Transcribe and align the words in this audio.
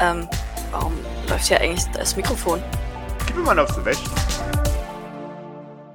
Ähm, 0.00 0.26
warum 0.70 0.92
läuft 1.28 1.48
hier 1.48 1.60
eigentlich 1.60 1.84
das 1.92 2.16
Mikrofon? 2.16 2.60
Gib 3.26 3.36
mir 3.36 3.42
mal 3.42 3.58
auf 3.58 3.70
so 3.70 3.84
Wäsche. 3.84 4.00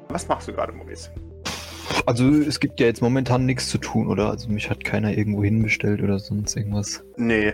Was 0.10 0.28
machst 0.28 0.48
du 0.48 0.54
gerade, 0.54 0.72
Maurice? 0.72 1.10
Also 2.06 2.30
es 2.30 2.60
gibt 2.60 2.80
ja 2.80 2.86
jetzt 2.86 3.02
momentan 3.02 3.46
nichts 3.46 3.68
zu 3.70 3.78
tun, 3.80 4.08
oder? 4.08 4.30
Also 4.30 4.50
mich 4.50 4.70
hat 4.70 4.84
keiner 4.84 5.18
irgendwo 5.18 5.44
hinbestellt 5.44 6.02
oder 6.04 6.20
sonst 6.20 6.56
irgendwas. 6.56 7.04
Nee. 7.18 7.54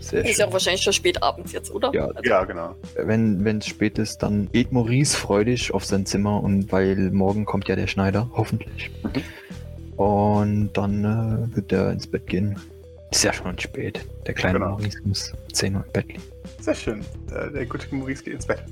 Sehr 0.00 0.24
Ist 0.24 0.38
ja 0.38 0.46
auch 0.46 0.52
wahrscheinlich 0.52 0.82
schon 0.82 0.94
spät 0.94 1.22
abends 1.22 1.52
jetzt, 1.52 1.70
oder? 1.70 1.92
Ja, 1.92 2.06
Also, 2.06 2.22
Ja, 2.22 2.44
genau. 2.44 2.74
wenn 2.96 3.58
es 3.58 3.66
spät 3.66 3.98
ist, 3.98 4.22
dann 4.22 4.48
geht 4.50 4.72
Maurice 4.72 5.14
freudig 5.16 5.74
auf 5.74 5.84
sein 5.84 6.06
Zimmer 6.06 6.42
und 6.42 6.72
weil 6.72 7.10
morgen 7.10 7.44
kommt 7.44 7.68
ja 7.68 7.76
der 7.76 7.86
Schneider, 7.86 8.30
hoffentlich. 8.34 8.90
Und 9.96 10.70
dann 10.72 11.04
äh, 11.04 11.54
wird 11.54 11.70
er 11.72 11.90
ins 11.92 12.06
Bett 12.06 12.26
gehen. 12.26 12.58
Ist 13.10 13.24
ja 13.24 13.32
schon 13.32 13.58
spät. 13.58 14.06
Der 14.26 14.34
kleine 14.34 14.58
Genau. 14.58 14.70
Maurice 14.72 15.00
muss 15.04 15.32
10 15.52 15.74
Uhr 15.76 15.84
im 15.84 15.92
Bett 15.92 16.06
liegen. 16.08 16.22
Sehr 16.60 16.74
schön. 16.74 17.04
Der 17.30 17.66
gute 17.66 17.92
Maurice 17.94 18.22
geht 18.22 18.34
ins 18.34 18.46
Bett. 18.46 18.62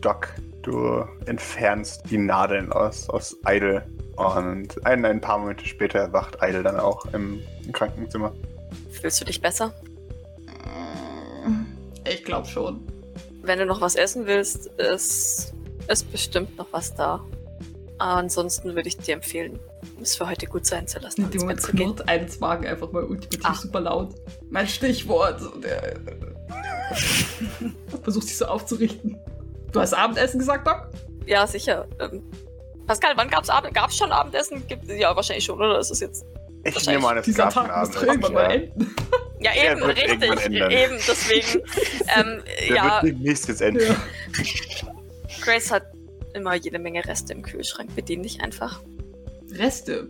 Doc, 0.00 0.28
du 0.62 1.04
entfernst 1.26 2.02
die 2.10 2.18
Nadeln 2.18 2.72
aus, 2.72 3.08
aus 3.10 3.36
Idle. 3.46 3.86
Und 4.16 4.84
ein, 4.84 5.04
ein 5.04 5.20
paar 5.20 5.38
Momente 5.38 5.64
später 5.64 5.98
erwacht 6.00 6.38
Idle 6.42 6.62
dann 6.62 6.78
auch 6.78 7.06
im, 7.14 7.40
im 7.64 7.72
Krankenzimmer. 7.72 8.32
Fühlst 8.90 9.20
du 9.20 9.24
dich 9.24 9.40
besser? 9.40 9.72
Ich 12.08 12.24
glaube 12.24 12.46
schon. 12.46 12.80
Wenn 13.42 13.58
du 13.58 13.66
noch 13.66 13.80
was 13.80 13.94
essen 13.94 14.26
willst, 14.26 14.66
ist, 14.78 15.54
ist 15.88 16.10
bestimmt 16.10 16.56
noch 16.58 16.66
was 16.72 16.94
da. 16.94 17.24
Ansonsten 18.00 18.74
würde 18.74 18.88
ich 18.88 18.96
dir 18.96 19.14
empfehlen, 19.14 19.58
es 20.00 20.16
für 20.16 20.28
heute 20.28 20.46
gut 20.46 20.64
sein 20.66 20.86
zu 20.86 20.98
lassen, 21.00 21.30
zu 21.30 21.46
gehen. 21.46 21.56
knurrt 21.58 22.08
eines 22.08 22.40
Magen 22.40 22.66
einfach 22.66 22.90
mal 22.92 23.04
ultimativ 23.04 23.40
Ah. 23.44 23.54
super 23.54 23.80
laut. 23.80 24.14
Mein 24.48 24.66
Stichwort. 24.66 25.40
Er 25.62 25.96
versucht 28.02 28.26
sich 28.28 28.36
so 28.38 28.46
aufzurichten. 28.46 29.18
Du 29.72 29.80
hast 29.80 29.92
Abendessen 29.94 30.38
gesagt, 30.38 30.66
Doc? 30.66 30.88
Ja, 31.26 31.46
sicher. 31.46 31.86
Ähm, 32.00 32.22
Pascal, 32.86 33.12
wann 33.16 33.28
gab's 33.30 33.48
Abend? 33.50 33.74
Gab's 33.74 33.96
schon 33.96 34.10
Abendessen? 34.10 34.66
Gibt, 34.66 34.88
ja, 34.88 35.14
wahrscheinlich 35.14 35.44
schon, 35.44 35.56
oder? 35.58 35.78
Ist 35.78 35.90
es 35.90 36.00
jetzt? 36.00 36.24
Ich 36.64 36.86
nehme 36.86 37.06
an, 37.08 37.18
es 37.18 37.24
Dieser 37.26 37.44
gab 37.44 37.54
Tag 37.54 37.70
einen 37.74 37.86
muss 37.92 38.02
irgendwann 38.02 38.32
mal 38.32 38.42
Ja. 38.44 38.50
enden. 38.50 38.96
Ja, 39.42 39.52
Der 39.54 39.72
eben, 39.72 39.82
richtig. 39.84 40.22
Eben, 40.70 40.98
deswegen. 41.08 41.62
ähm, 42.14 42.42
Der 42.68 42.76
ja, 42.76 43.02
wird 43.02 43.14
demnächst 43.14 43.48
jetzt 43.48 43.62
enden. 43.62 43.80
Ja. 43.88 43.96
Grace 45.40 45.70
hat 45.70 45.84
immer 46.34 46.54
jede 46.54 46.78
Menge 46.78 47.04
Reste 47.04 47.32
im 47.32 47.42
Kühlschrank. 47.42 47.94
Bedien 47.94 48.22
dich 48.22 48.40
einfach. 48.40 48.80
Reste. 49.52 50.08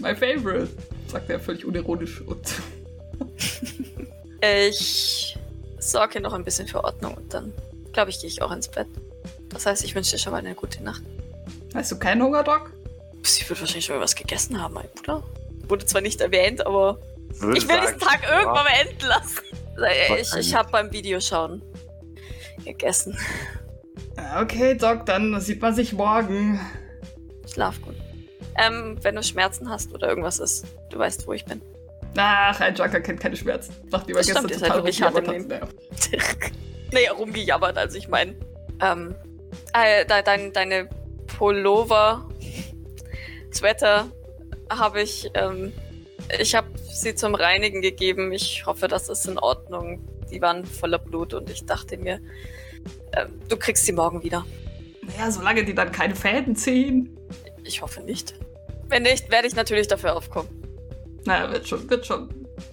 My 0.00 0.14
favorite. 0.14 0.68
Sagt 1.08 1.30
er 1.30 1.40
völlig 1.40 1.64
unironisch. 1.64 2.20
Und 2.22 2.46
Ich 4.42 5.38
sorge 5.78 6.20
noch 6.20 6.32
ein 6.32 6.44
bisschen 6.44 6.66
für 6.66 6.82
Ordnung 6.82 7.14
und 7.14 7.32
dann, 7.32 7.52
glaube 7.92 8.10
ich, 8.10 8.20
gehe 8.20 8.28
ich 8.28 8.42
auch 8.42 8.50
ins 8.50 8.68
Bett. 8.68 8.88
Das 9.50 9.66
heißt, 9.66 9.84
ich 9.84 9.94
wünsche 9.94 10.12
dir 10.12 10.18
schon 10.18 10.32
mal 10.32 10.38
eine 10.38 10.54
gute 10.54 10.82
Nacht. 10.82 11.02
hast 11.74 11.92
du 11.92 11.98
keinen 11.98 12.22
Hunger, 12.22 12.42
Doc? 12.42 12.72
Sie 13.22 13.48
wird 13.48 13.60
wahrscheinlich 13.60 13.84
schon 13.84 13.96
mal 13.96 14.02
was 14.02 14.16
gegessen 14.16 14.60
haben, 14.60 14.74
mein 14.74 14.88
Bruder. 14.96 15.22
Wurde 15.68 15.86
zwar 15.86 16.00
nicht 16.00 16.20
erwähnt, 16.20 16.66
aber 16.66 16.98
Würde 17.38 17.56
ich 17.56 17.68
will 17.68 17.76
sagen, 17.76 17.86
diesen 17.86 18.00
Tag 18.00 18.22
ja. 18.24 18.40
irgendwann 18.40 18.64
mal 18.64 18.72
enden 18.80 19.06
lassen. 19.06 20.20
Ich, 20.20 20.34
ich 20.34 20.54
habe 20.54 20.70
beim 20.70 20.92
Videoschauen 20.92 21.62
gegessen. 22.64 23.16
Okay, 24.40 24.74
Doc, 24.74 25.06
dann 25.06 25.40
sieht 25.40 25.60
man 25.60 25.74
sich 25.74 25.92
morgen. 25.92 26.60
Schlaf 27.52 27.80
gut. 27.82 27.94
Ähm, 28.56 28.98
wenn 29.02 29.16
du 29.16 29.22
Schmerzen 29.22 29.70
hast 29.70 29.92
oder 29.94 30.08
irgendwas 30.08 30.38
ist, 30.38 30.66
du 30.90 30.98
weißt, 30.98 31.26
wo 31.26 31.32
ich 31.32 31.44
bin. 31.44 31.62
Ach, 32.16 32.60
ein 32.60 32.74
Junker 32.74 33.00
kennt 33.00 33.20
keine 33.20 33.36
Schmerzen. 33.36 33.74
Nachdem 33.90 34.16
er 34.16 34.22
gestern 34.22 34.46
total 34.46 34.78
im 34.78 34.84
rumgejammert 34.84 35.28
hat. 35.28 35.34
Naja. 35.48 35.66
nee, 36.92 37.08
rumgejammert, 37.08 37.78
also 37.78 37.96
ich 37.96 38.08
meine. 38.08 38.34
Ähm, 38.80 39.14
äh, 39.72 40.04
de, 40.04 40.22
dein, 40.22 40.52
deine 40.52 40.88
Pullover, 41.26 42.28
Sweater 43.52 44.08
habe 44.70 45.02
ich, 45.02 45.30
ähm, 45.34 45.72
ich 46.38 46.54
habe 46.54 46.68
sie 46.78 47.14
zum 47.14 47.34
Reinigen 47.34 47.80
gegeben. 47.80 48.32
Ich 48.32 48.66
hoffe, 48.66 48.88
das 48.88 49.08
ist 49.08 49.26
in 49.26 49.38
Ordnung. 49.38 50.06
Die 50.30 50.40
waren 50.40 50.64
voller 50.64 50.98
Blut 50.98 51.34
und 51.34 51.50
ich 51.50 51.64
dachte 51.64 51.96
mir, 51.96 52.20
ähm, 53.16 53.40
du 53.48 53.56
kriegst 53.56 53.86
sie 53.86 53.92
morgen 53.92 54.22
wieder. 54.22 54.44
Naja, 55.02 55.30
solange 55.30 55.64
die 55.64 55.74
dann 55.74 55.92
keine 55.92 56.14
Fäden 56.14 56.56
ziehen. 56.56 57.16
Ich 57.64 57.82
hoffe 57.82 58.00
nicht. 58.02 58.34
Wenn 58.88 59.02
nicht, 59.02 59.30
werde 59.30 59.48
ich 59.48 59.54
natürlich 59.54 59.88
dafür 59.88 60.16
aufkommen. 60.16 60.48
Naja, 61.24 61.50
wird 61.50 61.68
schon, 61.68 61.88
wird 61.88 62.06
schon. 62.06 62.28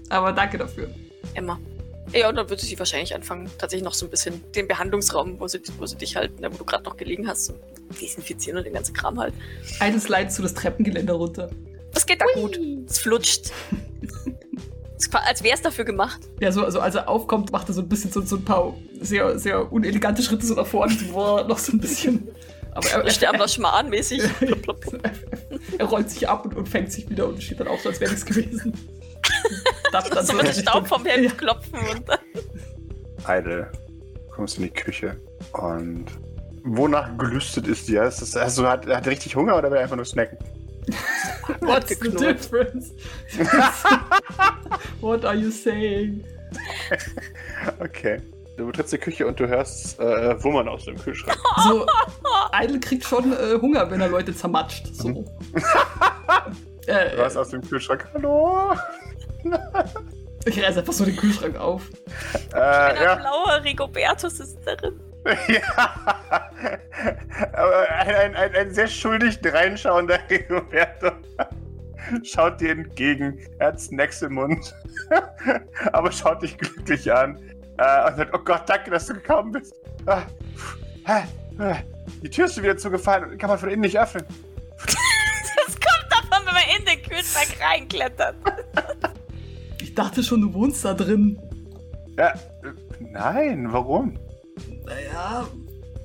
Aber 0.10 0.32
danke 0.32 0.58
dafür. 0.58 0.90
Immer. 1.34 1.60
Ja, 2.12 2.30
und 2.30 2.36
dann 2.36 2.50
würde 2.50 2.64
sie 2.64 2.78
wahrscheinlich 2.80 3.14
anfangen, 3.14 3.50
tatsächlich 3.58 3.84
noch 3.84 3.94
so 3.94 4.08
ein 4.08 4.10
bisschen 4.10 4.44
den 4.54 4.68
Behandlungsraum, 4.68 5.40
wo 5.40 5.48
sie, 5.48 5.62
wo 5.78 5.86
sie 5.86 5.96
dich 5.96 6.16
halt, 6.16 6.32
wo 6.42 6.58
du 6.58 6.66
gerade 6.66 6.84
noch 6.84 6.98
gelegen 6.98 7.28
hast, 7.28 7.46
so 7.46 7.54
desinfizieren 8.02 8.58
und 8.58 8.66
den 8.66 8.74
ganzen 8.74 8.94
Kram 8.94 9.20
halt. 9.20 9.34
Eines 9.80 10.10
leidet 10.10 10.34
zu 10.34 10.42
das 10.42 10.56
Treppengeländer 10.56 11.14
runter. 11.14 11.50
Das 11.94 12.06
geht 12.06 12.22
da 12.22 12.26
gut. 12.34 12.60
Es 12.88 13.00
flutscht. 13.00 13.52
Als 15.14 15.44
wäre 15.44 15.56
es 15.56 15.62
dafür 15.62 15.86
gemacht. 15.86 16.20
Ja, 16.42 16.52
so, 16.52 16.64
also 16.64 16.80
als 16.82 16.96
er 16.96 17.08
aufkommt, 17.08 17.52
macht 17.52 17.70
er 17.70 17.74
so 17.74 17.82
ein 17.82 17.88
bisschen 17.90 18.12
so, 18.12 18.22
so 18.22 18.36
ein 18.36 18.44
paar 18.46 18.74
sehr, 19.00 19.40
sehr 19.40 19.72
unelegante 19.72 20.22
Schritte 20.22 20.46
so 20.46 20.56
nach 20.56 20.68
vorne, 20.68 20.94
so, 20.94 21.14
boah, 21.14 21.44
noch 21.48 21.58
so 21.58 21.72
ein 21.74 21.80
bisschen. 21.80 22.28
Aber 22.74 22.88
er, 22.90 23.04
Wir 23.06 23.12
sterben 23.12 23.40
das 23.40 23.54
schmarrnmäßig. 23.56 24.22
Er 25.78 25.86
rollt 25.86 26.10
sich 26.10 26.28
ab 26.28 26.46
und, 26.46 26.56
und 26.56 26.68
fängt 26.68 26.92
sich 26.92 27.10
wieder 27.10 27.28
und 27.28 27.42
steht 27.42 27.60
dann 27.60 27.68
auf, 27.68 27.82
so 27.82 27.90
als 27.90 28.00
wäre 28.00 28.12
nichts 28.12 28.26
gewesen. 28.26 28.74
Darf 29.92 30.10
dann 30.10 30.26
so 30.26 30.34
mit 30.34 30.48
dem 30.48 30.54
Staub 30.54 30.88
vom 30.88 31.06
Hemd 31.06 31.26
Ja. 31.26 31.32
klopfen 31.32 31.80
und 31.92 32.04
dann. 32.08 33.44
Du 33.44 33.68
kommst 34.36 34.58
in 34.58 34.64
die 34.64 34.70
Küche 34.70 35.20
und 35.54 36.06
wonach 36.64 37.18
gelüstet 37.18 37.68
ist 37.68 37.88
dir? 37.88 38.04
Ist 38.04 38.22
das, 38.22 38.36
also 38.36 38.68
hat, 38.68 38.86
hat 38.88 39.06
er 39.06 39.12
richtig 39.12 39.36
Hunger 39.36 39.58
oder 39.58 39.70
will 39.70 39.78
er 39.78 39.84
einfach 39.84 39.96
nur 39.96 40.06
snacken? 40.06 40.38
What's 41.62 41.98
the 42.00 42.10
difference? 42.10 42.94
What 45.02 45.26
are 45.26 45.36
you 45.36 45.52
saying? 45.52 46.24
Okay. 47.80 48.20
Du 48.58 48.66
betrittst 48.66 48.92
die 48.92 48.98
Küche 48.98 49.26
und 49.26 49.40
du 49.40 49.48
hörst 49.48 49.98
äh, 50.02 50.44
Wummern 50.44 50.68
aus 50.68 50.84
dem 50.84 50.98
Kühlschrank. 50.98 51.38
So, 51.64 51.86
Idle 52.54 52.80
kriegt 52.80 53.06
schon 53.06 53.32
äh, 53.32 53.58
Hunger, 53.62 53.90
wenn 53.90 54.02
er 54.02 54.10
Leute 54.10 54.36
zermatscht. 54.36 54.94
So. 54.94 55.08
Mhm. 55.08 55.26
äh, 56.88 57.12
Du 57.12 57.18
hörst 57.18 57.38
aus 57.38 57.50
dem 57.50 57.62
Kühlschrank, 57.62 58.06
hallo? 58.14 58.74
ich 60.46 60.62
reiße 60.62 60.80
einfach 60.80 60.92
so 60.94 61.06
den 61.06 61.16
Kühlschrank 61.16 61.58
auf. 61.58 61.84
Äh, 62.54 62.60
Ein 62.60 63.02
ja. 63.02 63.16
blauer 63.16 63.64
Rigobertus 63.64 64.40
ist 64.42 64.58
darin. 64.66 65.00
ja. 65.48 65.62
Aber 67.54 67.90
ein, 67.90 68.16
ein, 68.16 68.36
ein, 68.36 68.56
ein 68.56 68.74
sehr 68.74 68.88
schuldig 68.88 69.40
reinschauender 69.44 70.20
Roberto 70.50 71.12
schaut 72.24 72.60
dir 72.62 72.72
entgegen. 72.72 73.40
Er 73.60 73.68
hat 73.68 73.80
Snacks 73.80 74.22
im 74.22 74.34
Mund. 74.34 74.74
Aber 75.92 76.12
schaut 76.12 76.42
dich 76.42 76.58
glücklich 76.58 77.12
an. 77.12 77.38
Äh, 77.78 78.10
und 78.10 78.18
sagt, 78.18 78.34
oh 78.34 78.40
Gott, 78.40 78.64
danke, 78.68 78.92
dass 78.92 79.06
du 79.08 79.14
gekommen 79.14 79.52
bist. 79.54 79.74
Ah. 80.06 80.24
Die 82.24 82.30
Tür 82.30 82.46
ist 82.46 82.56
schon 82.56 82.64
wieder 82.64 82.78
zugefallen 82.78 83.32
und 83.32 83.38
kann 83.38 83.50
man 83.50 83.60
von 83.60 83.70
innen 83.70 83.82
nicht 83.82 84.00
öffnen. 84.00 84.24
Das 84.86 85.76
kommt 85.76 86.08
davon, 86.10 86.46
wenn 86.46 86.54
man 86.54 86.64
in 86.78 86.86
den 86.86 87.02
Kühlschrank 87.02 87.58
reinklettert. 87.62 88.36
Ich 89.82 89.94
dachte 89.94 90.24
schon, 90.24 90.42
du 90.42 90.54
wohnst 90.54 90.86
da 90.86 90.94
drin. 90.94 91.40
Ja, 92.18 92.30
äh, 92.30 92.36
nein, 93.00 93.72
warum? 93.72 94.18
Naja, 94.90 95.48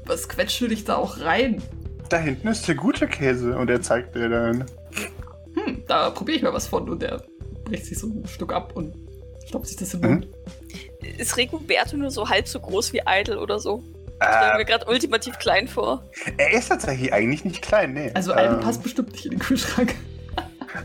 was 0.05 0.29
quetscht 0.29 0.61
du 0.61 0.69
dich 0.69 0.85
da 0.85 0.97
auch 0.97 1.19
rein? 1.21 1.63
Da 2.11 2.19
hinten 2.19 2.49
ist 2.49 2.69
der 2.69 2.75
gute 2.75 3.09
Käse 3.09 3.57
und 3.57 3.71
er 3.71 3.81
zeigt 3.83 4.15
dir 4.15 4.29
dann. 4.29 4.67
Hm, 5.55 5.83
da 5.89 6.11
probiere 6.11 6.37
ich 6.37 6.43
mal 6.43 6.53
was 6.53 6.67
von. 6.67 6.89
Und 6.89 7.03
er 7.03 7.23
bricht 7.65 7.87
sich 7.87 7.99
so 7.99 8.09
ein 8.09 8.27
Stück 8.29 8.53
ab 8.53 8.73
und 8.77 8.95
stopft 9.47 9.69
sich 9.69 9.77
das 9.79 9.95
im 9.95 10.01
Mhm. 10.01 10.07
Mund. 10.11 10.29
Ist 11.19 11.37
Rigoberto 11.37 11.97
nur 11.97 12.11
so 12.11 12.29
halb 12.29 12.47
so 12.47 12.61
groß 12.61 12.93
wie 12.93 13.01
Idle 13.07 13.41
oder 13.41 13.59
so? 13.59 13.83
Stellen 14.23 14.53
Äh, 14.55 14.59
mir 14.59 14.65
gerade 14.65 14.87
ultimativ 14.87 15.39
klein 15.39 15.67
vor. 15.67 16.05
er 16.37 16.53
ist 16.53 16.69
tatsächlich 16.69 17.13
eigentlich 17.13 17.45
nicht 17.45 17.63
klein, 17.63 17.95
nee. 17.95 18.11
Also, 18.15 18.33
Alben 18.33 18.55
Ähm, 18.57 18.61
passt 18.61 18.83
bestimmt 18.83 19.13
nicht 19.13 19.25
in 19.27 19.33
den 19.33 19.41
Kühlschrank. 19.41 19.95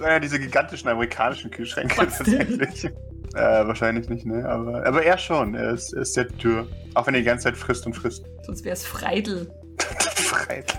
ja, 0.00 0.20
diese 0.20 0.38
gigantischen 0.38 0.88
amerikanischen 0.88 1.50
Kühlschränke 1.50 1.96
Was 1.96 2.18
denn? 2.18 2.38
tatsächlich. 2.38 2.92
Äh, 3.34 3.66
wahrscheinlich 3.66 4.08
nicht, 4.08 4.24
ne? 4.26 4.48
Aber, 4.48 4.86
aber 4.86 5.02
er 5.04 5.18
schon. 5.18 5.54
Er 5.54 5.70
ist, 5.70 5.92
er 5.92 6.02
ist 6.02 6.14
sehr 6.14 6.24
dürr. 6.24 6.66
Auch 6.94 7.06
wenn 7.06 7.14
er 7.14 7.20
die 7.20 7.26
ganze 7.26 7.44
Zeit 7.44 7.56
frisst 7.56 7.84
und 7.86 7.94
frisst. 7.94 8.24
Sonst 8.46 8.64
wäre 8.64 8.74
es 8.74 8.84
Freidel. 8.86 9.50
Freit. 10.16 10.74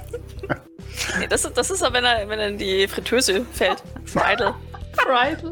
Nee, 1.20 1.28
das, 1.28 1.44
ist- 1.44 1.58
das 1.58 1.70
ist 1.72 1.84
aber, 1.84 1.96
wenn 1.98 2.06
er, 2.06 2.30
wenn 2.30 2.40
er 2.40 2.48
in 2.48 2.58
die 2.58 2.88
Fritteuse 2.88 3.46
fällt. 3.52 3.84
Idle. 4.32 4.54
Freidel. 4.94 5.52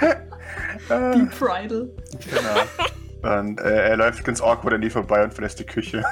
Äh, 0.00 1.12
Deep 1.14 1.32
Freidel. 1.32 1.90
genau. 2.28 3.36
Und 3.40 3.58
äh, 3.60 3.88
er 3.88 3.96
läuft 3.96 4.22
ganz 4.24 4.42
awkward 4.42 4.74
an 4.74 4.80
die 4.82 4.90
vorbei 4.90 5.24
und 5.24 5.32
verlässt 5.32 5.58
die 5.58 5.64
Küche. 5.64 6.04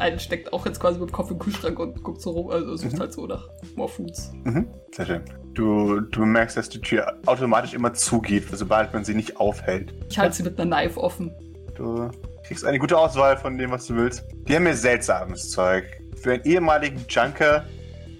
Einen 0.00 0.18
steckt 0.18 0.52
auch 0.52 0.66
jetzt 0.66 0.80
quasi 0.80 0.98
mit 0.98 1.08
dem 1.10 1.12
Kopf 1.12 1.30
im 1.30 1.38
Kühlschrank 1.38 1.78
und 1.78 2.02
guckt 2.02 2.20
so 2.20 2.30
rum, 2.30 2.50
also 2.50 2.76
sucht 2.76 2.94
Mhm. 2.94 3.00
halt 3.00 3.12
so 3.12 3.26
nach 3.26 3.48
More 3.76 3.88
Foods. 3.88 4.32
Mhm, 4.44 4.66
sehr 4.94 5.06
schön. 5.06 5.22
Du, 5.54 6.00
du 6.00 6.24
merkst, 6.24 6.56
dass 6.56 6.68
die 6.68 6.80
Tür 6.80 7.18
automatisch 7.26 7.74
immer 7.74 7.92
zugeht, 7.94 8.44
sobald 8.52 8.92
man 8.92 9.04
sie 9.04 9.14
nicht 9.14 9.36
aufhält. 9.38 9.94
Ich 10.08 10.18
halte 10.18 10.36
sie 10.36 10.42
mit 10.42 10.58
einer 10.60 10.76
Knife 10.76 11.00
offen. 11.00 11.32
Du 11.74 12.10
kriegst 12.46 12.64
eine 12.64 12.78
gute 12.78 12.96
Auswahl 12.98 13.36
von 13.36 13.56
dem, 13.58 13.70
was 13.70 13.86
du 13.86 13.96
willst. 13.96 14.24
Die 14.48 14.54
haben 14.56 14.64
mir 14.64 14.74
seltsames 14.74 15.50
Zeug. 15.50 15.84
Für 16.16 16.32
einen 16.34 16.44
ehemaligen 16.44 17.04
Junker, 17.08 17.64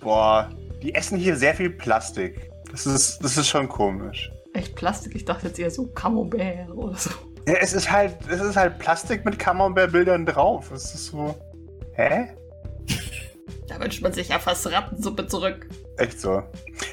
boah, 0.00 0.48
die 0.82 0.94
essen 0.94 1.18
hier 1.18 1.36
sehr 1.36 1.54
viel 1.54 1.70
Plastik. 1.70 2.50
Das 2.70 2.86
ist, 2.86 3.22
das 3.22 3.36
ist 3.36 3.48
schon 3.48 3.68
komisch. 3.68 4.30
Echt 4.52 4.74
Plastik, 4.76 5.14
ich 5.14 5.24
dachte 5.24 5.48
jetzt 5.48 5.58
eher 5.58 5.70
so 5.70 5.86
Camembert 5.88 6.70
oder 6.70 6.96
so. 6.96 7.10
Ja, 7.46 7.54
es 7.60 7.72
ist 7.72 7.90
halt, 7.90 8.16
es 8.28 8.40
ist 8.40 8.56
halt 8.56 8.78
Plastik 8.78 9.24
mit 9.24 9.38
Camembert-Bildern 9.38 10.26
drauf. 10.26 10.70
Es 10.72 10.94
ist 10.94 11.06
so. 11.06 11.34
Hä? 11.94 12.28
Da 13.68 13.80
wünscht 13.80 14.02
man 14.02 14.12
sich 14.12 14.28
ja 14.28 14.38
fast 14.38 14.66
Rattensuppe 14.66 15.26
zurück. 15.26 15.68
Echt 15.96 16.20
so. 16.20 16.42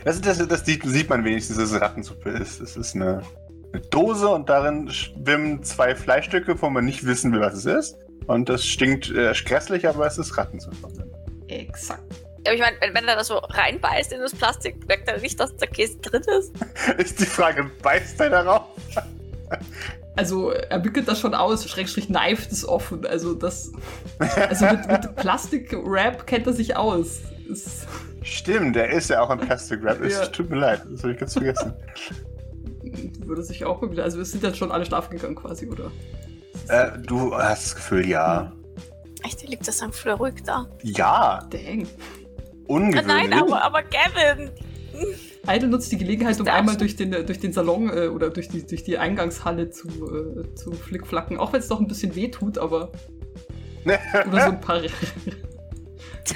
Das, 0.05 0.21
das, 0.21 0.45
das 0.47 0.65
sieht, 0.65 0.83
sieht 0.83 1.09
man 1.09 1.23
wenigstens, 1.23 1.57
dass 1.57 1.71
es 1.71 1.81
Rattensuppe 1.81 2.29
ist. 2.29 2.59
Es 2.61 2.77
ist 2.77 2.95
eine, 2.95 3.23
eine 3.73 3.81
Dose 3.89 4.27
und 4.27 4.49
darin 4.49 4.89
schwimmen 4.91 5.63
zwei 5.63 5.95
Fleischstücke, 5.95 6.61
wo 6.61 6.69
man 6.69 6.85
nicht 6.85 7.05
wissen 7.05 7.31
will, 7.31 7.41
was 7.41 7.53
es 7.53 7.65
ist. 7.65 7.97
Und 8.27 8.49
das 8.49 8.65
stinkt 8.65 9.09
äh, 9.09 9.33
grässlich, 9.45 9.87
aber 9.87 10.05
es 10.05 10.17
ist 10.17 10.37
Rattensuppe. 10.37 11.09
Exakt. 11.47 12.03
Aber 12.45 12.53
ich 12.53 12.61
meine, 12.61 12.77
wenn, 12.79 12.93
wenn 12.93 13.07
er 13.07 13.15
da 13.15 13.23
so 13.23 13.37
reinbeißt 13.37 14.13
in 14.13 14.21
das 14.21 14.35
Plastik, 14.35 14.87
merkt 14.87 15.07
er 15.07 15.19
nicht, 15.19 15.39
dass 15.39 15.55
der 15.57 15.67
Käse 15.67 15.97
drin 15.97 16.21
ist. 16.39 16.53
Ist 16.97 17.19
die 17.19 17.25
Frage, 17.25 17.69
beißt 17.81 18.19
er 18.21 18.29
darauf? 18.29 18.67
Also 20.17 20.49
er 20.51 20.83
wickelt 20.83 21.07
das 21.07 21.19
schon 21.19 21.33
aus, 21.33 21.67
Schrägstrich 21.69 22.07
kneift 22.07 22.51
es 22.51 22.67
offen. 22.67 23.05
Also 23.05 23.33
das. 23.33 23.71
Also 24.19 24.65
mit, 24.65 24.87
mit 24.87 25.15
Plastik-Wrap 25.15 26.25
kennt 26.27 26.47
er 26.47 26.53
sich 26.53 26.75
aus. 26.75 27.19
Ist, 27.47 27.87
Stimmt, 28.23 28.75
der 28.75 28.89
ist 28.89 29.09
ja 29.09 29.21
auch 29.21 29.29
ein 29.29 29.39
Plastic 29.39 29.81
Wrap. 29.83 30.01
Es 30.01 30.13
Ja. 30.13 30.25
tut 30.25 30.49
mir 30.49 30.57
leid, 30.57 30.81
das 30.91 31.03
habe 31.03 31.13
ich 31.13 31.19
ganz 31.19 31.33
vergessen. 31.33 31.73
würde 33.25 33.43
sich 33.43 33.63
auch 33.63 33.79
mal 33.81 33.91
wieder. 33.91 34.03
Also 34.03 34.19
es 34.19 34.31
sind 34.31 34.43
jetzt 34.43 34.57
schon 34.57 34.71
alle 34.71 34.85
schlafen 34.85 35.11
gegangen 35.11 35.35
quasi, 35.35 35.67
oder? 35.67 35.91
äh, 36.69 36.97
du 36.99 37.33
hast 37.35 37.65
das 37.67 37.75
Gefühl, 37.75 38.07
ja. 38.07 38.51
Echt, 39.23 39.47
liegt 39.47 39.67
das 39.67 39.77
dann 39.77 39.93
voll 39.93 40.11
ruhig 40.13 40.35
da. 40.45 40.67
Ja, 40.83 41.39
Dang. 41.49 41.87
ungewöhnlich. 42.67 43.05
Nein, 43.05 43.33
aber, 43.33 43.63
aber 43.63 43.83
Gavin! 43.83 44.49
Idle 45.47 45.69
nutzt 45.69 45.91
die 45.91 45.97
Gelegenheit, 45.97 46.39
um 46.39 46.47
einmal 46.47 46.75
du? 46.75 46.79
durch 46.79 46.95
den, 46.95 47.11
durch 47.11 47.39
den 47.39 47.53
Salon 47.53 47.89
äh, 47.89 48.07
oder 48.07 48.29
durch 48.29 48.49
die, 48.49 48.65
durch 48.65 48.83
die 48.83 48.97
Eingangshalle 48.97 49.69
zu, 49.69 49.87
äh, 49.87 50.55
zu 50.55 50.71
flickflacken. 50.71 51.37
Auch 51.37 51.53
wenn 51.53 51.59
es 51.59 51.67
doch 51.67 51.79
ein 51.79 51.87
bisschen 51.87 52.15
weh 52.15 52.29
tut, 52.29 52.57
aber. 52.57 52.91
Oder 54.27 54.41
so 54.41 54.51
ein 54.51 54.59
paar, 54.59 54.81
ein 54.81 54.89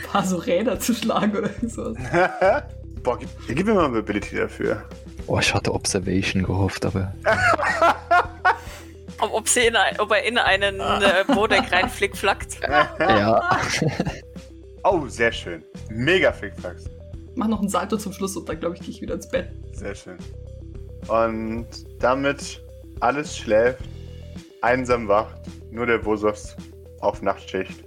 paar 0.09 0.23
so 0.23 0.37
Räder 0.37 0.79
zu 0.79 0.93
schlagen 0.93 1.35
oder 1.35 1.49
so. 1.67 1.93
Boah, 3.03 3.19
gib, 3.19 3.29
gib 3.45 3.65
mir 3.65 3.73
mal 3.73 3.87
eine 3.87 3.97
Ability 3.97 4.37
dafür. 4.37 4.85
Oh, 5.27 5.37
ich 5.37 5.53
hatte 5.53 5.73
Observation 5.73 6.43
gehofft, 6.43 6.85
aber 6.85 7.13
Ob, 9.19 9.33
ob, 9.33 9.49
sie 9.49 9.67
in 9.67 9.75
ein, 9.75 9.99
ob 9.99 10.11
er 10.11 10.23
in 10.23 10.37
einen 10.37 10.79
äh, 10.79 11.25
Bodek 11.27 11.73
reinflickflackt. 11.73 12.61
ja. 12.99 13.59
Oh, 14.83 15.05
sehr 15.07 15.31
schön. 15.31 15.63
Mega 15.89 16.31
Flickflacks. 16.31 16.85
Mach 17.35 17.47
noch 17.47 17.59
einen 17.59 17.69
Salto 17.69 17.97
zum 17.97 18.13
Schluss 18.13 18.35
und 18.35 18.47
dann, 18.47 18.59
glaube 18.59 18.75
ich, 18.75 18.81
gehe 18.81 18.89
ich 18.89 19.01
wieder 19.01 19.15
ins 19.15 19.29
Bett. 19.29 19.51
Sehr 19.73 19.95
schön. 19.95 20.17
Und 21.07 21.67
damit 21.99 22.61
alles 22.99 23.37
schläft, 23.37 23.83
einsam 24.61 25.07
wacht, 25.07 25.41
nur 25.71 25.85
der 25.85 25.97
Bosos 25.97 26.55
auf 26.99 27.21
Nachtschicht. 27.21 27.83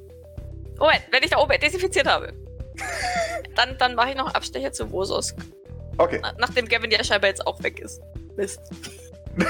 Moment, 0.79 1.03
wenn 1.11 1.23
ich 1.23 1.31
da 1.31 1.39
oben 1.39 1.59
desinfiziert 1.61 2.07
habe, 2.07 2.33
dann, 3.57 3.77
dann 3.79 3.95
mache 3.95 4.11
ich 4.11 4.17
noch 4.17 4.27
einen 4.27 4.35
Abstecher 4.35 4.73
zu 4.73 4.91
Vosos. 4.91 5.35
Okay. 5.99 6.19
Na, 6.23 6.35
nachdem 6.39 6.67
Gavin 6.67 6.91
ja 6.91 7.05
scheinbar 7.05 7.31
jetzt 7.31 7.47
auch 7.47 7.63
weg 7.63 7.81
ist. 7.81 8.03
Mist. 8.37 8.61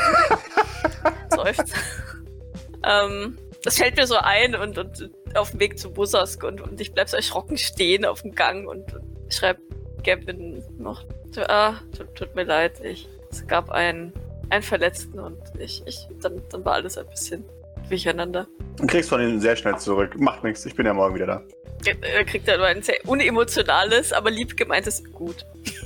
Seufzt. 1.30 1.74
ähm, 2.84 3.38
das 3.62 3.78
fällt 3.78 3.96
mir 3.96 4.06
so 4.06 4.16
ein 4.16 4.54
und, 4.54 4.76
und 4.76 5.10
auf 5.34 5.52
dem 5.52 5.60
Weg 5.60 5.78
zu 5.78 5.96
Vosos 5.96 6.36
und, 6.36 6.60
und 6.60 6.80
ich 6.80 6.92
bleib 6.92 7.08
so 7.08 7.16
erschrocken 7.16 7.56
stehen 7.56 8.04
auf 8.04 8.22
dem 8.22 8.34
Gang 8.34 8.68
und, 8.68 8.92
und 8.92 9.32
schreib 9.32 9.58
Gavin 10.04 10.62
noch. 10.78 11.04
Ah, 11.48 11.74
tut, 11.96 12.14
tut 12.14 12.34
mir 12.34 12.44
leid, 12.44 12.80
ich, 12.84 13.08
es 13.30 13.46
gab 13.46 13.70
einen, 13.70 14.12
einen 14.50 14.62
Verletzten 14.62 15.18
und 15.18 15.38
ich, 15.58 15.82
ich, 15.86 16.06
dann, 16.20 16.42
dann 16.50 16.64
war 16.64 16.74
alles 16.74 16.96
ein 16.96 17.06
bisschen 17.06 17.44
durcheinander. 17.88 18.46
Du 18.76 18.86
kriegst 18.86 19.08
von 19.08 19.20
ihm 19.20 19.40
sehr 19.40 19.56
schnell 19.56 19.76
zurück. 19.78 20.18
Macht 20.18 20.44
nichts, 20.44 20.64
ich 20.66 20.74
bin 20.74 20.86
ja 20.86 20.94
morgen 20.94 21.14
wieder 21.14 21.26
da. 21.26 21.42
Er 22.00 22.24
kriegt 22.24 22.46
nur 22.46 22.64
ein 22.64 22.82
sehr 22.82 22.96
unemotionales, 23.06 24.12
aber 24.12 24.30
lieb 24.30 24.56
gemeintes 24.56 25.02
Gut. 25.12 25.44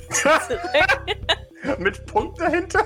Mit 1.77 2.05
Punkt 2.05 2.39
dahinter? 2.39 2.79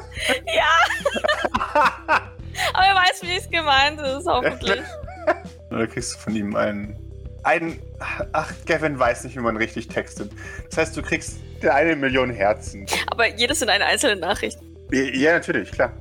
aber 2.73 2.85
er 2.85 2.95
weiß, 2.95 3.21
wie 3.21 3.37
es 3.37 3.49
gemeint 3.49 3.99
ist, 4.01 4.25
hoffentlich. 4.25 4.81
Oder 5.71 5.87
kriegst 5.87 6.15
du 6.15 6.19
von 6.19 6.35
ihm 6.35 6.55
einen. 6.55 6.97
Ein. 7.43 7.79
Ach, 8.33 8.51
Gavin 8.65 8.97
weiß 8.99 9.23
nicht, 9.23 9.35
wie 9.35 9.41
man 9.41 9.57
richtig 9.57 9.87
textet. 9.87 10.31
Das 10.69 10.77
heißt, 10.77 10.97
du 10.97 11.01
kriegst 11.01 11.37
eine 11.67 11.95
Million 11.95 12.29
Herzen. 12.29 12.85
Aber 13.09 13.27
jedes 13.35 13.61
in 13.61 13.69
eine 13.69 13.85
einzelne 13.85 14.19
Nachricht. 14.19 14.57
Ja, 14.91 15.33
natürlich, 15.33 15.71
klar. 15.71 15.93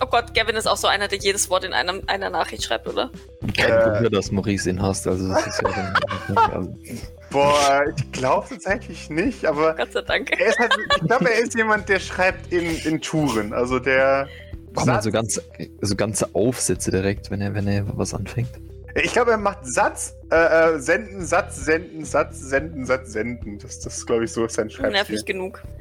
Oh 0.00 0.06
Gott, 0.06 0.32
Gavin 0.32 0.54
ist 0.54 0.66
auch 0.68 0.76
so 0.76 0.86
einer, 0.86 1.08
der 1.08 1.18
jedes 1.18 1.50
Wort 1.50 1.64
in 1.64 1.72
einem, 1.72 2.02
einer 2.06 2.30
Nachricht 2.30 2.62
schreibt, 2.62 2.86
oder? 2.86 3.10
Kein 3.56 3.70
Äh. 3.70 3.84
Wunder, 3.96 4.10
dass 4.10 4.30
Maurice 4.30 4.70
ihn 4.70 4.80
hasst. 4.80 5.08
Also, 5.08 5.28
das 5.28 5.46
ist 5.46 5.60
ja 5.62 5.70
dann. 6.26 6.46
Also, 6.52 6.74
Boah, 7.30 7.84
ich 7.94 8.12
glaube 8.12 8.46
tatsächlich 8.48 9.10
nicht, 9.10 9.44
aber 9.44 9.74
Gott 9.74 9.92
sei 9.92 10.02
Dank. 10.02 10.30
er 10.40 10.48
ist 10.48 10.58
halt, 10.58 10.72
ich 10.96 11.06
glaube, 11.06 11.30
er 11.30 11.38
ist 11.40 11.54
jemand, 11.54 11.88
der 11.88 12.00
schreibt 12.00 12.52
in, 12.52 12.76
in 12.84 13.00
Touren. 13.02 13.52
Also 13.52 13.78
der. 13.78 14.28
kommen 14.74 14.92
halt 14.92 15.02
so, 15.02 15.10
ganz, 15.10 15.40
so 15.82 15.94
ganze 15.96 16.34
Aufsätze 16.34 16.90
direkt, 16.90 17.30
wenn 17.30 17.40
er, 17.40 17.54
wenn 17.54 17.66
er 17.66 17.84
was 17.98 18.14
anfängt. 18.14 18.50
Ich 19.02 19.12
glaube, 19.12 19.30
er 19.32 19.36
macht 19.38 19.58
Satz, 19.66 20.14
äh, 20.30 20.36
äh, 20.74 20.78
senden, 20.80 21.24
Satz, 21.24 21.56
senden, 21.56 22.04
Satz, 22.04 22.38
senden, 22.40 22.84
Satz, 22.86 23.12
senden. 23.12 23.58
Das, 23.58 23.80
das 23.80 24.04
glaube 24.06 24.24
ich, 24.24 24.32
so 24.32 24.44
ist 24.44 24.54
sein 24.54 24.68
Schreibstil. 24.70 24.92
Nervig 24.92 25.24
genug. 25.24 25.62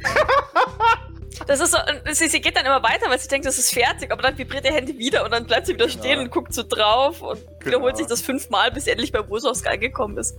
Das 1.45 1.59
ist 1.61 1.71
so, 1.71 1.77
sie, 2.11 2.27
sie 2.29 2.41
geht 2.41 2.57
dann 2.57 2.65
immer 2.65 2.81
weiter, 2.81 3.09
weil 3.09 3.19
sie 3.19 3.27
denkt, 3.27 3.45
das 3.45 3.59
ist 3.59 3.71
fertig, 3.71 4.11
aber 4.11 4.23
dann 4.23 4.35
vibriert 4.37 4.65
ihr 4.65 4.73
Handy 4.73 4.97
wieder 4.97 5.23
und 5.23 5.31
dann 5.31 5.45
bleibt 5.45 5.67
sie 5.67 5.75
wieder 5.75 5.85
Genau. 5.85 5.99
stehen 5.99 6.19
und 6.19 6.31
guckt 6.31 6.51
so 6.51 6.63
drauf 6.67 7.21
und 7.21 7.39
wiederholt 7.63 7.93
Genau. 7.93 7.95
sich 7.95 8.07
das 8.07 8.21
fünfmal, 8.21 8.71
bis 8.71 8.85
sie 8.85 8.89
endlich 8.91 9.11
bei 9.11 9.25
Wurzelhaus 9.29 9.63
angekommen 9.65 10.17
ist. 10.17 10.35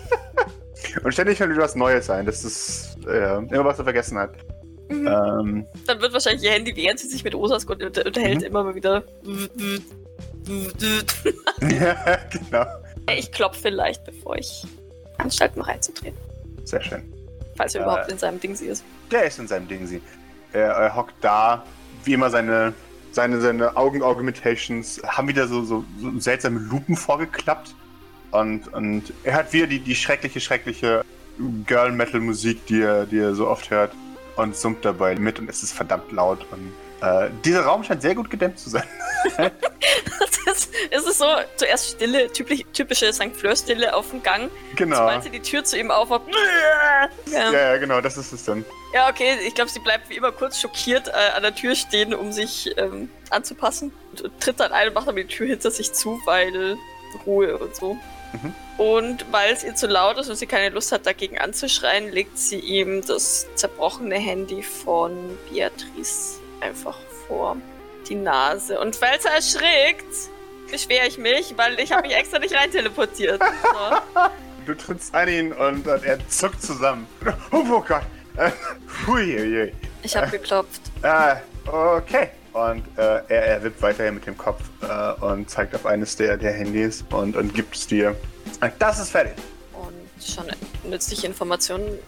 Und 1.02 1.12
ständig 1.12 1.36
fällt 1.38 1.50
wieder 1.50 1.62
was 1.62 1.74
Neues 1.74 2.08
ein. 2.08 2.24
Das 2.24 2.44
ist 2.44 2.96
äh, 3.06 3.36
immer 3.36 3.64
was 3.64 3.78
er 3.78 3.84
vergessen 3.84 4.16
hat. 4.16 4.34
Mhm. 4.88 5.06
Ähm, 5.06 5.66
Dann 5.86 6.00
wird 6.00 6.12
wahrscheinlich 6.12 6.44
ihr 6.44 6.52
Handy, 6.52 6.74
während 6.76 7.00
sie 7.00 7.08
sich 7.08 7.22
mit 7.24 7.34
unter 7.34 7.56
unterhält, 8.06 8.38
Mhm. 8.40 8.44
immer 8.46 8.64
mal 8.64 8.74
wieder. 8.76 9.02
genau. 12.30 12.66
Ich 13.10 13.30
klopfe 13.32 13.60
vielleicht, 13.62 14.04
bevor 14.04 14.36
ich 14.36 14.64
anstalte, 15.18 15.58
noch 15.58 15.68
reinzutreten. 15.68 16.18
Sehr 16.64 16.82
schön. 16.82 17.02
Falls 17.56 17.74
er 17.74 17.80
Äh. 17.80 17.84
überhaupt 17.84 18.10
in 18.10 18.18
seinem 18.18 18.40
Ding 18.40 18.54
sie 18.54 18.66
ist. 18.66 18.84
Der 19.10 19.24
ist 19.24 19.38
in 19.38 19.46
seinem 19.48 19.68
Ding, 19.68 19.86
sie. 19.86 20.00
Er, 20.52 20.70
er 20.72 20.94
hockt 20.96 21.14
da, 21.20 21.64
wie 22.04 22.12
immer 22.14 22.30
seine, 22.30 22.72
seine, 23.12 23.40
seine 23.40 23.76
Augen-Augmentations 23.76 25.00
haben 25.06 25.28
wieder 25.28 25.46
so, 25.48 25.64
so, 25.64 25.84
so 26.00 26.18
seltsame 26.18 26.58
Lupen 26.60 26.96
vorgeklappt. 26.96 27.74
Und, 28.32 28.72
und 28.74 29.12
er 29.24 29.34
hat 29.34 29.52
wieder 29.52 29.66
die, 29.66 29.78
die 29.80 29.94
schreckliche, 29.94 30.40
schreckliche 30.40 31.04
Girl-Metal-Musik, 31.66 32.66
die 32.66 32.80
er, 32.82 33.06
die 33.06 33.18
er 33.18 33.34
so 33.34 33.48
oft 33.48 33.70
hört. 33.70 33.92
Und 34.36 34.54
summt 34.54 34.84
dabei 34.84 35.14
mit 35.16 35.38
und 35.38 35.48
es 35.48 35.62
ist 35.62 35.72
verdammt 35.72 36.12
laut. 36.12 36.40
Und 36.50 36.72
äh, 37.00 37.28
dieser 37.44 37.62
Raum 37.62 37.84
scheint 37.84 38.02
sehr 38.02 38.14
gut 38.14 38.30
gedämmt 38.30 38.58
zu 38.58 38.70
sein. 38.70 38.84
Ist, 40.46 40.70
es 40.90 41.04
ist 41.04 41.18
so, 41.18 41.26
zuerst 41.56 41.96
Stille, 41.96 42.32
typisch, 42.32 42.62
typische 42.72 43.12
St. 43.12 43.34
Fleur-Stille 43.34 43.94
auf 43.94 44.10
dem 44.10 44.22
Gang. 44.22 44.48
Genau. 44.76 44.96
Sobald 44.96 45.24
sie 45.24 45.30
die 45.30 45.40
Tür 45.40 45.64
zu 45.64 45.76
ihm 45.76 45.90
aufmacht. 45.90 46.22
Ja, 47.30 47.52
Ja, 47.52 47.76
genau, 47.76 48.00
das 48.00 48.16
ist 48.16 48.32
es 48.32 48.44
dann. 48.44 48.64
ja 48.94 49.08
okay, 49.08 49.36
ich 49.46 49.54
glaube, 49.54 49.70
sie 49.70 49.80
bleibt 49.80 50.08
wie 50.08 50.14
immer 50.14 50.32
kurz 50.32 50.60
schockiert 50.60 51.08
äh, 51.08 51.36
an 51.36 51.42
der 51.42 51.54
Tür 51.54 51.74
stehen, 51.74 52.14
um 52.14 52.32
sich 52.32 52.72
ähm, 52.78 53.10
anzupassen. 53.30 53.92
Und 54.22 54.40
tritt 54.40 54.60
dann 54.60 54.72
ein 54.72 54.88
und 54.88 54.94
macht 54.94 55.08
aber 55.08 55.18
die 55.18 55.26
Tür 55.26 55.48
hinter 55.48 55.70
sich 55.70 55.92
zu, 55.92 56.20
weil 56.24 56.76
Ruhe 57.26 57.58
und 57.58 57.74
so. 57.74 57.94
Mhm. 58.32 58.54
Und 58.78 59.26
weil 59.32 59.52
es 59.52 59.64
ihr 59.64 59.74
zu 59.74 59.88
laut 59.88 60.18
ist 60.18 60.30
und 60.30 60.36
sie 60.36 60.46
keine 60.46 60.72
Lust 60.72 60.92
hat, 60.92 61.06
dagegen 61.06 61.38
anzuschreien, 61.38 62.12
legt 62.12 62.38
sie 62.38 62.60
ihm 62.60 63.04
das 63.04 63.46
zerbrochene 63.56 64.16
Handy 64.16 64.62
von 64.62 65.36
Beatrice 65.50 66.40
einfach 66.60 66.98
vor 67.26 67.56
die 68.08 68.14
Nase. 68.14 68.78
Und 68.78 68.96
falls 68.96 69.24
er 69.24 69.34
erschrickt, 69.34 70.30
beschwere 70.70 71.06
ich 71.06 71.18
mich, 71.18 71.54
weil 71.56 71.78
ich 71.80 71.92
habe 71.92 72.06
mich 72.06 72.16
extra 72.16 72.38
nicht 72.38 72.54
rein 72.54 72.70
teleportiert. 72.70 73.40
So. 73.40 74.20
Du 74.66 74.74
trittst 74.74 75.14
an 75.14 75.28
ihn 75.28 75.52
und, 75.52 75.86
und 75.86 76.04
er 76.04 76.28
zuckt 76.28 76.60
zusammen. 76.60 77.06
Oh, 77.52 77.62
oh 77.70 77.84
Gott. 77.86 78.02
Äh, 78.36 78.50
Huiuiui. 79.06 79.72
Ich 80.02 80.14
habe 80.14 80.28
geklopft. 80.28 80.82
Äh, 81.00 81.36
okay. 81.66 82.28
Und 82.52 82.82
äh, 82.98 83.22
er, 83.28 83.46
er 83.46 83.62
wippt 83.62 83.80
weiterhin 83.80 84.14
mit 84.14 84.26
dem 84.26 84.36
Kopf 84.36 84.60
äh, 84.82 85.24
und 85.24 85.48
zeigt 85.48 85.74
auf 85.74 85.86
eines 85.86 86.16
der, 86.16 86.36
der 86.36 86.52
Handys 86.52 87.02
und, 87.10 87.34
und 87.34 87.54
gibt 87.54 87.74
es 87.74 87.86
dir. 87.86 88.14
Das 88.78 88.98
ist 88.98 89.08
fertig. 89.08 89.32
Und 89.72 90.22
schon 90.22 90.44
nützliche 90.84 91.26
Informationen 91.26 91.98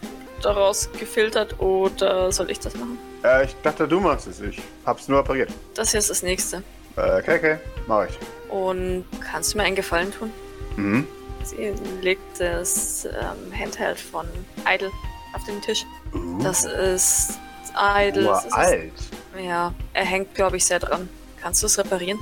daraus 0.45 0.89
gefiltert 0.99 1.59
oder 1.59 2.31
soll 2.31 2.49
ich 2.51 2.59
das 2.59 2.75
machen? 2.75 2.97
Äh, 3.23 3.45
ich 3.45 3.55
dachte, 3.63 3.87
du 3.87 3.99
machst 3.99 4.27
es. 4.27 4.39
Ich 4.41 4.61
hab's 4.85 5.07
nur 5.07 5.19
operiert. 5.19 5.49
Das 5.75 5.91
hier 5.91 5.99
ist 5.99 6.09
das 6.09 6.23
nächste. 6.23 6.63
Äh, 6.95 7.19
okay, 7.19 7.37
okay. 7.37 7.57
Mach 7.87 8.07
ich. 8.07 8.17
Und 8.51 9.05
kannst 9.21 9.53
du 9.53 9.57
mir 9.57 9.63
einen 9.63 9.75
Gefallen 9.75 10.11
tun? 10.11 10.31
Mhm. 10.75 11.07
Sie 11.43 11.73
legt 12.01 12.39
das 12.39 13.05
ähm, 13.05 13.57
Handheld 13.57 13.99
von 13.99 14.25
Idle 14.67 14.91
auf 15.33 15.43
den 15.45 15.61
Tisch. 15.61 15.85
Uh, 16.13 16.41
Das 16.43 16.65
ist 16.65 17.39
Idle. 17.75 18.23
das 18.23 18.45
ist, 18.45 18.53
alt. 18.53 18.91
Ja, 19.41 19.73
er 19.93 20.05
hängt, 20.05 20.33
glaube 20.35 20.57
ich, 20.57 20.65
sehr 20.65 20.79
dran. 20.79 21.07
Kannst 21.41 21.61
du 21.61 21.67
es 21.67 21.77
reparieren? 21.77 22.19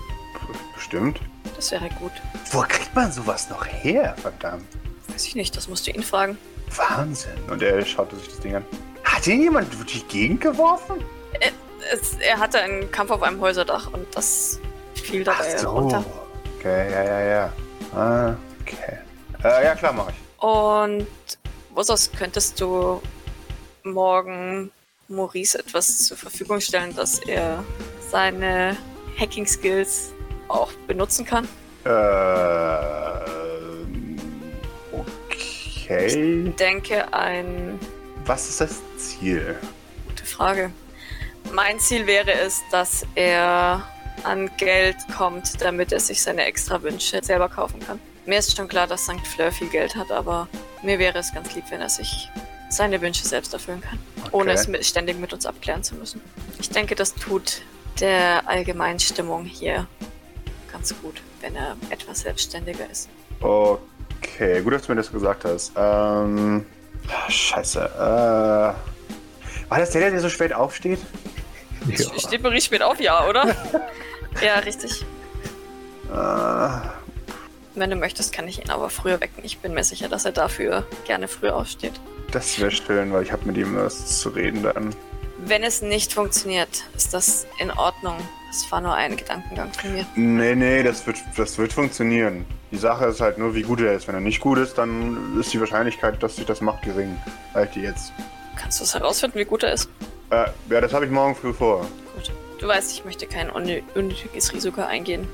Bestimmt. 0.75 1.19
Das 1.55 1.71
wäre 1.71 1.89
gut. 1.99 2.11
Wo 2.51 2.61
kriegt 2.61 2.93
man 2.93 3.11
sowas 3.11 3.49
noch 3.49 3.65
her, 3.65 4.15
verdammt? 4.21 4.67
Weiß 5.07 5.25
ich 5.25 5.35
nicht, 5.35 5.55
das 5.57 5.67
musst 5.67 5.87
du 5.87 5.91
ihn 5.91 6.03
fragen. 6.03 6.37
Wahnsinn. 6.75 7.37
Und 7.49 7.61
er 7.61 7.83
schaute 7.85 8.15
sich 8.17 8.27
das 8.29 8.39
Ding 8.39 8.55
an. 8.55 8.65
Hat 9.03 9.25
ihn 9.27 9.41
jemand 9.41 9.73
durch 9.73 9.85
die 9.85 10.03
Gegend 10.03 10.41
geworfen? 10.41 11.03
Es, 11.91 12.15
er 12.19 12.37
hatte 12.39 12.59
einen 12.59 12.91
Kampf 12.91 13.11
auf 13.11 13.23
einem 13.23 13.39
Häuserdach 13.39 13.91
und 13.93 14.05
das 14.15 14.59
fiel 14.95 15.23
Ach 15.27 15.37
dabei 15.37 15.57
so. 15.57 15.69
runter. 15.69 16.03
Okay, 16.59 16.91
ja, 16.91 17.03
ja, 17.03 17.21
ja. 17.21 17.53
Ah, 17.95 18.35
Okay. 18.61 18.97
Äh, 19.43 19.63
ja, 19.63 19.75
klar, 19.75 19.93
mach 19.93 20.09
ich. 20.09 20.15
Und 20.43 21.07
Wosos, 21.73 22.11
könntest 22.17 22.59
du 22.59 23.01
morgen 23.83 24.71
Maurice 25.07 25.59
etwas 25.59 25.99
zur 25.99 26.17
Verfügung 26.17 26.59
stellen, 26.59 26.93
dass 26.95 27.19
er 27.19 27.63
seine 28.11 28.75
Hacking-Skills 29.17 30.11
auch 30.49 30.71
benutzen 30.87 31.23
kann? 31.25 31.47
Ähm, 31.85 33.36
okay. 35.89 36.47
Ich 36.47 36.55
denke, 36.55 37.13
ein 37.13 37.79
Was 38.25 38.49
ist 38.49 38.61
das 38.61 38.81
Ziel? 38.97 39.55
Gute 40.07 40.25
Frage. 40.25 40.71
Mein 41.53 41.79
Ziel 41.79 42.05
wäre 42.07 42.31
es, 42.33 42.61
dass 42.71 43.05
er 43.15 43.87
an 44.23 44.49
Geld 44.57 44.97
kommt, 45.15 45.61
damit 45.61 45.91
er 45.91 45.99
sich 45.99 46.21
seine 46.21 46.43
extra 46.45 46.81
Wünsche 46.81 47.23
selber 47.23 47.47
kaufen 47.47 47.79
kann. 47.79 47.99
Mir 48.25 48.39
ist 48.39 48.57
schon 48.57 48.67
klar, 48.67 48.87
dass 48.87 49.03
St. 49.03 49.25
Fleur 49.25 49.51
viel 49.51 49.69
Geld 49.69 49.95
hat, 49.95 50.11
aber 50.11 50.49
mir 50.81 50.99
wäre 50.99 51.17
es 51.19 51.33
ganz 51.33 51.53
lieb, 51.55 51.63
wenn 51.69 51.79
er 51.79 51.89
sich 51.89 52.29
seine 52.69 52.99
Wünsche 52.99 53.25
selbst 53.25 53.53
erfüllen 53.53 53.79
kann, 53.81 53.97
ohne 54.31 54.51
Okay. 54.51 54.59
es 54.59 54.67
mit, 54.67 54.85
ständig 54.85 55.17
mit 55.17 55.31
uns 55.31 55.45
abklären 55.45 55.83
zu 55.83 55.95
müssen. 55.95 56.19
Ich 56.59 56.69
denke, 56.69 56.95
das 56.95 57.13
tut 57.15 57.61
der 58.01 58.47
allgemeinen 58.47 58.99
Stimmung 58.99 59.45
hier 59.45 59.87
ganz 60.69 60.93
gut, 61.01 61.21
wenn 61.39 61.55
er 61.55 61.77
etwas 61.89 62.19
selbstständiger 62.21 62.89
ist. 62.91 63.07
Okay, 63.39 63.79
gut, 64.63 64.73
dass 64.73 64.83
du 64.83 64.91
mir 64.91 64.97
das 64.97 65.11
gesagt 65.11 65.45
hast. 65.45 65.71
Ähm. 65.75 66.65
Scheiße. 67.29 67.79
Äh. 67.79 67.99
War 69.69 69.79
das 69.79 69.91
der, 69.91 70.11
der 70.11 70.19
so 70.19 70.29
spät 70.29 70.53
aufsteht? 70.53 70.99
Ja. 71.87 72.19
Steht 72.19 72.41
Maurice 72.41 72.65
spät 72.65 72.81
auf, 72.81 72.99
ja, 72.99 73.27
oder? 73.27 73.45
ja, 74.41 74.55
richtig. 74.59 75.05
Äh, 76.11 76.87
Wenn 77.75 77.89
du 77.89 77.95
möchtest, 77.95 78.33
kann 78.33 78.47
ich 78.47 78.63
ihn 78.63 78.69
aber 78.69 78.89
früher 78.89 79.19
wecken. 79.21 79.41
Ich 79.43 79.59
bin 79.59 79.73
mir 79.73 79.83
sicher, 79.83 80.07
dass 80.09 80.25
er 80.25 80.31
dafür 80.31 80.85
gerne 81.05 81.27
früh 81.27 81.49
aufsteht. 81.49 81.93
das 82.31 82.59
wäre 82.59 82.71
schön, 82.71 83.11
weil 83.13 83.23
ich 83.23 83.31
habe 83.31 83.45
mit 83.45 83.57
ihm 83.57 83.75
was 83.75 84.19
zu 84.19 84.29
reden 84.29 84.63
dann. 84.63 84.95
Wenn 85.39 85.63
es 85.63 85.81
nicht 85.81 86.13
funktioniert, 86.13 86.83
ist 86.95 87.13
das 87.13 87.45
in 87.59 87.71
Ordnung. 87.71 88.17
Das 88.51 88.69
war 88.71 88.81
nur 88.81 88.93
ein 88.95 89.15
Gedankengang 89.17 89.71
von 89.73 89.93
mir. 89.93 90.05
Nee, 90.15 90.55
nee, 90.55 90.81
das 90.83 91.05
wird, 91.05 91.17
das 91.35 91.57
wird 91.57 91.71
funktionieren. 91.73 92.45
Die 92.71 92.77
Sache 92.77 93.05
ist 93.05 93.21
halt 93.21 93.37
nur, 93.37 93.55
wie 93.55 93.61
gut 93.61 93.79
er 93.79 93.93
ist. 93.93 94.07
Wenn 94.07 94.15
er 94.15 94.21
nicht 94.21 94.41
gut 94.41 94.57
ist, 94.57 94.77
dann 94.77 95.39
ist 95.39 95.53
die 95.53 95.59
Wahrscheinlichkeit, 95.59 96.21
dass 96.21 96.35
sich 96.35 96.45
das 96.45 96.59
macht, 96.61 96.83
gering. 96.83 97.17
Halt 97.53 97.73
die 97.75 97.81
jetzt. 97.81 98.11
Kannst 98.57 98.79
du 98.79 98.83
es 98.83 98.93
herausfinden, 98.93 99.39
wie 99.39 99.45
gut 99.45 99.63
er 99.63 99.73
ist? 99.73 99.89
Äh, 100.31 100.47
ja, 100.69 100.81
das 100.81 100.93
habe 100.93 101.05
ich 101.05 101.11
morgen 101.11 101.35
früh 101.35 101.53
vor. 101.53 101.87
Gut. 102.15 102.31
Du 102.59 102.67
weißt, 102.67 102.91
ich 102.91 103.05
möchte 103.05 103.27
kein 103.27 103.49
unnö- 103.51 103.83
unnötiges 103.95 104.51
Risiko 104.51 104.81
eingehen. 104.81 105.27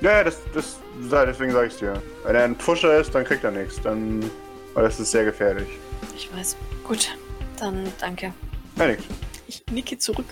Ja, 0.00 0.12
ja, 0.12 0.24
das, 0.24 0.38
das, 0.54 0.78
deswegen 1.26 1.52
sage 1.52 1.66
ich 1.66 1.76
dir. 1.76 2.00
Wenn 2.24 2.36
er 2.36 2.44
ein 2.44 2.56
Pusher 2.56 2.98
ist, 2.98 3.14
dann 3.14 3.24
kriegt 3.24 3.42
er 3.44 3.50
nichts. 3.50 3.80
Dann, 3.82 4.30
weil 4.74 4.84
das 4.84 4.98
ist 5.00 5.10
sehr 5.10 5.24
gefährlich. 5.24 5.68
Ich 6.16 6.32
weiß. 6.34 6.56
Gut, 6.84 7.16
dann 7.58 7.92
danke. 8.00 8.32
Ja, 8.76 8.86
nix. 8.86 9.02
Ich 9.48 9.62
nicke 9.70 9.98
zurück. 9.98 10.26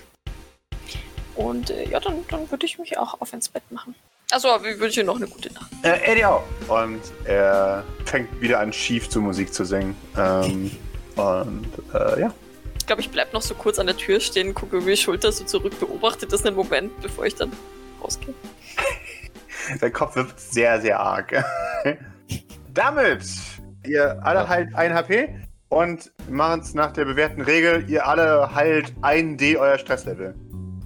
Und 1.34 1.68
äh, 1.70 1.88
ja, 1.88 2.00
dann, 2.00 2.25
dann 2.30 2.50
würde 2.50 2.64
ich 2.64 2.78
mich 2.78 2.96
auch 2.96 3.20
auf 3.20 3.32
ins 3.32 3.48
Bett 3.48 3.64
machen. 3.70 3.94
Achso, 4.33 4.49
aber 4.49 4.68
ich 4.68 4.80
wünsche 4.80 5.00
dir 5.00 5.06
noch 5.06 5.16
eine 5.16 5.28
gute 5.28 5.52
Nacht. 5.52 5.71
Äh, 5.83 6.12
Eddie 6.12 6.25
auch. 6.25 6.42
Und 6.66 7.00
er 7.25 7.85
fängt 8.04 8.40
wieder 8.40 8.59
an, 8.59 8.73
schief 8.73 9.09
zu 9.09 9.21
Musik 9.21 9.54
zu 9.54 9.64
singen. 9.64 9.95
Ähm, 10.16 10.71
und, 11.16 11.68
äh, 11.95 12.21
ja. 12.21 12.35
Ich 12.78 12.87
glaube, 12.87 13.02
ich 13.02 13.11
bleib 13.11 13.33
noch 13.33 13.42
so 13.42 13.54
kurz 13.54 13.78
an 13.78 13.87
der 13.87 13.97
Tür 13.97 14.21
stehen, 14.21 14.54
gucke 14.54 14.78
über 14.78 14.90
die 14.90 14.97
Schulter 14.97 15.30
so 15.30 15.45
zurück, 15.45 15.78
beobachte 15.78 16.26
das 16.26 16.45
einen 16.45 16.56
Moment, 16.56 17.00
bevor 17.00 17.26
ich 17.26 17.35
dann 17.35 17.52
rausgehe. 18.02 18.35
Sein 19.80 19.92
Kopf 19.92 20.16
wird 20.16 20.38
sehr, 20.38 20.80
sehr 20.80 20.99
arg. 20.99 21.45
Damit, 22.75 23.23
ihr 23.85 24.25
alle 24.25 24.49
heilt 24.49 24.75
1 24.75 24.95
HP 24.95 25.35
und 25.68 26.12
machen 26.28 26.61
es 26.61 26.75
nach 26.75 26.92
der 26.92 27.04
bewährten 27.06 27.42
Regel, 27.42 27.88
ihr 27.88 28.06
alle 28.06 28.54
heilt 28.54 28.92
1D 29.02 29.56
euer 29.56 29.78
Stresslevel. 29.78 30.35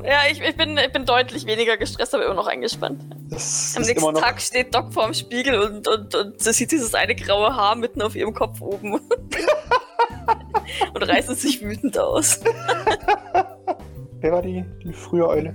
Ja, 0.04 0.20
ich, 0.30 0.40
ich, 0.40 0.56
bin, 0.56 0.78
ich 0.78 0.92
bin 0.92 1.04
deutlich 1.04 1.46
weniger 1.46 1.76
gestresst, 1.76 2.14
aber 2.14 2.24
immer 2.24 2.34
noch 2.34 2.46
eingespannt. 2.46 3.02
Das 3.28 3.74
Am 3.76 3.82
nächsten. 3.82 4.14
Tag 4.14 4.40
steht 4.40 4.74
Doc 4.74 4.92
vorm 4.92 5.14
Spiegel 5.14 5.58
und, 5.58 5.88
und, 5.88 6.14
und 6.14 6.40
sie 6.40 6.52
sieht 6.52 6.72
dieses 6.72 6.94
eine 6.94 7.14
graue 7.14 7.54
Haar 7.54 7.76
mitten 7.76 8.02
auf 8.02 8.14
ihrem 8.14 8.34
Kopf 8.34 8.60
oben. 8.60 8.94
und 10.94 11.02
reißt 11.02 11.30
es 11.30 11.42
sich 11.42 11.62
wütend 11.62 11.98
aus. 11.98 12.40
Wer 14.20 14.32
war 14.32 14.42
die, 14.42 14.64
die 14.84 14.92
frühe 14.92 15.26
Eule? 15.26 15.54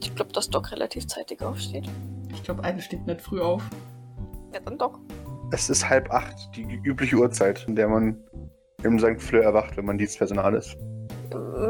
Ich 0.00 0.14
glaube, 0.14 0.32
dass 0.32 0.50
Doc 0.50 0.72
relativ 0.72 1.06
zeitig 1.06 1.42
aufsteht. 1.42 1.86
Ich 2.32 2.42
glaube, 2.42 2.64
eine 2.64 2.82
steht 2.82 3.06
nicht 3.06 3.20
früh 3.20 3.40
auf. 3.40 3.62
Ja, 4.52 4.60
dann 4.60 4.78
Doc. 4.78 4.98
Es 5.52 5.70
ist 5.70 5.88
halb 5.88 6.10
acht, 6.10 6.34
die 6.56 6.80
übliche 6.82 7.16
Uhrzeit, 7.16 7.64
in 7.68 7.76
der 7.76 7.88
man 7.88 8.22
im 8.82 8.98
St. 8.98 9.20
Fleur 9.20 9.44
erwacht, 9.44 9.76
wenn 9.76 9.84
man 9.84 9.98
Dienstpersonal 9.98 10.54
ist. 10.54 10.76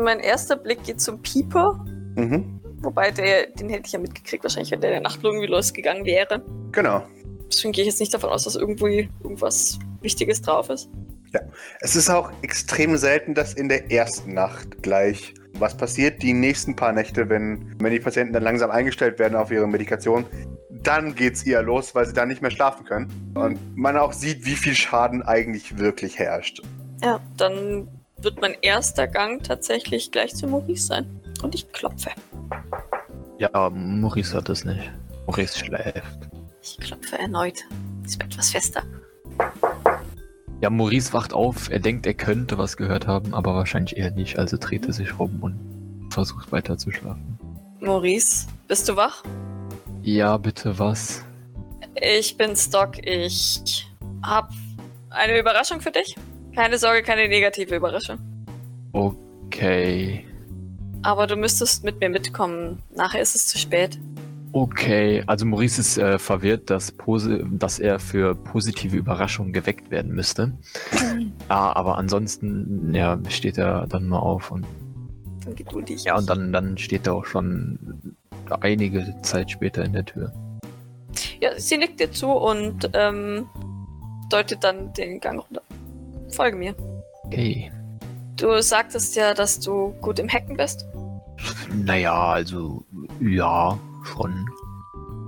Mein 0.02 0.20
erster 0.20 0.56
Blick 0.56 0.82
geht 0.84 1.00
zum 1.00 1.20
Pieper. 1.20 1.84
Mhm. 2.16 2.60
Wobei, 2.82 3.10
der, 3.10 3.46
den 3.46 3.68
hätte 3.68 3.86
ich 3.86 3.92
ja 3.92 3.98
mitgekriegt, 3.98 4.42
wahrscheinlich, 4.42 4.72
wenn 4.72 4.80
der 4.80 4.90
in 4.90 5.02
der 5.02 5.02
Nacht 5.02 5.20
irgendwie 5.22 5.46
losgegangen 5.46 6.04
wäre. 6.04 6.42
Genau. 6.72 7.06
Deswegen 7.46 7.72
gehe 7.72 7.82
ich 7.82 7.90
jetzt 7.90 8.00
nicht 8.00 8.12
davon 8.12 8.30
aus, 8.30 8.44
dass 8.44 8.56
irgendwie 8.56 9.08
irgendwas 9.22 9.78
Wichtiges 10.00 10.42
drauf 10.42 10.68
ist. 10.68 10.88
Es 11.80 11.96
ist 11.96 12.10
auch 12.10 12.30
extrem 12.42 12.96
selten, 12.96 13.34
dass 13.34 13.54
in 13.54 13.68
der 13.68 13.90
ersten 13.90 14.34
Nacht 14.34 14.82
gleich 14.82 15.34
was 15.54 15.76
passiert. 15.76 16.22
Die 16.22 16.32
nächsten 16.32 16.76
paar 16.76 16.92
Nächte, 16.92 17.28
wenn, 17.28 17.74
wenn 17.78 17.92
die 17.92 18.00
Patienten 18.00 18.32
dann 18.32 18.42
langsam 18.42 18.70
eingestellt 18.70 19.18
werden 19.18 19.36
auf 19.36 19.50
ihre 19.50 19.66
Medikation, 19.66 20.26
dann 20.70 21.14
geht's 21.14 21.44
eher 21.44 21.62
los, 21.62 21.94
weil 21.94 22.06
sie 22.06 22.12
dann 22.12 22.28
nicht 22.28 22.42
mehr 22.42 22.50
schlafen 22.50 22.84
können. 22.84 23.32
Und 23.34 23.76
man 23.76 23.96
auch 23.96 24.12
sieht, 24.12 24.44
wie 24.44 24.56
viel 24.56 24.74
Schaden 24.74 25.22
eigentlich 25.22 25.78
wirklich 25.78 26.18
herrscht. 26.18 26.62
Ja, 27.02 27.20
dann 27.36 27.88
wird 28.22 28.40
mein 28.40 28.54
erster 28.62 29.06
Gang 29.06 29.42
tatsächlich 29.42 30.10
gleich 30.10 30.34
zu 30.34 30.46
Maurice 30.46 30.86
sein. 30.86 31.20
Und 31.42 31.54
ich 31.54 31.70
klopfe. 31.72 32.10
Ja, 33.38 33.70
Maurice 33.70 34.36
hat 34.36 34.48
es 34.48 34.64
nicht. 34.64 34.90
Maurice 35.26 35.58
schläft. 35.58 36.28
Ich 36.62 36.78
klopfe 36.78 37.18
erneut. 37.18 37.64
Es 38.04 38.18
wird 38.18 38.32
etwas 38.32 38.50
fester. 38.50 38.82
Ja, 40.60 40.70
Maurice 40.70 41.12
wacht 41.12 41.32
auf. 41.32 41.70
Er 41.70 41.80
denkt, 41.80 42.06
er 42.06 42.14
könnte 42.14 42.56
was 42.58 42.76
gehört 42.76 43.08
haben, 43.08 43.34
aber 43.34 43.54
wahrscheinlich 43.54 43.96
eher 43.96 44.12
nicht. 44.12 44.38
Also 44.38 44.56
dreht 44.56 44.86
er 44.86 44.92
sich 44.92 45.18
rum 45.18 45.38
und 45.40 46.12
versucht 46.12 46.52
weiter 46.52 46.78
zu 46.78 46.92
schlafen. 46.92 47.38
Maurice, 47.80 48.46
bist 48.68 48.88
du 48.88 48.94
wach? 48.94 49.24
Ja, 50.02 50.36
bitte 50.36 50.78
was? 50.78 51.24
Ich 52.00 52.36
bin 52.36 52.54
Stock. 52.54 53.04
Ich 53.04 53.86
hab 54.22 54.50
eine 55.10 55.38
Überraschung 55.38 55.80
für 55.80 55.90
dich. 55.90 56.16
Keine 56.54 56.78
Sorge, 56.78 57.02
keine 57.02 57.28
negative 57.28 57.76
Überraschung. 57.76 58.18
Okay. 58.92 60.26
Aber 61.02 61.26
du 61.26 61.36
müsstest 61.36 61.82
mit 61.84 62.00
mir 62.00 62.10
mitkommen. 62.10 62.82
Nachher 62.94 63.20
ist 63.22 63.34
es 63.34 63.48
zu 63.48 63.58
spät. 63.58 63.98
Okay, 64.54 65.24
also 65.26 65.46
Maurice 65.46 65.80
ist 65.80 65.96
äh, 65.96 66.18
verwirrt, 66.18 66.68
dass, 66.68 66.92
dass 67.52 67.78
er 67.78 67.98
für 67.98 68.34
positive 68.34 68.96
Überraschungen 68.96 69.54
geweckt 69.54 69.90
werden 69.90 70.12
müsste. 70.12 70.52
ah, 71.48 71.72
aber 71.72 71.96
ansonsten, 71.96 72.94
ja, 72.94 73.18
steht 73.28 73.56
er 73.56 73.86
dann 73.86 74.08
mal 74.08 74.18
auf 74.18 74.50
und 74.50 74.66
Dann 75.44 75.54
geduldig. 75.54 76.04
ja, 76.04 76.18
und 76.18 76.28
dann, 76.28 76.52
dann 76.52 76.76
steht 76.76 77.06
er 77.06 77.14
auch 77.14 77.24
schon 77.24 78.14
einige 78.60 79.16
Zeit 79.22 79.50
später 79.50 79.84
in 79.84 79.94
der 79.94 80.04
Tür. 80.04 80.32
Ja, 81.40 81.58
sie 81.58 81.78
nickt 81.78 81.98
dir 81.98 82.12
zu 82.12 82.28
und 82.28 82.90
ähm, 82.92 83.46
deutet 84.28 84.62
dann 84.62 84.92
den 84.92 85.18
Gang 85.18 85.40
runter. 85.40 85.62
Folge 86.32 86.56
mir. 86.56 86.74
Okay. 87.24 87.70
Du 88.36 88.60
sagtest 88.62 89.14
ja, 89.16 89.34
dass 89.34 89.60
du 89.60 89.94
gut 90.00 90.18
im 90.18 90.28
Hacken 90.28 90.56
bist. 90.56 90.86
Naja, 91.72 92.14
also, 92.14 92.84
ja, 93.20 93.78
schon. 94.04 94.46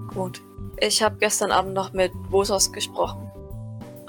Gut. 0.08 0.42
Ich 0.80 1.02
habe 1.02 1.16
gestern 1.18 1.52
Abend 1.52 1.75
noch 1.75 1.92
mit 1.92 2.12
Wosos 2.30 2.73
gesprochen. 2.73 3.30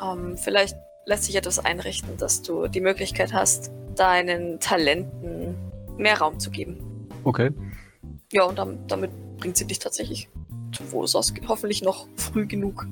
Ähm, 0.01 0.37
vielleicht 0.37 0.75
lässt 1.05 1.25
sich 1.25 1.35
etwas 1.35 1.63
einrichten, 1.63 2.17
dass 2.17 2.41
du 2.41 2.67
die 2.67 2.81
Möglichkeit 2.81 3.33
hast, 3.33 3.71
deinen 3.95 4.59
Talenten 4.59 5.55
mehr 5.97 6.19
Raum 6.19 6.39
zu 6.39 6.49
geben. 6.49 7.09
Okay. 7.23 7.51
Ja, 8.31 8.45
und 8.45 8.57
dann, 8.57 8.79
damit 8.87 9.11
bringt 9.37 9.57
sie 9.57 9.65
dich 9.65 9.79
tatsächlich 9.79 10.29
zu 10.71 10.91
Vosos. 10.91 11.33
Hoffentlich 11.47 11.83
noch 11.83 12.07
früh 12.15 12.47
genug. 12.47 12.87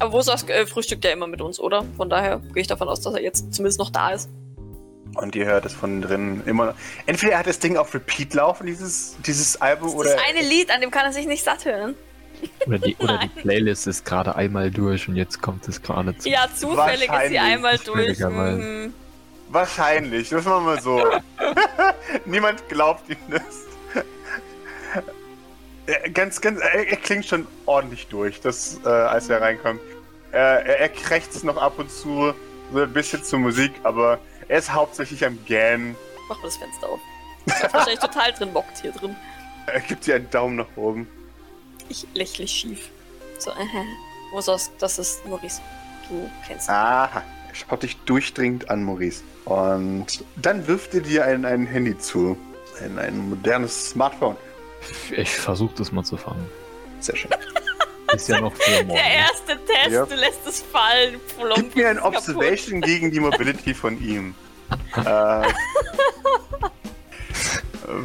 Aber 0.00 0.12
Vosos 0.12 0.44
äh, 0.48 0.66
frühstückt 0.66 1.04
ja 1.04 1.10
immer 1.10 1.26
mit 1.26 1.40
uns, 1.40 1.58
oder? 1.58 1.84
Von 1.96 2.08
daher 2.08 2.40
gehe 2.52 2.62
ich 2.62 2.66
davon 2.66 2.88
aus, 2.88 3.00
dass 3.00 3.14
er 3.14 3.22
jetzt 3.22 3.52
zumindest 3.52 3.78
noch 3.78 3.90
da 3.90 4.10
ist. 4.10 4.28
Und 5.14 5.34
ihr 5.34 5.46
hört 5.46 5.64
es 5.64 5.72
von 5.72 6.02
drinnen 6.02 6.42
immer. 6.46 6.74
Entweder 7.06 7.32
er 7.32 7.38
hat 7.40 7.46
das 7.46 7.58
Ding 7.58 7.76
auf 7.76 7.92
Repeat 7.94 8.34
laufen, 8.34 8.66
dieses, 8.66 9.16
dieses 9.26 9.60
Album, 9.60 9.86
Das 9.88 9.94
ist 9.94 10.00
oder. 10.00 10.10
das 10.14 10.22
eine 10.28 10.48
Lied, 10.48 10.70
an 10.70 10.80
dem 10.80 10.90
kann 10.90 11.04
er 11.04 11.12
sich 11.12 11.26
nicht 11.26 11.42
satt 11.42 11.64
hören. 11.64 11.94
Oder 12.66 12.78
die, 12.78 12.96
oder 13.00 13.18
die. 13.18 13.28
Playlist 13.40 13.86
ist 13.88 14.04
gerade 14.04 14.36
einmal 14.36 14.70
durch 14.70 15.08
und 15.08 15.16
jetzt 15.16 15.42
kommt 15.42 15.66
es 15.66 15.82
gerade 15.82 16.16
zu. 16.16 16.28
Ja, 16.28 16.46
zufällig 16.54 17.10
ist 17.10 17.28
sie 17.30 17.38
einmal 17.38 17.78
durch. 17.78 18.18
Mhm. 18.20 18.94
Wahrscheinlich, 19.48 20.28
das 20.28 20.44
machen 20.44 20.66
wir 20.66 20.74
mal 20.74 20.80
so. 20.80 21.02
Niemand 22.26 22.68
glaubt 22.68 23.08
ihm 23.08 23.16
das. 23.30 23.67
Er- 25.88 26.10
Ganz, 26.10 26.40
ganz, 26.40 26.60
er, 26.60 26.86
er 26.88 26.96
klingt 26.96 27.24
schon 27.26 27.46
ordentlich 27.66 28.06
durch, 28.08 28.40
das, 28.40 28.78
äh, 28.84 28.88
als 28.88 29.28
er 29.30 29.40
reinkommt. 29.40 29.80
Äh, 30.32 30.36
er, 30.36 30.80
er 30.80 30.88
krächzt 30.90 31.42
noch 31.44 31.56
ab 31.56 31.78
und 31.78 31.90
zu, 31.90 32.34
so 32.72 32.78
ein 32.82 32.92
bisschen 32.92 33.24
zur 33.24 33.38
Musik, 33.38 33.72
aber 33.84 34.18
er 34.48 34.58
ist 34.58 34.72
hauptsächlich 34.72 35.24
am 35.24 35.38
Gähnen. 35.46 35.96
Mach 36.28 36.36
mal 36.38 36.44
das 36.44 36.56
Fenster 36.58 36.88
auf. 36.88 37.00
Ich 37.46 37.54
hab 37.62 37.72
wahrscheinlich 37.72 38.00
total 38.08 38.32
drin 38.32 38.52
bockt 38.52 38.78
hier 38.82 38.92
drin. 38.92 39.16
Er 39.66 39.80
gibt 39.80 40.06
dir 40.06 40.16
einen 40.16 40.30
Daumen 40.30 40.56
nach 40.56 40.66
oben. 40.76 41.08
Ich 41.88 42.06
lächle 42.12 42.46
schief. 42.46 42.90
So, 43.38 43.50
äh, 43.52 43.54
Vosos, 44.32 44.70
das 44.78 44.98
ist 44.98 45.24
Maurice. 45.26 45.62
Du 46.10 46.28
kennst 46.46 46.68
ihn. 46.68 46.72
Aha, 46.74 47.22
er 47.48 47.54
schaut 47.54 47.82
dich 47.82 47.96
durchdringend 48.04 48.68
an, 48.68 48.84
Maurice. 48.84 49.22
Und 49.46 50.22
dann 50.36 50.66
wirft 50.66 50.92
er 50.92 51.00
dir 51.00 51.24
ein, 51.24 51.46
ein 51.46 51.66
Handy 51.66 51.96
zu. 51.98 52.36
Ein, 52.84 52.98
ein 52.98 53.30
modernes 53.30 53.90
Smartphone. 53.90 54.36
Ich 55.16 55.30
versuche 55.30 55.74
das 55.76 55.92
mal 55.92 56.04
zu 56.04 56.16
fangen. 56.16 56.48
Sehr 57.00 57.16
schön. 57.16 57.30
Ist 58.14 58.28
ja 58.28 58.40
noch 58.40 58.54
für 58.56 58.84
morgen. 58.84 58.98
Der 58.98 59.14
erste 59.14 59.58
Test, 59.66 59.90
Ja. 59.90 60.06
du 60.06 60.14
lässt 60.14 60.46
es 60.46 60.62
fallen. 60.62 61.20
Plump, 61.36 61.54
Gib 61.56 61.76
mir 61.76 61.88
ein 61.90 61.96
ist 61.96 62.02
kaputt. 62.02 62.18
Observation 62.18 62.80
gegen 62.80 63.10
die 63.10 63.20
Mobility 63.20 63.74
von 63.74 64.00
ihm. 64.02 64.34
äh, 64.96 65.42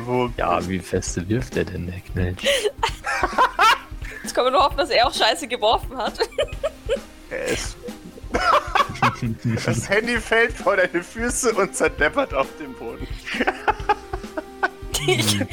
wo, 0.06 0.30
Ja, 0.38 0.68
wie 0.68 0.80
feste 0.80 1.28
wirft 1.30 1.56
der 1.56 1.66
denn, 1.66 1.88
der 1.88 2.00
Knell? 2.02 2.36
Jetzt 4.24 4.34
können 4.36 4.48
wir 4.48 4.52
nur 4.52 4.64
hoffen, 4.64 4.78
dass 4.78 4.90
er 4.90 5.08
auch 5.08 5.14
Scheiße 5.14 5.48
geworfen 5.48 5.96
hat. 5.98 6.20
er 7.30 7.46
ist. 7.46 7.78
Das 9.66 9.88
Handy 9.90 10.20
fällt 10.20 10.54
vor 10.54 10.76
deine 10.76 11.04
Füße 11.04 11.54
und 11.54 11.76
zerdeppert 11.76 12.34
auf 12.34 12.48
dem 12.60 12.74
Boden. 12.74 13.08
Ich 15.08 15.42
ich 15.42 15.48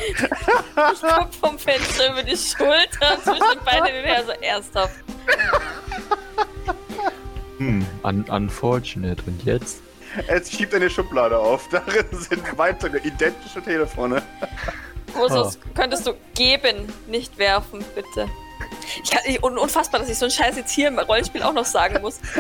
guck 0.76 1.34
vom 1.40 1.58
Fenster 1.58 2.12
über 2.12 2.22
die 2.22 2.36
Schulter 2.36 3.18
zwischen 3.22 3.42
den 3.54 3.64
Beinen 3.64 3.86
hin 3.86 3.96
und 3.96 4.04
her, 4.04 4.24
so 4.24 4.32
ernsthaft. 4.32 4.94
Hm, 7.58 7.86
un 8.02 8.24
unfortunate. 8.30 9.22
Und 9.26 9.42
jetzt? 9.44 9.80
Er 10.26 10.44
schiebt 10.44 10.74
eine 10.74 10.90
Schublade 10.90 11.38
auf. 11.38 11.68
Darin 11.70 12.06
sind 12.12 12.58
weitere 12.58 12.98
identische 12.98 13.62
Telefone. 13.62 14.22
Vosos, 15.12 15.58
könntest 15.74 16.06
du 16.06 16.14
geben, 16.34 16.92
nicht 17.06 17.38
werfen, 17.38 17.84
bitte. 17.94 18.28
Ich 19.02 19.10
kann, 19.10 19.22
ich, 19.26 19.42
un, 19.42 19.58
unfassbar, 19.58 20.00
dass 20.00 20.08
ich 20.08 20.18
so 20.18 20.24
einen 20.24 20.32
Scheiß 20.32 20.56
jetzt 20.56 20.72
hier 20.72 20.88
im 20.88 20.98
Rollenspiel 20.98 21.42
auch 21.42 21.52
noch 21.52 21.66
sagen 21.66 22.00
muss. 22.00 22.18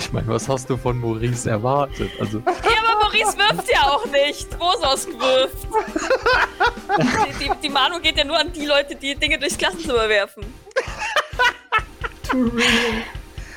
Ich 0.00 0.12
meine, 0.12 0.28
was 0.28 0.48
hast 0.48 0.68
du 0.70 0.78
von 0.78 0.98
Maurice 0.98 1.50
erwartet? 1.50 2.10
Also, 2.18 2.38
Ja, 2.38 2.52
aber 2.88 3.04
Maurice 3.04 3.36
wirft 3.36 3.70
ja 3.70 3.82
auch 3.82 4.06
nicht. 4.06 4.48
Vosos 4.58 5.06
wirft. 5.06 5.68
Die, 6.98 7.44
die, 7.44 7.50
die 7.62 7.68
Manu 7.68 8.00
geht 8.00 8.16
ja 8.16 8.24
nur 8.24 8.38
an 8.38 8.50
die 8.50 8.64
Leute, 8.64 8.96
die 8.96 9.14
Dinge 9.14 9.38
durchs 9.38 9.58
Klassenzimmer 9.58 10.08
werfen. 10.08 10.42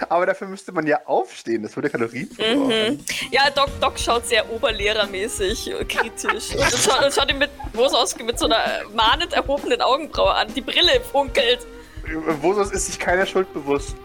Aber 0.10 0.26
dafür 0.26 0.48
müsste 0.48 0.74
man 0.74 0.86
ja 0.86 1.00
aufstehen. 1.06 1.63
Das 1.63 1.76
würde 1.78 1.89
Kalorien 1.89 2.30
verbrauchen. 2.30 2.68
Mhm. 2.68 3.06
Ja, 3.32 3.50
Doc, 3.50 3.70
Doc 3.80 3.98
schaut 3.98 4.28
sehr 4.28 4.48
oberlehrermäßig 4.52 5.72
kritisch. 5.88 6.56
Und 6.56 6.74
schaut, 6.78 7.06
und 7.06 7.13
schaut 7.13 7.32
ihn 7.32 7.38
mit, 7.38 7.52
Vosos 7.72 8.15
mit 8.18 8.38
so 8.38 8.46
einer 8.46 8.82
mahnend 8.94 9.32
erhobenen 9.32 9.82
Augenbraue 9.82 10.34
an. 10.34 10.54
Die 10.54 10.62
Brille 10.62 11.00
funkelt. 11.10 11.60
Vosos 12.42 12.72
ist 12.72 12.88
sich 12.88 13.00
keiner 13.00 13.26
Schuld 13.26 13.52
bewusst. 13.54 13.96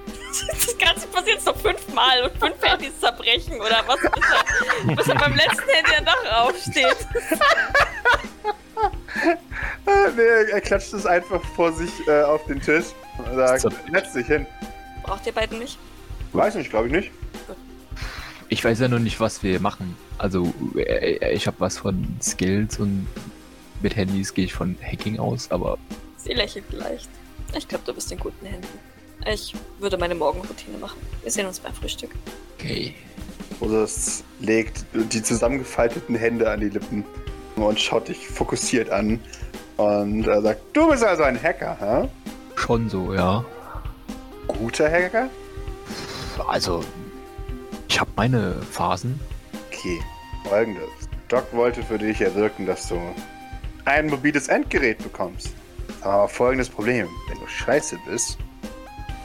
Das 0.51 0.79
Ganze 0.79 1.07
passiert 1.09 1.37
jetzt 1.37 1.47
noch 1.47 1.57
fünfmal 1.57 2.23
und 2.25 2.39
fünf 2.39 2.63
Handys 2.63 2.99
zerbrechen 3.01 3.55
oder 3.61 3.83
was 3.87 3.97
ist 4.01 4.87
er, 4.87 4.95
bis 4.97 5.09
er 5.09 5.15
beim 5.17 5.35
letzten 5.35 5.69
Handy 5.69 5.91
dann 5.97 6.05
doch 6.05 6.33
aufsteht. 6.33 6.97
Äh, 9.87 10.11
nee, 10.17 10.51
er- 10.53 10.61
klatscht 10.61 10.93
es 10.93 11.07
einfach 11.07 11.43
vor 11.57 11.73
sich 11.73 11.91
äh, 12.07 12.23
auf 12.23 12.45
den 12.47 12.61
Tisch 12.61 12.87
und 13.19 13.35
sagt, 13.35 13.63
So. 13.63 13.71
setz 13.93 14.13
dich 14.13 14.27
hin. 14.27 14.47
Braucht 15.03 15.27
ihr 15.27 15.33
beiden 15.33 15.59
mich? 15.59 15.77
Weiß 16.33 16.55
nicht, 16.55 16.71
glaube 16.71 16.87
ich 16.89 16.93
nicht. 16.93 17.11
ich 18.49 18.65
weiß 18.65 18.79
ja 18.81 18.89
noch 18.89 18.99
nicht, 18.99 19.19
was 19.19 19.43
wir 19.43 19.59
machen. 19.61 19.97
Also, 20.19 20.53
äh, 20.77 21.33
ich 21.33 21.47
habe 21.47 21.57
was 21.61 21.79
von 21.79 22.17
Skills 22.23 22.79
und 22.79 23.09
mit 23.81 23.97
Handys 23.97 24.35
gehe 24.35 24.45
ich 24.45 24.53
von 24.55 24.77
Hacking 24.83 25.19
aus, 25.19 25.51
aber 25.51 25.79
Sie 26.17 26.33
lächelt 26.35 26.71
leicht. 26.73 27.09
Ich 27.57 27.67
glaube, 27.69 27.85
du 27.87 27.95
bist 27.95 28.11
in 28.13 28.19
guten 28.19 28.47
Händen. 28.47 28.69
Ich 29.27 29.55
würde 29.79 29.99
meine 29.99 30.15
Morgenroutine 30.15 30.79
machen. 30.79 31.01
Wir 31.23 31.31
sehen 31.31 31.47
uns 31.47 31.59
beim 31.61 31.75
Frühstück. 31.75 32.11
okay. 32.59 32.95
Vosos 33.61 34.23
legt 34.39 34.85
die 34.95 35.23
zusammengefalteten 35.23 36.15
Hände 36.15 36.49
an 36.49 36.61
die 36.61 36.69
Lippen 36.69 37.05
und 37.57 37.81
schaut 37.81 38.07
dich 38.07 38.29
fokussiert 38.29 38.91
an. 38.91 39.21
Und 39.77 40.27
er 40.27 40.43
sagt, 40.43 40.61
du 40.75 40.89
bist 40.91 41.03
also 41.03 41.25
ein 41.25 41.41
Hacker, 41.43 41.77
hä? 41.81 42.09
Schon 42.57 42.89
so, 42.89 43.15
ja. 43.15 43.45
Guter 44.47 44.91
Hacker? 44.91 45.29
Also, 46.47 46.85
ich 47.89 47.99
habe 47.99 48.11
meine 48.17 48.55
Phasen. 48.71 49.19
Okay, 49.69 50.01
folgendes. 50.49 50.89
Doc 51.29 51.45
wollte 51.53 51.83
für 51.83 51.99
dich 51.99 52.21
erwirken, 52.21 52.65
dass 52.65 52.89
du 52.89 53.01
ein 53.85 54.07
mobiles 54.07 54.49
Endgerät 54.49 54.99
bekommst. 54.99 55.51
Aber 56.03 56.29
folgendes 56.29 56.69
Problem. 56.69 57.09
Wenn 57.29 57.39
du 57.39 57.47
scheiße 57.47 57.99
bist, 58.07 58.39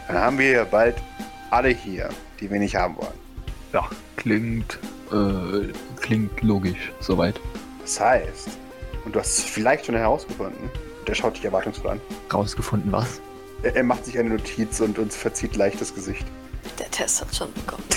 dann 0.08 0.18
haben 0.18 0.38
wir 0.38 0.52
ja 0.52 0.64
bald 0.64 0.96
alle 1.52 1.70
hier, 1.70 2.10
die 2.40 2.50
wir 2.50 2.60
nicht 2.60 2.76
haben 2.76 2.96
wollen. 2.98 3.14
Ja, 3.72 3.90
klingt, 4.18 4.80
äh, 5.12 5.72
klingt 6.02 6.42
logisch, 6.42 6.92
soweit. 7.00 7.40
Das 7.82 8.00
heißt, 8.00 8.50
und 9.06 9.16
du 9.16 9.20
hast 9.20 9.38
es 9.38 9.44
vielleicht 9.44 9.86
schon 9.86 9.96
herausgefunden, 9.96 10.70
der 11.08 11.16
schaut 11.16 11.36
dich 11.36 11.46
erwartungsvoll 11.46 11.92
an. 11.92 12.02
Rausgefunden 12.32 12.92
was? 12.92 13.22
Er, 13.62 13.76
er 13.76 13.84
macht 13.84 14.06
sich 14.06 14.18
eine 14.18 14.30
Notiz 14.30 14.80
und 14.80 14.98
uns 15.00 15.16
verzieht 15.16 15.56
leicht 15.56 15.82
das 15.82 15.94
Gesicht. 15.94 16.26
Der 16.80 16.90
Test 16.90 17.22
hat 17.22 17.36
schon 17.36 17.54
begonnen. 17.54 17.84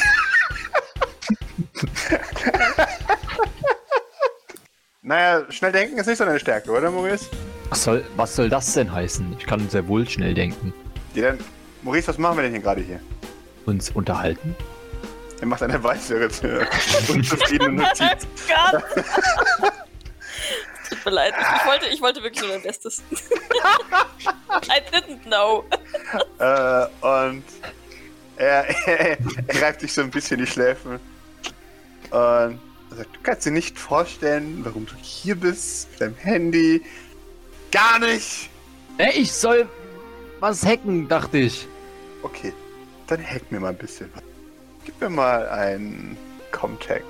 Naja, 5.06 5.46
schnell 5.52 5.70
denken 5.70 5.96
ist 5.98 6.08
nicht 6.08 6.18
so 6.18 6.24
deine 6.24 6.40
Stärke, 6.40 6.68
oder, 6.68 6.90
Maurice? 6.90 7.30
Was 7.70 7.82
soll, 7.82 8.04
was 8.16 8.36
soll 8.36 8.48
das 8.48 8.72
denn 8.74 8.92
heißen? 8.92 9.36
Ich 9.38 9.46
kann 9.46 9.68
sehr 9.68 9.86
wohl 9.88 10.08
schnell 10.08 10.34
denken. 10.34 10.72
Ja, 11.14 11.32
dann, 11.32 11.38
Maurice, 11.82 12.08
was 12.08 12.18
machen 12.18 12.38
wir 12.38 12.42
denn 12.42 12.52
hier 12.52 12.62
gerade 12.62 12.80
hier? 12.80 13.00
Uns 13.64 13.90
unterhalten? 13.90 14.54
Er 15.40 15.46
macht 15.46 15.62
eine 15.62 15.82
weitere 15.82 16.24
unzufriedene 17.08 17.82
Notiz. 17.82 18.26
Gott! 18.48 18.82
Tut 20.88 21.04
mir 21.04 21.10
leid. 21.10 21.34
Ich, 21.38 21.60
ich, 21.60 21.66
wollte, 21.66 21.86
ich 21.86 22.00
wollte 22.00 22.22
wirklich 22.22 22.42
nur 22.42 22.52
mein 22.52 22.62
Bestes. 22.62 23.02
I 23.10 24.80
didn't 24.92 25.24
know. 25.24 25.64
Äh, 26.38 26.86
und 27.04 27.42
er, 28.36 28.66
er, 28.86 29.18
er 29.48 29.62
reibt 29.62 29.80
sich 29.80 29.92
so 29.92 30.02
ein 30.02 30.10
bisschen 30.10 30.38
die 30.38 30.46
Schläfen. 30.46 30.92
Und 30.92 31.00
er 32.10 32.96
sagt, 32.96 33.16
du 33.16 33.20
kannst 33.24 33.46
dir 33.46 33.50
nicht 33.50 33.76
vorstellen, 33.78 34.60
warum 34.64 34.86
du 34.86 34.94
hier 35.02 35.34
bist, 35.34 35.90
mit 35.92 36.00
deinem 36.00 36.16
Handy. 36.16 36.82
Gar 37.76 37.98
nicht! 37.98 38.48
Ey, 38.96 39.10
ich 39.20 39.30
soll 39.32 39.68
was 40.40 40.64
hacken, 40.64 41.06
dachte 41.08 41.36
ich. 41.36 41.68
Okay, 42.22 42.54
dann 43.06 43.22
hack 43.22 43.52
mir 43.52 43.60
mal 43.60 43.68
ein 43.68 43.76
bisschen 43.76 44.10
was. 44.14 44.22
Gib 44.86 44.98
mir 44.98 45.10
mal 45.10 45.46
ein 45.50 46.16
Comtech. 46.52 47.02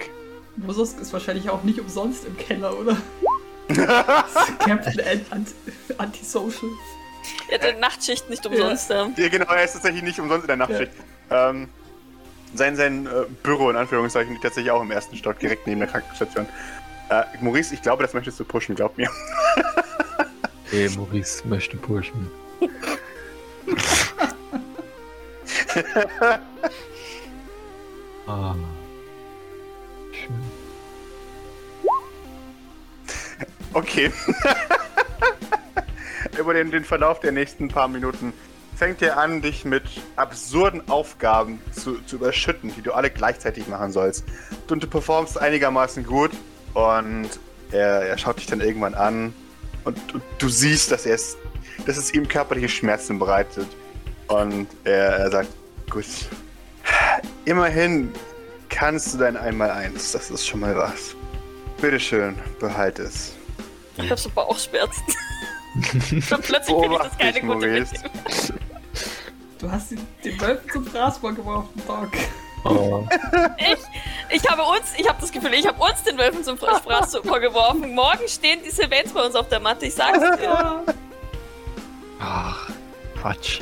Vosos 0.56 0.94
ist 0.94 1.12
wahrscheinlich 1.12 1.48
auch 1.50 1.62
nicht 1.62 1.78
umsonst 1.78 2.24
im 2.24 2.36
Keller, 2.36 2.76
oder? 2.76 2.96
Captain 3.68 5.00
Ant- 5.00 5.30
Ant- 5.30 5.54
Antisocial. 5.98 6.70
Er 7.48 7.58
hat 7.58 7.64
eine 7.64 7.78
Nachtschicht 7.78 8.28
nicht 8.28 8.44
umsonst. 8.44 8.90
Ja. 8.90 9.08
Ja, 9.16 9.28
genau, 9.28 9.52
er 9.52 9.62
ist 9.64 9.74
tatsächlich 9.74 10.02
nicht 10.02 10.18
umsonst 10.18 10.42
in 10.44 10.48
der 10.48 10.56
Nachtschicht. 10.56 10.90
Ähm, 11.30 11.68
sein 12.54 12.74
sein 12.74 13.06
äh, 13.06 13.10
Büro, 13.44 13.70
in 13.70 13.76
Anführungszeichen, 13.76 14.32
liegt 14.32 14.42
tatsächlich 14.44 14.72
auch 14.72 14.82
im 14.82 14.90
ersten 14.90 15.16
Stock, 15.16 15.38
direkt 15.38 15.66
neben 15.68 15.78
der 15.80 15.88
Krankenstation. 15.88 16.46
Äh, 17.10 17.22
Maurice, 17.40 17.72
ich 17.74 17.82
glaube, 17.82 18.02
das 18.02 18.14
möchtest 18.14 18.40
du 18.40 18.44
pushen, 18.44 18.74
glaub 18.74 18.96
mir. 18.98 19.08
Hey, 20.68 20.88
Maurice 20.96 21.46
möchte 21.46 21.76
Burschen. 21.76 22.28
ah. 28.26 28.56
Schön. 30.10 30.34
Okay. 33.72 34.10
Über 36.38 36.54
den, 36.54 36.72
den 36.72 36.84
Verlauf 36.84 37.20
der 37.20 37.30
nächsten 37.30 37.68
paar 37.68 37.86
Minuten 37.86 38.32
fängt 38.74 39.00
er 39.02 39.18
an, 39.18 39.42
dich 39.42 39.64
mit 39.64 39.84
absurden 40.16 40.88
Aufgaben 40.88 41.60
zu, 41.70 42.00
zu 42.02 42.16
überschütten, 42.16 42.74
die 42.74 42.82
du 42.82 42.92
alle 42.92 43.10
gleichzeitig 43.10 43.68
machen 43.68 43.92
sollst. 43.92 44.24
Und 44.68 44.82
du 44.82 44.88
performst 44.88 45.38
einigermaßen 45.40 46.04
gut 46.04 46.32
und 46.74 47.28
er, 47.70 48.02
er 48.02 48.18
schaut 48.18 48.38
dich 48.38 48.46
dann 48.46 48.60
irgendwann 48.60 48.94
an 48.94 49.32
und, 49.86 50.14
und 50.14 50.22
du 50.38 50.48
siehst, 50.48 50.90
dass, 50.90 51.06
er 51.06 51.14
es, 51.14 51.36
dass 51.86 51.96
es 51.96 52.12
ihm 52.12 52.28
körperliche 52.28 52.68
Schmerzen 52.68 53.18
bereitet. 53.18 53.68
Und 54.28 54.66
er, 54.84 55.18
er 55.18 55.30
sagt, 55.30 55.48
gut, 55.88 56.04
immerhin 57.44 58.12
kannst 58.68 59.14
du 59.14 59.18
dein 59.18 59.36
Einmaleins, 59.36 60.12
das 60.12 60.30
ist 60.30 60.46
schon 60.46 60.60
mal 60.60 60.76
was. 60.76 61.14
Bitteschön, 61.80 62.36
behalte 62.58 63.04
es. 63.04 63.34
Ich 63.96 64.10
hab 64.10 64.18
so 64.18 64.28
Bauchschmerzen. 64.30 65.04
Und 65.76 66.42
plötzlich 66.42 66.76
finde 66.76 66.96
ich 66.96 67.02
das 67.02 67.18
keine 67.18 67.40
gute 67.40 67.68
Idee. 67.68 67.86
Du 69.58 69.70
hast 69.70 69.90
den, 69.90 70.00
den 70.24 70.40
Wölfen 70.40 70.70
zum 70.70 70.86
Fraß 70.86 71.18
vorgeworfen, 71.18 71.82
Doc. 71.86 72.10
Oh. 72.68 73.06
Ich, 73.58 74.42
ich 74.42 74.50
habe 74.50 74.62
uns, 74.62 74.94
ich 74.96 75.08
habe 75.08 75.20
das 75.20 75.30
Gefühl, 75.30 75.54
ich 75.54 75.66
habe 75.66 75.80
uns 75.80 76.02
den 76.02 76.18
Wölfen 76.18 76.42
zum 76.42 76.58
Fraß 76.58 77.16
vorgeworfen. 77.24 77.94
Morgen 77.94 78.26
stehen 78.26 78.60
die 78.64 78.70
Sylvains 78.70 79.12
bei 79.12 79.24
uns 79.24 79.34
auf 79.34 79.48
der 79.48 79.60
Matte, 79.60 79.86
ich 79.86 79.94
sag's 79.94 80.18
dir. 80.18 80.84
Ach, 82.18 82.70
Quatsch. 83.20 83.60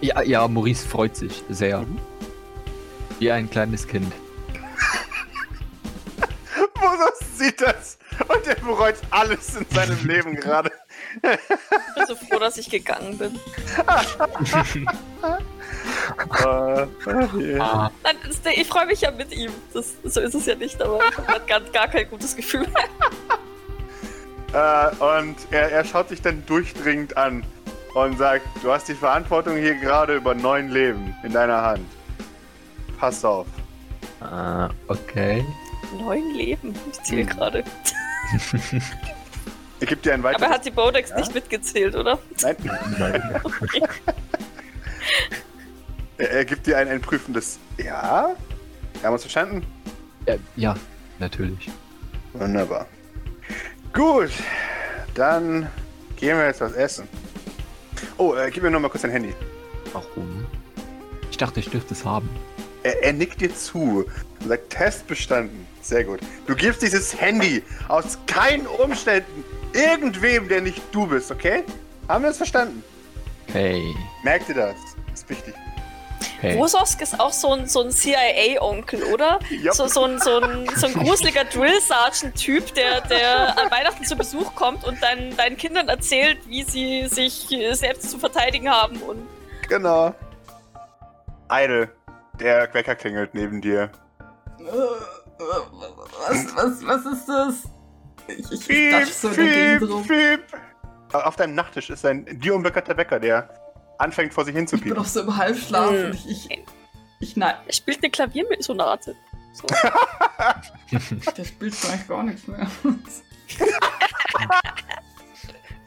Ja, 0.00 0.22
ja, 0.22 0.48
Maurice 0.48 0.86
freut 0.86 1.14
sich 1.14 1.42
sehr. 1.48 1.80
Mhm. 1.80 1.98
Wie 3.18 3.30
ein 3.30 3.48
kleines 3.48 3.86
Kind. 3.86 4.12
Mosos 6.80 7.38
sieht 7.38 7.60
das 7.60 7.98
und 8.28 8.46
er 8.46 8.56
bereut 8.56 8.96
alles 9.10 9.54
in 9.54 9.66
seinem 9.70 10.04
Leben 10.04 10.34
gerade. 10.34 10.72
Ich 11.16 11.20
bin 11.20 12.06
so 12.08 12.16
froh, 12.16 12.38
dass 12.38 12.56
ich 12.56 12.68
gegangen 12.68 13.18
bin. 13.18 13.38
Äh, 16.42 16.86
okay. 17.06 17.58
Ah, 17.60 17.90
Nein, 18.02 18.16
das, 18.26 18.40
ich 18.54 18.66
freue 18.66 18.86
mich 18.86 19.00
ja 19.02 19.10
mit 19.10 19.32
ihm. 19.32 19.50
Das, 19.72 19.94
so 20.04 20.20
ist 20.20 20.34
es 20.34 20.46
ja 20.46 20.54
nicht, 20.54 20.80
aber 20.82 20.98
ich 21.10 21.16
habe 21.18 21.40
gar, 21.46 21.60
gar 21.60 21.88
kein 21.88 22.08
gutes 22.10 22.34
Gefühl. 22.36 22.66
Äh, 24.54 24.88
und 24.96 25.36
er, 25.50 25.72
er 25.72 25.82
schaut 25.82 26.10
sich 26.10 26.20
dann 26.20 26.44
durchdringend 26.44 27.16
an 27.16 27.42
und 27.94 28.18
sagt, 28.18 28.44
du 28.62 28.70
hast 28.70 28.86
die 28.86 28.92
Verantwortung 28.94 29.56
hier 29.56 29.74
gerade 29.76 30.14
über 30.16 30.34
neun 30.34 30.68
Leben 30.68 31.16
in 31.22 31.32
deiner 31.32 31.62
Hand. 31.62 31.86
Pass 33.00 33.24
auf. 33.24 33.46
ah, 34.20 34.68
okay. 34.88 35.42
Neun 35.98 36.34
Leben. 36.34 36.74
Ich 36.92 37.02
zähle 37.02 37.22
Hm. 37.22 37.28
gerade. 37.30 37.64
Er 39.80 39.86
gibt 39.86 40.04
dir 40.04 40.12
ein 40.12 40.20
Aber 40.20 40.28
weiteres... 40.28 40.42
er 40.48 40.54
hat 40.54 40.64
die 40.66 40.70
Bodex 40.70 41.10
Ja? 41.10 41.16
nicht 41.18 41.34
mitgezählt, 41.34 41.96
oder? 41.96 42.18
Nein, 42.42 42.56
Nein. 42.98 43.40
Er, 46.22 46.30
er 46.30 46.44
gibt 46.44 46.66
dir 46.66 46.78
ein, 46.78 46.88
ein 46.88 47.00
prüfendes 47.00 47.58
Ja. 47.78 48.34
Haben 48.96 49.02
wir 49.02 49.10
uns 49.12 49.22
verstanden? 49.22 49.66
ja, 50.26 50.36
ja, 50.56 50.76
natürlich. 51.18 51.70
Wunderbar. 52.32 52.86
Gut, 53.92 54.30
dann 55.14 55.68
gehen 56.16 56.38
wir 56.38 56.46
jetzt 56.46 56.60
was 56.60 56.72
essen. 56.72 57.08
Oh, 58.16 58.34
äh, 58.34 58.50
gib 58.50 58.62
mir 58.62 58.70
noch 58.70 58.80
mal 58.80 58.88
kurz 58.88 59.02
dein 59.02 59.10
Handy. 59.10 59.34
Warum? 59.92 60.46
Ich 61.30 61.36
dachte, 61.36 61.60
ich 61.60 61.68
dürfte 61.68 61.94
es 61.94 62.04
haben. 62.04 62.28
Er, 62.84 63.02
er 63.02 63.12
nickt 63.12 63.40
dir 63.40 63.54
zu 63.54 64.04
und 64.40 64.48
sagt, 64.48 64.70
Test 64.70 65.06
bestanden. 65.08 65.66
Sehr 65.82 66.04
gut. 66.04 66.20
Du 66.46 66.54
gibst 66.54 66.82
dieses 66.82 67.20
Handy 67.20 67.62
aus 67.88 68.18
keinen 68.26 68.66
Umständen 68.66 69.44
irgendwem, 69.72 70.48
der 70.48 70.60
nicht 70.60 70.80
du 70.92 71.06
bist, 71.06 71.30
okay? 71.32 71.64
Haben 72.08 72.22
wir 72.22 72.28
das 72.28 72.36
verstanden? 72.36 72.84
Hey, 73.52 73.82
Merkt 74.22 74.48
ihr 74.48 74.54
das? 74.54 74.76
Das 75.10 75.20
ist 75.20 75.28
wichtig. 75.28 75.54
Hey. 76.42 76.56
Rososk 76.56 77.00
ist 77.00 77.18
auch 77.18 77.32
so 77.32 77.52
ein, 77.52 77.66
so 77.66 77.82
ein 77.82 77.90
CIA-Onkel, 77.90 79.04
oder? 79.04 79.38
Ja. 79.62 79.72
So, 79.72 79.86
so, 79.86 80.04
ein, 80.04 80.18
so, 80.18 80.40
ein, 80.40 80.68
so 80.76 80.86
ein 80.86 80.92
gruseliger 80.94 81.44
Drill-Sergeant-Typ, 81.44 82.74
der, 82.74 83.00
der 83.02 83.58
an 83.58 83.70
Weihnachten 83.70 84.04
zu 84.04 84.16
Besuch 84.16 84.54
kommt 84.54 84.84
und 84.84 85.02
dann 85.02 85.34
deinen 85.36 85.56
Kindern 85.56 85.88
erzählt, 85.88 86.38
wie 86.48 86.64
sie 86.64 87.06
sich 87.08 87.50
äh, 87.50 87.72
selbst 87.74 88.10
zu 88.10 88.18
verteidigen 88.18 88.68
haben. 88.68 88.96
Und 89.02 89.26
Genau. 89.68 90.14
Idle, 91.50 91.90
der 92.38 92.72
Wecker 92.74 92.94
klingelt 92.94 93.34
neben 93.34 93.60
dir. 93.60 93.90
Was, 94.58 96.56
was, 96.56 96.86
was 96.86 97.06
ist 97.06 97.26
das? 97.26 97.54
Ich, 98.28 98.38
ich, 98.38 98.52
ich 98.52 98.68
Piep, 98.68 99.06
so 99.06 99.30
piep, 99.30 100.08
piep. 100.08 100.40
Auf 101.12 101.36
deinem 101.36 101.54
Nachttisch 101.54 101.90
ist 101.90 102.04
ein 102.06 102.24
dir 102.38 102.54
unbekannter 102.54 102.96
Wecker, 102.96 103.18
der 103.18 103.48
anfängt 103.98 104.34
vor 104.34 104.44
sich 104.44 104.54
hin 104.54 104.66
zu 104.66 104.76
Ich 104.76 104.82
bin 104.82 104.90
piepen. 104.90 105.02
noch 105.02 105.08
so 105.08 105.20
im 105.20 105.36
Halbschlaf 105.36 105.90
Hm. 105.90 106.04
und 106.06 106.14
ich, 106.14 106.28
ich, 106.50 106.64
ich, 107.20 107.36
nein, 107.36 107.54
er 107.66 107.72
spielt 107.72 107.98
eine 108.02 108.10
Klaviersonate. 108.10 109.14
So. 109.52 109.66
der 111.36 111.44
spielt 111.44 111.74
vielleicht 111.74 112.08
gar 112.08 112.22
nichts 112.22 112.46
mehr. 112.46 112.66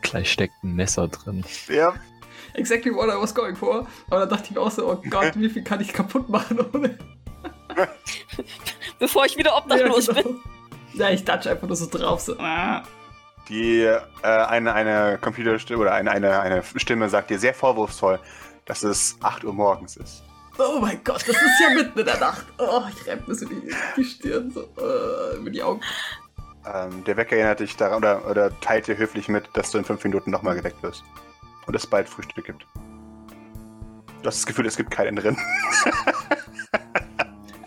Gleich 0.02 0.32
steckt 0.32 0.64
ein 0.64 0.74
Messer 0.76 1.08
drin. 1.08 1.44
Ja, 1.68 1.96
exactly 2.54 2.94
what 2.94 3.08
I 3.10 3.20
was 3.20 3.34
going 3.34 3.56
for. 3.56 3.88
Aber 4.10 4.22
dann 4.22 4.30
dachte 4.30 4.46
ich 4.46 4.52
mir 4.52 4.62
auch 4.62 4.72
so, 4.72 4.88
oh 4.92 5.02
Gott, 5.10 5.34
wie 5.40 5.50
viel 5.50 5.64
kann 5.64 5.82
ich 5.82 5.92
kaputt 5.94 6.30
machen 6.30 6.60
ohne. 6.74 6.98
Bevor 9.00 9.26
ich 9.26 9.36
wieder 9.38 9.58
obdachlos 9.58 10.08
ja, 10.08 10.14
bin. 10.14 10.24
genau. 10.24 10.40
Ja, 10.94 11.10
ich 11.10 11.26
touch 11.26 11.48
einfach 11.48 11.68
nur 11.68 11.76
so 11.76 11.88
drauf, 11.88 12.22
so. 12.22 12.38
ah. 12.40 12.84
Die 13.50 13.82
äh, 13.82 14.00
eine, 14.24 14.74
eine 14.74 15.18
Computerstimme 15.20 15.82
oder 15.82 15.94
eine, 15.94 16.12
eine, 16.12 16.40
eine 16.40 16.64
Stimme 16.76 17.10
sagt 17.10 17.30
dir 17.30 17.40
sehr 17.40 17.54
vorwurfsvoll, 17.54 18.20
dass 18.66 18.84
es 18.84 19.18
8 19.22 19.44
Uhr 19.44 19.54
morgens 19.54 19.98
ist. 19.98 20.24
Oh 20.58 20.80
mein 20.80 21.04
Gott, 21.04 21.22
das 21.28 21.36
ist 21.36 21.62
ja 21.62 21.76
mitten 21.76 22.00
in 22.00 22.06
der 22.06 22.20
Nacht. 22.20 22.46
Oh, 22.58 22.84
ich 22.90 23.08
reibe 23.08 23.24
mir 23.28 23.36
so 23.36 23.46
die, 23.46 23.74
die 23.98 24.04
Stirn, 24.04 24.52
so, 24.52 24.62
äh, 24.62 25.38
über 25.38 25.50
die 25.50 25.62
Augen. 25.62 25.82
Ähm, 26.66 27.04
der 27.04 27.18
Wecker 27.18 27.36
erinnert 27.36 27.60
dich 27.60 27.76
daran 27.76 27.98
oder, 27.98 28.26
oder 28.30 28.60
teilt 28.62 28.88
dir 28.88 28.98
höflich 28.98 29.28
mit, 29.28 29.50
dass 29.54 29.72
du 29.72 29.78
in 29.78 29.86
5 29.86 30.04
Minuten 30.06 30.32
nochmal 30.32 30.56
geweckt 30.56 30.82
wirst. 30.82 31.04
Und 31.68 31.76
es 31.76 31.86
bald 31.86 32.08
Frühstück 32.08 32.46
gibt. 32.46 32.66
Du 34.22 34.28
hast 34.28 34.40
das 34.40 34.46
Gefühl, 34.46 34.66
es 34.66 34.78
gibt 34.78 34.92
keinen 34.92 35.16
drin. 35.16 35.38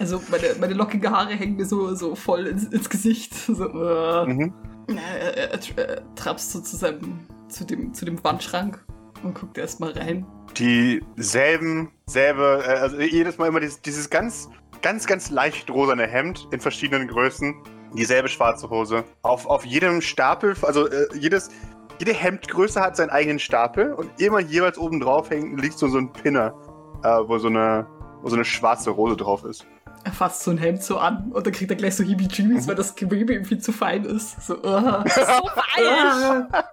Also 0.01 0.23
meine, 0.31 0.55
meine 0.61 0.75
lockige 0.75 1.11
Haare 1.11 1.35
hängen 1.35 1.57
mir 1.57 1.67
so, 1.67 1.95
so 1.95 2.15
voll 2.15 2.47
ins, 2.47 2.65
ins 2.67 2.89
Gesicht. 2.89 3.35
So, 3.35 3.65
äh. 3.65 4.27
Mhm. 4.27 4.55
Er, 4.89 5.37
er, 5.37 5.79
er, 5.79 6.15
trapst 6.15 6.53
so 6.53 6.61
zu, 6.61 6.77
seinem, 6.77 7.21
zu, 7.49 7.65
dem, 7.65 7.93
zu 7.93 8.05
dem 8.05 8.23
Wandschrank 8.25 8.83
und 9.23 9.35
guckt 9.35 9.59
erstmal 9.59 9.93
rein. 9.93 10.27
Dieselben, 10.57 11.91
selbe, 12.07 12.65
äh, 12.67 12.71
also 12.71 12.99
jedes 13.01 13.39
Mal 13.39 13.49
immer 13.49 13.61
dieses, 13.61 13.83
dieses 13.83 14.09
ganz, 14.09 14.49
ganz, 14.81 15.07
ganz 15.07 15.31
leicht 15.31 15.71
rosane 15.71 16.07
Hemd 16.07 16.49
in 16.53 16.61
verschiedenen 16.61 17.09
Größen. 17.09 17.55
Dieselbe 17.95 18.29
schwarze 18.29 18.69
Hose. 18.71 19.05
Auf, 19.23 19.47
auf 19.47 19.65
jedem 19.65 20.01
Stapel, 20.01 20.55
also 20.63 20.89
äh, 20.89 21.07
jedes, 21.19 21.51
jede 21.99 22.13
Hemdgröße 22.13 22.81
hat 22.81 22.97
seinen 22.97 23.11
eigenen 23.11 23.39
Stapel 23.39 23.93
und 23.93 24.11
immer 24.21 24.41
jeweils 24.41 24.79
oben 24.79 25.01
drauf 25.01 25.31
hängt, 25.31 25.61
liegt 25.61 25.79
so, 25.79 25.89
so 25.89 25.99
ein 25.99 26.13
Pinner, 26.13 26.55
äh, 27.03 27.09
wo, 27.27 27.39
so 27.39 27.49
eine, 27.49 27.87
wo 28.23 28.29
so 28.29 28.37
eine 28.37 28.45
schwarze 28.45 28.91
Rose 28.91 29.17
drauf 29.17 29.45
ist. 29.45 29.67
Er 30.09 30.15
fasst 30.15 30.43
so 30.43 30.51
ein 30.51 30.57
Hemd 30.57 30.83
so 30.83 30.97
an 30.97 31.31
und 31.33 31.47
dann 31.47 31.53
kriegt 31.53 31.71
er 31.71 31.77
gleich 31.77 31.95
so 31.95 32.03
Heebie-Jeebies, 32.03 32.67
weil 32.67 32.77
das 32.77 32.95
Gewebe 32.95 33.35
ihm 33.35 33.45
viel 33.45 33.59
zu 33.59 33.73
fein 33.73 34.07
ist. 34.07 34.41
So, 34.41 34.55
uh, 34.55 34.61
So 35.07 35.21
weich. 35.21 36.65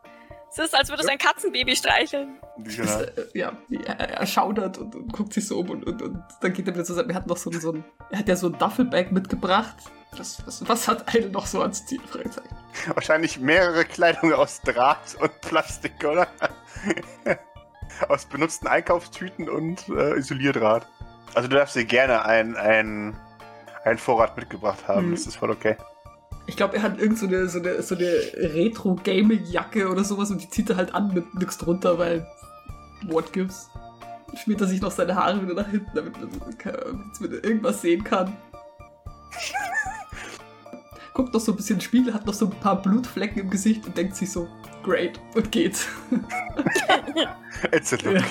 Es 0.49 0.57
ist, 0.57 0.73
als 0.73 0.87
würde 0.87 1.03
es 1.03 1.09
ein 1.09 1.17
Katzenbaby 1.17 1.75
streicheln. 1.75 2.39
Genau. 2.59 3.01
ja, 3.33 3.51
er, 3.87 3.99
er 3.99 4.25
schaudert 4.25 4.77
und, 4.77 4.95
und 4.95 5.11
guckt 5.11 5.33
sich 5.33 5.45
so 5.45 5.59
um 5.59 5.69
und, 5.69 5.85
und, 5.85 6.01
und 6.01 6.23
dann 6.39 6.53
geht 6.53 6.65
er 6.65 6.73
wieder 6.73 6.85
zusammen. 6.85 7.09
Er 7.09 7.17
hat 7.17 7.27
noch 7.27 7.35
so 7.35 7.49
ein, 7.49 7.59
so 7.59 7.73
ein, 7.73 7.83
er 8.09 8.19
hat 8.19 8.29
ja 8.29 8.37
so 8.37 8.47
ein 8.47 8.57
Duffelbag 8.57 9.11
mitgebracht. 9.11 9.75
Das, 10.17 10.41
was, 10.47 10.65
was 10.69 10.87
hat 10.87 11.13
Idle 11.13 11.29
noch 11.31 11.45
so 11.45 11.61
ans 11.61 11.85
Ziel? 11.85 11.99
Wahrscheinlich 12.93 13.37
mehrere 13.37 13.83
Kleidung 13.83 14.31
aus 14.31 14.61
Draht 14.61 15.17
und 15.19 15.41
Plastik, 15.41 16.01
oder? 16.05 16.29
aus 18.07 18.23
benutzten 18.27 18.69
Einkaufstüten 18.69 19.49
und 19.49 19.89
äh, 19.89 20.15
Isolierdraht. 20.15 20.87
Also 21.33 21.49
du 21.49 21.57
darfst 21.57 21.75
dir 21.75 21.83
gerne 21.83 22.23
ein, 22.23 22.55
ein, 22.55 23.17
ein 23.85 23.97
Vorrat 23.97 24.35
mitgebracht 24.35 24.87
haben. 24.87 25.07
Mhm. 25.07 25.11
Das 25.11 25.25
ist 25.25 25.35
voll 25.35 25.51
okay. 25.51 25.77
Ich 26.47 26.57
glaube, 26.57 26.75
er 26.75 26.83
hat 26.83 26.99
irgend 26.99 27.17
so 27.17 27.25
eine, 27.25 27.47
so 27.47 27.59
eine, 27.59 27.81
so 27.81 27.95
eine 27.95 28.05
Retro-Gaming-Jacke 28.05 29.89
oder 29.89 30.03
sowas 30.03 30.29
und 30.29 30.41
die 30.41 30.49
zieht 30.49 30.69
er 30.69 30.77
halt 30.77 30.93
an 30.93 31.13
mit 31.13 31.33
nix 31.35 31.57
drunter, 31.57 31.97
weil 31.97 32.27
what 33.07 33.33
gives? 33.33 33.69
Schmiert 34.35 34.61
er 34.61 34.67
sich 34.67 34.81
noch 34.81 34.91
seine 34.91 35.15
Haare 35.15 35.41
wieder 35.41 35.53
nach 35.53 35.69
hinten, 35.69 35.89
damit 35.95 36.19
man, 36.19 36.29
damit 36.29 37.19
man 37.19 37.31
irgendwas 37.31 37.81
sehen 37.81 38.03
kann. 38.03 38.35
guckt 41.15 41.33
noch 41.33 41.39
so 41.39 41.53
ein 41.53 41.55
bisschen 41.55 41.77
in 41.77 41.79
den 41.79 41.85
Spiegel, 41.85 42.13
hat 42.13 42.25
noch 42.25 42.33
so 42.33 42.45
ein 42.45 42.59
paar 42.59 42.81
Blutflecken 42.81 43.41
im 43.41 43.49
Gesicht 43.49 43.85
und 43.87 43.97
denkt 43.97 44.15
sich 44.15 44.29
so, 44.31 44.47
great, 44.83 45.19
und 45.33 45.51
geht. 45.51 45.87
It's 47.71 47.93
a 47.93 47.97
look. 48.03 48.21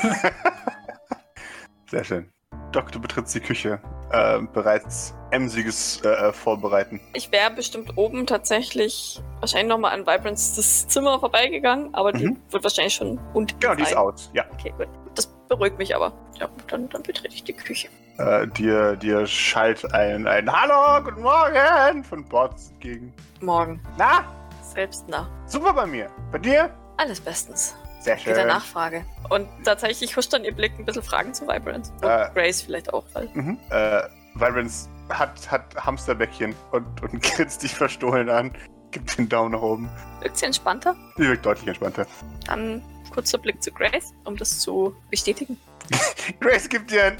Sehr 1.90 2.04
schön. 2.04 2.30
Doc, 2.72 2.92
du 2.92 3.00
betrittst 3.00 3.34
die 3.34 3.40
Küche. 3.40 3.80
Äh, 4.14 4.42
bereits 4.52 5.12
emsiges 5.32 6.00
äh, 6.04 6.32
Vorbereiten. 6.32 7.00
Ich 7.14 7.32
wäre 7.32 7.50
bestimmt 7.50 7.96
oben 7.96 8.26
tatsächlich 8.26 9.20
wahrscheinlich 9.40 9.68
nochmal 9.68 9.92
an 9.92 10.06
Vibrance 10.06 10.54
das 10.54 10.86
Zimmer 10.86 11.18
vorbeigegangen, 11.18 11.92
aber 11.94 12.12
die 12.12 12.26
mhm. 12.26 12.36
wird 12.50 12.62
wahrscheinlich 12.62 12.94
schon 12.94 13.18
unten. 13.32 13.58
Genau, 13.58 13.74
die 13.74 13.82
ist 13.82 13.96
out, 13.96 14.30
ja. 14.32 14.44
Okay, 14.52 14.72
gut. 14.76 14.86
Das 15.16 15.26
beruhigt 15.48 15.78
mich 15.78 15.96
aber. 15.96 16.12
Ja, 16.38 16.48
dann, 16.68 16.88
dann 16.90 17.02
betrete 17.02 17.34
ich 17.34 17.42
die 17.42 17.54
Küche. 17.54 17.88
Äh, 18.18 18.46
dir, 18.46 18.94
dir 18.94 19.26
schallt 19.26 19.92
ein, 19.92 20.28
ein 20.28 20.50
Hallo, 20.50 21.02
guten 21.02 21.22
Morgen 21.22 22.04
von 22.04 22.24
Bord 22.24 22.54
entgegen. 22.70 23.12
Morgen. 23.40 23.80
Na? 23.98 24.24
Selbst 24.62 25.06
na. 25.08 25.28
Super 25.46 25.72
bei 25.72 25.86
mir. 25.86 26.08
Bei 26.30 26.38
dir? 26.38 26.70
Alles 26.98 27.20
bestens. 27.20 27.74
Sehr 28.04 28.18
schön. 28.18 28.32
Mit 28.32 28.36
der 28.36 28.46
Nachfrage. 28.46 29.02
Und 29.30 29.48
tatsächlich 29.64 30.14
huscht 30.14 30.30
dann 30.34 30.44
ihr 30.44 30.54
Blick 30.54 30.78
ein 30.78 30.84
bisschen 30.84 31.02
Fragen 31.02 31.32
zu 31.32 31.48
Vibrance. 31.48 31.90
Und 32.02 32.04
äh, 32.04 32.28
Grace 32.34 32.60
vielleicht 32.60 32.92
auch. 32.92 33.04
Weil 33.14 33.30
mhm. 33.32 33.58
äh, 33.70 34.02
Vibrance 34.34 34.90
hat, 35.08 35.50
hat 35.50 35.74
Hamsterbäckchen 35.74 36.54
und, 36.72 37.02
und 37.02 37.22
grinst 37.34 37.62
dich 37.62 37.74
verstohlen 37.74 38.28
an. 38.28 38.52
Gibt 38.90 39.16
den 39.16 39.26
Daumen 39.26 39.52
nach 39.52 39.62
oben. 39.62 39.88
Wirkt 40.20 40.36
sie 40.36 40.44
entspannter? 40.44 40.94
Sie 41.16 41.26
wirkt 41.26 41.46
deutlich 41.46 41.66
entspannter. 41.66 42.06
Dann 42.46 42.82
kurzer 43.10 43.38
Blick 43.38 43.62
zu 43.62 43.72
Grace, 43.72 44.12
um 44.24 44.36
das 44.36 44.60
zu 44.60 44.94
bestätigen. 45.10 45.58
Grace 46.40 46.68
gibt 46.68 46.90
dir 46.90 47.04
ein. 47.04 47.16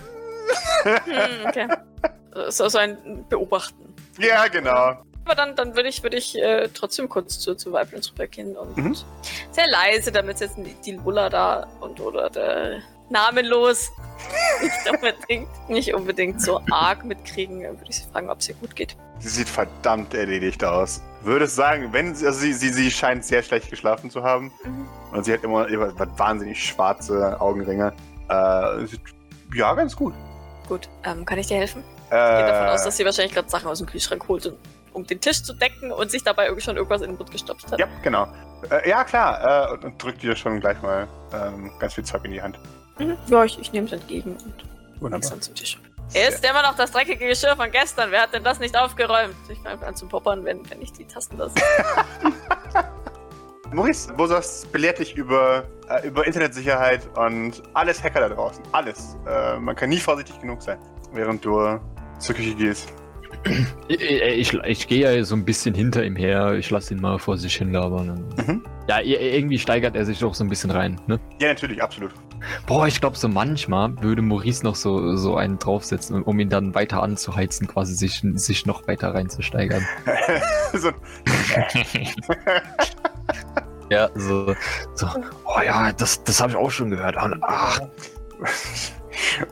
hm, 0.83 1.47
okay. 1.47 1.69
So, 2.49 2.69
so 2.69 2.79
ein 2.79 3.25
Beobachten. 3.29 3.95
Ja, 4.19 4.49
genau. 4.49 5.05
Aber 5.25 5.35
dann, 5.35 5.57
dann 5.57 5.75
würde 5.75 5.89
ich, 5.89 6.03
würd 6.03 6.15
ich 6.15 6.37
äh, 6.37 6.69
trotzdem 6.73 7.09
kurz 7.09 7.39
zu, 7.39 7.55
zu 7.55 7.73
Vibrance 7.73 8.13
rübergehen 8.13 8.57
und 8.57 8.77
mhm. 8.77 8.97
sehr 9.51 9.69
leise, 9.69 10.13
damit 10.13 10.41
jetzt 10.41 10.57
die 10.85 10.93
Lula 10.93 11.31
da 11.31 11.67
und 11.81 12.01
oder 12.01 12.29
der 12.29 12.83
namenlos 13.11 13.93
nicht 14.63 14.91
unbedingt, 14.91 15.69
nicht 15.69 15.95
unbedingt 15.95 16.41
so 16.41 16.61
arg 16.71 17.05
mitkriegen, 17.05 17.63
würde 17.63 17.87
ich 17.89 17.97
sie 17.97 18.11
fragen, 18.11 18.31
ob 18.31 18.41
es 18.41 18.49
ihr 18.49 18.55
gut 18.57 18.75
geht. 18.77 18.97
Sie 19.19 19.29
sieht 19.29 19.49
verdammt 19.49 20.13
erledigt 20.15 20.63
aus. 20.65 21.01
Würde 21.23 21.47
sagen, 21.47 21.93
wenn 21.93 22.15
sie, 22.15 22.27
also 22.27 22.41
sie, 22.41 22.53
sie, 22.53 22.71
sie 22.71 22.91
scheint 22.91 23.25
sehr 23.25 23.43
schlecht 23.43 23.71
geschlafen 23.71 24.11
zu 24.11 24.23
haben. 24.23 24.53
Mhm. 24.65 24.89
Und 25.13 25.25
sie 25.25 25.33
hat 25.33 25.45
immer, 25.45 25.69
immer 25.69 25.95
wahnsinnig 26.19 26.63
schwarze 26.63 27.41
Augenringe. 27.41 27.93
Äh, 28.29 28.87
ja, 29.55 29.73
ganz 29.75 29.95
gut. 29.95 30.15
Gut, 30.69 30.89
ähm, 31.05 31.25
kann 31.25 31.39
ich 31.39 31.47
dir 31.47 31.59
helfen? 31.59 31.83
Äh, 32.11 32.41
ich 32.41 32.45
gehe 32.45 32.53
davon 32.53 32.69
aus, 32.69 32.85
dass 32.85 32.97
sie 32.97 33.05
wahrscheinlich 33.05 33.35
gerade 33.35 33.49
Sachen 33.49 33.69
aus 33.69 33.79
dem 33.79 33.87
Kühlschrank 33.87 34.27
holt 34.29 34.47
und 34.47 34.59
um 34.95 35.07
den 35.07 35.21
Tisch 35.21 35.43
zu 35.43 35.53
decken 35.53 35.93
und 35.93 36.11
sich 36.11 36.23
dabei 36.23 36.49
schon 36.59 36.77
irgendwas 36.77 37.03
in 37.03 37.11
den 37.11 37.19
Mund 37.19 37.31
gestopft 37.31 37.71
hat. 37.71 37.79
Ja, 37.79 37.89
genau. 38.03 38.29
Äh, 38.71 38.89
ja, 38.89 39.05
klar. 39.05 39.69
Äh, 39.69 39.73
und, 39.75 39.85
und, 39.85 40.03
drückt 40.03 40.23
dir 40.23 40.35
schon 40.37 40.61
gleich 40.61 40.81
mal 40.83 41.09
ähm, 41.33 41.71
ganz 41.79 41.95
viel 41.95 42.05
Zeug 42.05 42.25
in 42.25 42.33
die 42.33 42.43
Hand. 42.43 42.59
Mhm. 42.99 43.17
Ja, 43.27 43.45
ich, 43.45 43.59
ich 43.59 43.73
nehme 43.73 43.87
es 43.87 43.93
entgegen 43.93 44.33
und 44.33 44.65
Wunderbar. 45.01 45.31
dann 45.31 45.43
zum 45.43 45.55
Tisch. 45.55 45.79
Er 46.13 46.29
ist 46.29 46.45
immer 46.49 46.63
noch 46.63 46.77
das 46.77 46.93
dreckige 46.93 47.27
Geschirr 47.27 47.57
von 47.57 47.71
gestern. 47.71 48.11
Wer 48.11 48.23
hat 48.23 48.35
denn 48.35 48.45
das 48.45 48.61
nicht 48.61 48.77
aufgeräumt? 48.77 49.35
Ich 49.49 49.59
fange 49.59 49.85
an 49.85 49.97
zu 49.97 50.07
poppern, 50.07 50.45
wenn, 50.45 50.69
wenn 50.71 50.81
ich 50.81 50.93
die 50.93 51.05
Tasten 51.05 51.39
lasse. 51.39 51.55
Maurice 53.73 54.13
Bosas 54.13 54.67
belehrt 54.71 55.01
dich 55.01 55.17
über, 55.17 55.65
äh, 55.89 56.07
über 56.07 56.25
Internetsicherheit 56.27 57.09
und 57.17 57.63
alles 57.73 58.03
Hacker 58.03 58.21
da 58.21 58.29
draußen. 58.29 58.63
Alles. 58.71 59.17
Äh, 59.27 59.59
man 59.59 59.75
kann 59.75 59.89
nie 59.89 59.99
vorsichtig 59.99 60.41
genug 60.41 60.63
sein, 60.63 60.79
während 61.13 61.45
du 61.45 61.81
zur 62.19 62.35
Küche 62.35 62.55
gehst. 62.55 62.93
Ich, 63.89 64.01
ich, 64.01 64.55
ich 64.55 64.89
gehe 64.89 65.17
ja 65.17 65.25
so 65.25 65.35
ein 65.35 65.45
bisschen 65.45 65.75
hinter 65.75 66.05
ihm 66.05 66.17
her. 66.17 66.55
Ich 66.55 66.71
lasse 66.71 66.95
ihn 66.95 67.01
mal 67.01 67.19
vor 67.19 67.37
sich 67.37 67.57
hin 67.57 67.73
labern. 67.73 68.25
Mhm. 68.37 68.63
Ja, 68.89 69.01
irgendwie 69.01 69.59
steigert 69.59 69.97
er 69.97 70.05
sich 70.05 70.19
doch 70.19 70.35
so 70.35 70.45
ein 70.45 70.49
bisschen 70.49 70.71
rein, 70.71 71.01
ne? 71.07 71.19
Ja, 71.41 71.49
natürlich, 71.49 71.83
absolut. 71.83 72.13
Boah, 72.67 72.87
ich 72.87 73.01
glaube, 73.01 73.17
so 73.17 73.29
manchmal 73.29 74.01
würde 74.03 74.23
Maurice 74.23 74.65
noch 74.65 74.75
so, 74.75 75.17
so 75.17 75.37
einen 75.37 75.59
draufsetzen, 75.59 76.23
um 76.23 76.39
ihn 76.39 76.51
dann 76.51 76.75
weiter 76.75 77.03
anzuheizen, 77.03 77.67
quasi 77.67 77.95
sich, 77.95 78.23
sich 78.35 78.67
noch 78.67 78.87
weiter 78.87 79.15
reinzusteigern. 79.15 79.87
so. 80.75 80.91
ja, 83.91 84.11
so, 84.15 84.55
so. 84.95 85.07
Oh 85.45 85.61
ja, 85.65 85.93
das, 85.93 86.23
das 86.25 86.41
habe 86.41 86.53
ich 86.53 86.57
auch 86.57 86.71
schon 86.71 86.91
gehört. 86.91 87.17
Ach. 87.17 87.81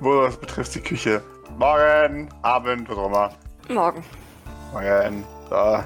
Wo 0.00 0.22
das 0.22 0.36
betrifft 0.36 0.74
die 0.74 0.80
Küche. 0.80 1.22
Morgen, 1.58 2.28
Abend, 2.42 2.88
was 2.88 2.98
auch 2.98 3.06
immer. 3.06 3.30
Morgen. 3.74 4.04
Morgen. 4.72 5.24
So. 5.48 5.82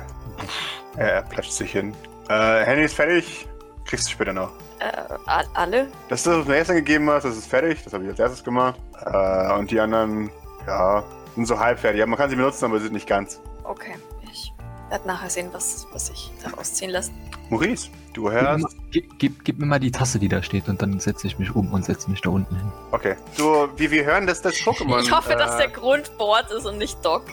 Er 0.96 1.22
platscht 1.22 1.52
sich 1.52 1.72
hin. 1.72 1.94
Äh, 2.28 2.64
Handy 2.64 2.84
ist 2.84 2.94
fertig. 2.94 3.46
Kriegst 3.84 4.08
du 4.08 4.12
später 4.12 4.32
noch. 4.32 4.50
Äh, 4.80 5.44
alle? 5.54 5.88
Das, 6.08 6.26
was 6.26 6.44
du 6.44 6.50
mir 6.50 6.58
gestern 6.58 6.76
gegeben 6.76 7.08
hast, 7.10 7.24
das 7.24 7.36
ist 7.36 7.46
fertig. 7.46 7.82
Das 7.84 7.92
habe 7.92 8.04
ich 8.04 8.10
als 8.10 8.18
erstes 8.18 8.42
gemacht. 8.42 8.80
Äh, 9.04 9.52
und 9.54 9.70
die 9.70 9.78
anderen, 9.78 10.30
ja, 10.66 11.04
sind 11.34 11.46
so 11.46 11.58
halb 11.58 11.78
fertig. 11.78 12.00
Ja, 12.00 12.06
man 12.06 12.18
kann 12.18 12.28
sie 12.28 12.36
benutzen, 12.36 12.64
aber 12.64 12.78
sie 12.78 12.84
sind 12.84 12.94
nicht 12.94 13.08
ganz. 13.08 13.40
Okay, 13.62 13.94
ich 14.32 14.52
werde 14.90 15.06
nachher 15.06 15.30
sehen, 15.30 15.48
was, 15.52 15.86
was 15.92 16.10
ich 16.10 16.30
daraus 16.42 16.74
ziehen 16.74 16.90
lasse. 16.90 17.10
Maurice, 17.50 17.88
du 18.12 18.30
hörst. 18.30 18.76
Gib, 18.90 19.18
gib, 19.18 19.44
gib, 19.44 19.58
mir 19.58 19.66
mal 19.66 19.78
die 19.78 19.90
Tasse, 19.90 20.18
die 20.18 20.28
da 20.28 20.42
steht, 20.42 20.68
und 20.68 20.82
dann 20.82 20.98
setze 21.00 21.26
ich 21.26 21.38
mich 21.38 21.54
um 21.54 21.72
und 21.72 21.84
setze 21.84 22.10
mich 22.10 22.20
da 22.20 22.30
unten 22.30 22.56
hin. 22.56 22.72
Okay. 22.92 23.16
Du, 23.36 23.68
wie 23.76 23.90
wir 23.90 24.04
hören, 24.04 24.26
dass 24.26 24.42
das 24.42 24.54
Pokémon. 24.54 25.00
Ich 25.02 25.12
hoffe, 25.12 25.34
äh, 25.34 25.36
dass 25.36 25.56
der 25.56 25.68
Grund 25.68 26.16
Board 26.18 26.50
ist 26.50 26.66
und 26.66 26.78
nicht 26.78 27.04
Doc. 27.04 27.24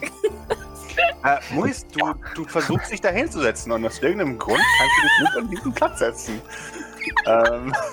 Äh, 1.24 1.40
Maurice, 1.54 1.86
du, 1.92 2.14
du 2.36 2.46
versuchst 2.46 2.92
dich 2.92 3.02
da 3.02 3.10
hinzusetzen 3.10 3.72
und 3.72 3.86
aus 3.86 4.00
irgendeinem 4.00 4.38
Grund 4.38 4.60
kannst 4.78 4.94
du 4.96 5.02
dich 5.02 5.20
nicht 5.22 5.38
an 5.38 5.50
diesen 5.50 5.74
Platz 5.74 6.00
setzen. 6.00 6.42
Ähm. 7.26 7.74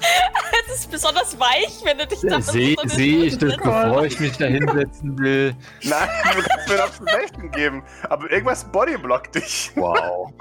Es 0.66 0.80
ist 0.80 0.90
besonders 0.90 1.38
weich, 1.38 1.80
wenn 1.84 1.98
du 1.98 2.06
dich 2.06 2.20
da 2.22 2.40
Sehe 2.40 2.76
seh 2.84 3.24
ich 3.24 3.38
das, 3.38 3.56
bevor 3.56 4.04
ich 4.04 4.20
mich 4.20 4.36
da 4.36 4.46
hinsetzen 4.46 5.18
will? 5.18 5.56
Nein, 5.82 6.08
du 6.36 6.42
kannst 6.42 6.68
mir 6.68 6.76
das 6.76 7.00
Observation 7.00 7.50
geben, 7.50 7.84
aber 8.08 8.30
irgendwas 8.30 8.64
bodyblockt 8.70 9.34
dich. 9.34 9.72
Wow. 9.74 10.32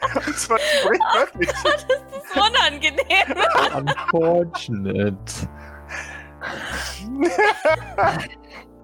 Und 0.26 0.38
zwar 0.38 0.58
sprichwörtlich. 0.58 1.50
Das 1.64 1.84
ist 1.84 2.36
unangenehm. 2.36 3.04
Unfortunate. 3.74 5.16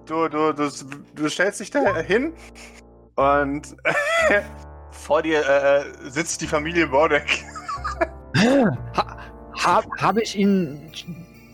du, 0.05 0.27
du, 0.27 0.53
du, 0.53 0.69
du 1.13 1.29
stellst 1.29 1.59
dich 1.59 1.71
da 1.71 1.97
hin 1.99 2.33
und 3.15 3.77
vor 4.91 5.21
dir 5.21 5.47
äh, 5.47 6.09
sitzt 6.09 6.41
die 6.41 6.47
Familie 6.47 6.87
Bordek. 6.87 7.45
Ha, 8.35 9.17
ha, 9.63 9.83
Habe 9.99 10.21
ich 10.21 10.37
Ihnen. 10.37 10.91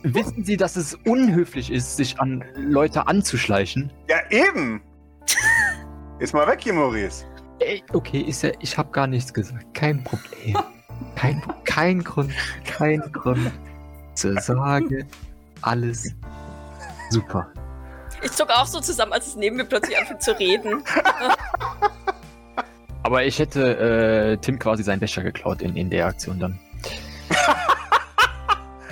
Wissen 0.03 0.43
Sie, 0.43 0.57
dass 0.57 0.75
es 0.75 0.95
unhöflich 1.05 1.71
ist, 1.71 1.95
sich 1.95 2.19
an 2.19 2.43
Leute 2.55 3.07
anzuschleichen? 3.07 3.93
Ja, 4.09 4.17
eben! 4.31 4.81
Ist 6.17 6.33
mal 6.33 6.47
weg 6.47 6.61
hier, 6.63 6.73
Maurice. 6.73 7.25
Ey, 7.59 7.83
okay, 7.93 8.21
ist 8.21 8.41
ja, 8.41 8.49
ich 8.59 8.75
habe 8.77 8.89
gar 8.91 9.05
nichts 9.05 9.31
gesagt. 9.31 9.65
Kein 9.73 10.03
Problem. 10.03 10.57
Kein, 11.15 11.41
kein 11.63 12.03
Grund, 12.03 12.31
kein 12.63 13.01
Grund 13.11 13.51
zur 14.13 14.39
Sorge. 14.39 15.07
Alles 15.61 16.13
super. 17.09 17.51
Ich 18.21 18.31
zuck 18.31 18.51
auch 18.51 18.67
so 18.67 18.79
zusammen, 18.79 19.13
als 19.13 19.27
es 19.27 19.35
neben 19.35 19.57
mir 19.57 19.65
plötzlich 19.65 19.97
anfängt 19.97 20.21
zu 20.21 20.37
reden. 20.37 20.83
Aber 23.03 23.25
ich 23.25 23.39
hätte 23.39 24.33
äh, 24.33 24.37
Tim 24.37 24.59
quasi 24.59 24.83
seinen 24.83 24.99
Becher 24.99 25.23
geklaut 25.23 25.63
in, 25.63 25.75
in 25.75 25.89
der 25.89 26.05
Aktion 26.05 26.39
dann. 26.39 26.59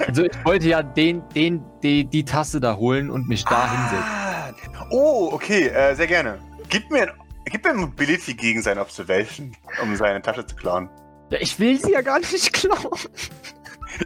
Also 0.09 0.23
ich 0.23 0.45
wollte 0.45 0.67
ja 0.67 0.81
den, 0.81 1.21
den, 1.29 1.63
die, 1.83 2.03
die 2.05 2.25
Tasse 2.25 2.59
da 2.59 2.75
holen 2.75 3.11
und 3.11 3.27
mich 3.27 3.45
da 3.45 3.55
ah, 3.55 3.71
hinsetzen. 3.71 4.87
Oh, 4.91 5.29
okay, 5.31 5.67
äh, 5.67 5.95
sehr 5.95 6.07
gerne. 6.07 6.39
Gib 6.69 6.89
mir, 6.89 7.13
gib 7.45 7.63
mir 7.63 7.73
Mobility 7.73 8.33
gegen 8.33 8.61
seine 8.61 8.81
Observation, 8.81 9.55
um 9.83 9.95
seine 9.95 10.21
Tasche 10.21 10.45
zu 10.45 10.55
klauen. 10.55 10.89
Ja, 11.29 11.37
ich 11.39 11.59
will 11.59 11.79
sie 11.79 11.91
ja 11.91 12.01
gar 12.01 12.19
nicht 12.19 12.51
klauen. 12.53 12.99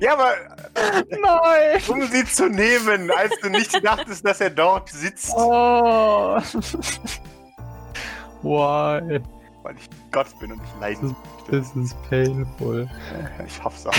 Ja, 0.02 0.14
aber. 0.14 0.34
Nein! 1.10 1.82
Um 1.88 2.02
sie 2.08 2.26
zu 2.26 2.50
nehmen, 2.50 3.12
als 3.12 3.34
du 3.42 3.50
nicht 3.50 3.84
dachtest, 3.84 4.26
dass 4.26 4.42
er 4.42 4.50
dort 4.50 4.90
sitzt. 4.90 5.34
Oh. 5.36 6.40
Why? 8.42 9.22
Weil 9.62 9.76
ich 9.78 9.90
Gott 10.12 10.28
bin 10.40 10.52
und 10.52 10.62
nicht 10.62 10.80
leiden 10.80 11.16
Das 11.50 11.76
ist 11.76 11.96
painful. 12.10 12.90
Ich 13.46 13.64
hoff's 13.64 13.86
auch. 13.86 13.94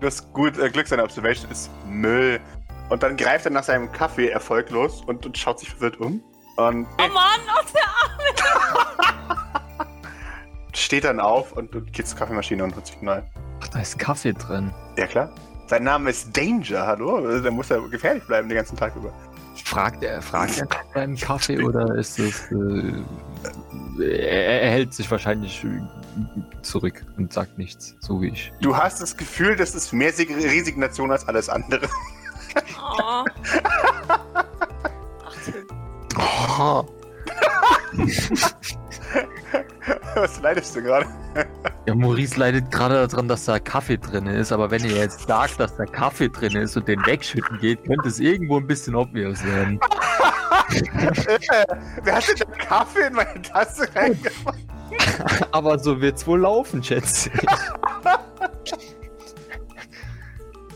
Du 0.00 0.06
hast 0.06 0.32
gut 0.32 0.56
äh, 0.58 0.70
Glück, 0.70 0.86
seine 0.86 1.02
Observation 1.02 1.50
ist 1.50 1.70
Müll. 1.88 2.40
Und 2.88 3.02
dann 3.02 3.16
greift 3.16 3.44
er 3.46 3.50
nach 3.50 3.64
seinem 3.64 3.90
Kaffee 3.92 4.28
erfolglos 4.28 5.02
und, 5.06 5.26
und 5.26 5.36
schaut 5.36 5.58
sich 5.58 5.70
verwirrt 5.70 5.98
um. 6.00 6.22
Und 6.56 6.86
oh 6.98 7.08
Mann, 7.12 7.40
aus 7.58 7.72
der 7.72 7.82
Arme! 7.84 9.48
steht 10.72 11.04
dann 11.04 11.20
auf 11.20 11.52
und 11.52 11.70
geht 11.92 12.06
zur 12.06 12.18
Kaffeemaschine 12.18 12.64
und 12.64 12.74
holt 12.74 12.86
sich 12.86 13.00
neuen. 13.02 13.24
Ach, 13.60 13.68
da 13.68 13.80
ist 13.80 13.98
Kaffee 13.98 14.32
drin. 14.32 14.72
Ja, 14.96 15.06
klar. 15.06 15.30
Sein 15.66 15.84
Name 15.84 16.10
ist 16.10 16.34
Danger, 16.34 16.86
hallo? 16.86 17.40
Der 17.40 17.50
muss 17.50 17.68
ja 17.68 17.78
gefährlich 17.78 18.24
bleiben 18.24 18.48
den 18.48 18.56
ganzen 18.56 18.76
Tag 18.76 18.96
über. 18.96 19.12
Fragt 19.64 20.02
er, 20.02 20.22
fragt 20.22 20.58
er 20.58 20.64
nach 20.64 20.94
seinem 20.94 21.16
Kaffee 21.16 21.62
oder 21.62 21.94
ist 21.96 22.18
es. 22.18 22.50
Äh, 22.50 23.02
er, 24.00 24.62
er 24.62 24.70
hält 24.70 24.94
sich 24.94 25.10
wahrscheinlich 25.10 25.58
zurück 26.62 27.04
und 27.16 27.32
sagt 27.32 27.58
nichts, 27.58 27.96
so 28.00 28.20
wie 28.20 28.28
ich. 28.28 28.52
Du 28.60 28.76
hast 28.76 29.00
das 29.00 29.16
Gefühl, 29.16 29.56
das 29.56 29.74
ist 29.74 29.92
mehr 29.92 30.12
Resignation 30.16 31.10
als 31.10 31.26
alles 31.26 31.48
andere. 31.48 31.88
Oh. 33.00 33.24
Oh. 36.58 36.84
Was 40.14 40.40
leidest 40.40 40.74
du 40.76 40.82
gerade? 40.82 41.06
Ja, 41.86 41.94
Maurice 41.94 42.38
leidet 42.38 42.70
gerade 42.70 43.06
daran, 43.06 43.28
dass 43.28 43.44
da 43.44 43.58
Kaffee 43.58 43.98
drin 43.98 44.26
ist, 44.26 44.52
aber 44.52 44.70
wenn 44.70 44.84
ihr 44.84 44.96
jetzt 44.96 45.26
sagt, 45.26 45.60
dass 45.60 45.76
da 45.76 45.84
Kaffee 45.84 46.28
drin 46.28 46.56
ist 46.56 46.76
und 46.76 46.88
den 46.88 47.04
wegschütten 47.06 47.58
geht, 47.58 47.84
könnte 47.84 48.08
es 48.08 48.18
irgendwo 48.18 48.58
ein 48.58 48.66
bisschen 48.66 48.94
obvious 48.94 49.44
werden. 49.44 49.78
Wer 52.02 52.14
hat 52.14 52.28
denn 52.28 52.36
da 52.38 52.64
Kaffee 52.64 53.06
in 53.06 53.14
meine 53.14 53.40
Tasse 53.42 53.88
reingemacht? 53.94 54.58
aber 55.52 55.78
so 55.78 56.00
wird's 56.00 56.26
wohl 56.26 56.40
laufen, 56.40 56.82
schätze 56.82 57.30
ich. 57.34 57.48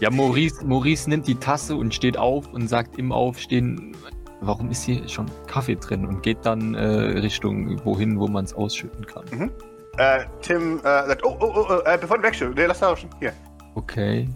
Ja, 0.00 0.10
Maurice, 0.10 0.64
Maurice 0.64 1.08
nimmt 1.08 1.28
die 1.28 1.36
Tasse 1.36 1.76
und 1.76 1.94
steht 1.94 2.16
auf 2.16 2.52
und 2.52 2.66
sagt 2.66 2.98
im 2.98 3.12
Aufstehen, 3.12 3.96
warum 4.40 4.68
ist 4.70 4.82
hier 4.82 5.08
schon 5.08 5.26
Kaffee 5.46 5.76
drin 5.76 6.04
und 6.04 6.22
geht 6.22 6.38
dann 6.44 6.74
äh, 6.74 6.84
Richtung 7.20 7.80
wohin, 7.84 8.18
wo 8.18 8.26
man 8.26 8.44
es 8.44 8.52
ausschütten 8.52 9.06
kann. 9.06 9.24
Mhm. 9.30 9.52
Äh, 9.98 10.24
Tim 10.40 10.78
äh, 10.78 10.82
sagt, 10.82 11.24
oh, 11.24 11.36
oh, 11.38 11.66
oh, 11.68 11.78
äh, 11.84 11.98
bevor 11.98 12.16
du 12.16 12.24
wegschüttelst, 12.24 12.58
nee, 12.58 12.66
lass 12.66 12.80
tauschen. 12.80 13.10
Hier. 13.20 13.32
Okay. 13.76 14.28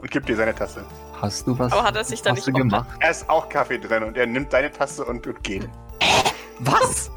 Und 0.00 0.10
gibt 0.10 0.28
dir 0.28 0.34
seine 0.34 0.54
Tasse. 0.54 0.84
Hast 1.20 1.46
du 1.46 1.58
was? 1.58 1.72
Aber 1.72 1.84
hat 1.84 1.96
er 1.96 2.04
sich 2.04 2.22
da 2.22 2.32
nicht 2.32 2.52
gemacht? 2.52 2.88
Er 3.00 3.10
ist 3.10 3.28
auch 3.28 3.48
Kaffee 3.48 3.78
drin 3.78 4.02
und 4.02 4.16
er 4.16 4.26
nimmt 4.26 4.52
deine 4.52 4.70
Tasse 4.70 5.04
und, 5.04 5.26
und 5.26 5.44
geht. 5.44 5.68
Was? 6.60 7.10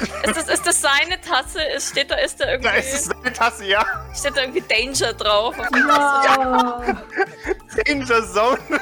Ist, 0.00 0.36
das, 0.36 0.48
ist 0.48 0.66
das 0.66 0.80
seine 0.80 1.20
Tasse? 1.20 1.62
Ist, 1.62 1.90
steht 1.90 2.10
da, 2.10 2.16
ist 2.16 2.40
da 2.40 2.50
irgendwie. 2.50 2.68
Da 2.68 2.76
ist 2.76 2.94
es 2.94 3.04
seine 3.04 3.32
Tasse, 3.32 3.64
ja. 3.66 3.84
Steht 4.14 4.36
da 4.36 4.42
irgendwie 4.42 4.62
Danger 4.62 5.12
drauf? 5.14 5.56
ja. 5.56 6.82
Danger 7.86 8.22
Zone. 8.32 8.58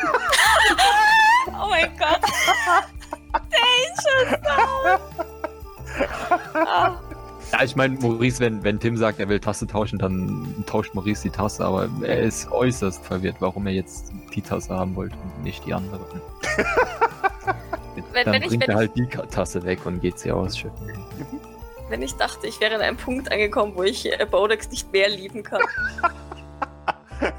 oh 1.49 1.69
mein 1.69 1.97
Gott. 1.97 2.21
Danger 3.33 4.43
Zone. 4.43 5.01
Ah. 6.55 7.01
Ja, 7.53 7.63
ich 7.63 7.77
meine, 7.77 7.95
Maurice, 8.01 8.41
wenn, 8.41 8.65
wenn 8.65 8.81
Tim 8.81 8.97
sagt, 8.97 9.21
er 9.21 9.29
will 9.29 9.39
Tasse 9.39 9.67
tauschen, 9.67 9.99
dann 9.99 10.65
tauscht 10.67 10.95
Maurice 10.95 11.23
die 11.23 11.31
Tasse, 11.31 11.65
aber 11.65 11.89
er 12.03 12.21
ist 12.21 12.51
äußerst 12.51 13.05
verwirrt, 13.05 13.37
warum 13.41 13.67
er 13.67 13.73
jetzt 13.73 14.13
die 14.35 14.43
Tasse 14.43 14.75
haben 14.75 14.97
wollte 14.97 15.17
und 15.17 15.45
nicht 15.45 15.65
die 15.65 15.73
andere. 15.73 16.01
wenn, 18.17 18.25
dann 18.25 18.35
wenn 18.35 18.49
bringt 18.49 18.63
ich, 18.63 18.69
er 18.69 18.75
halt 18.75 18.97
die 18.97 19.07
Tasse 19.07 19.63
weg 19.65 19.85
und 19.85 20.01
geht 20.01 20.19
sie 20.19 20.33
ausschütten. 20.33 20.91
Wenn 21.89 22.03
ich 22.03 22.15
dachte, 22.15 22.47
ich 22.47 22.61
wäre 22.61 22.75
an 22.75 22.81
einem 22.81 22.97
Punkt 22.97 23.31
angekommen, 23.31 23.73
wo 23.77 23.83
ich 23.83 24.11
äh, 24.11 24.27
Bodex 24.29 24.69
nicht 24.71 24.93
mehr 24.93 25.09
lieben 25.09 25.43
kann. 25.43 25.61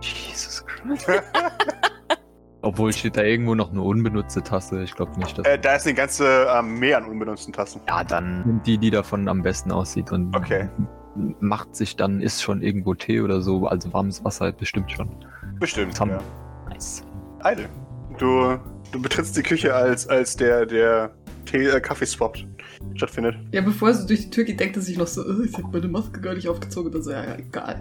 Jesus 0.00 0.66
Christ. 0.66 1.08
Obwohl 2.60 2.92
steht 2.92 3.16
da 3.16 3.22
irgendwo 3.22 3.54
noch 3.54 3.70
eine 3.70 3.80
unbenutzte 3.80 4.42
Tasse. 4.42 4.82
Ich 4.82 4.94
glaube 4.94 5.18
nicht, 5.18 5.38
dass. 5.38 5.46
Äh, 5.46 5.58
da 5.58 5.76
ist 5.76 5.86
eine 5.86 5.94
ganze 5.94 6.50
Armee 6.50 6.92
an 6.92 7.04
unbenutzten 7.04 7.52
Tassen. 7.52 7.80
Ja, 7.86 8.02
dann 8.02 8.42
nimmt 8.44 8.66
die, 8.66 8.78
die 8.78 8.90
davon 8.90 9.28
am 9.28 9.42
besten 9.42 9.70
aussieht 9.70 10.10
und 10.10 10.34
okay. 10.34 10.68
macht 11.40 11.76
sich 11.76 11.94
dann, 11.94 12.20
ist 12.20 12.42
schon 12.42 12.60
irgendwo 12.60 12.94
Tee 12.94 13.20
oder 13.20 13.40
so, 13.40 13.66
also 13.68 13.92
warmes 13.92 14.24
Wasser 14.24 14.50
bestimmt 14.50 14.90
schon. 14.90 15.08
Bestimmt. 15.60 15.96
Ja. 15.98 16.18
Nice. 16.68 17.04
Eide. 17.40 17.68
Du, 18.18 18.58
du 18.92 19.00
betrittst 19.00 19.36
die 19.36 19.42
Küche 19.42 19.74
als, 19.74 20.08
als 20.08 20.36
der, 20.36 20.66
der 20.66 21.12
Tee, 21.46 21.66
äh, 21.66 21.80
Kaffeeswap 21.80 22.36
stattfindet. 22.94 23.36
Ja, 23.52 23.60
bevor 23.60 23.88
er 23.88 23.94
so 23.94 24.06
durch 24.06 24.22
die 24.22 24.30
Tür 24.30 24.44
geht, 24.44 24.58
denkt 24.60 24.76
er 24.76 24.82
sich 24.82 24.98
noch 24.98 25.06
so, 25.06 25.22
oh, 25.22 25.42
ich 25.42 25.54
hab 25.54 25.72
meine 25.72 25.88
Maske 25.88 26.20
gar 26.20 26.34
nicht 26.34 26.48
aufgezogen. 26.48 26.92
Dann 26.92 27.02
so, 27.02 27.12
ja, 27.12 27.24
ja, 27.24 27.36
egal. 27.36 27.80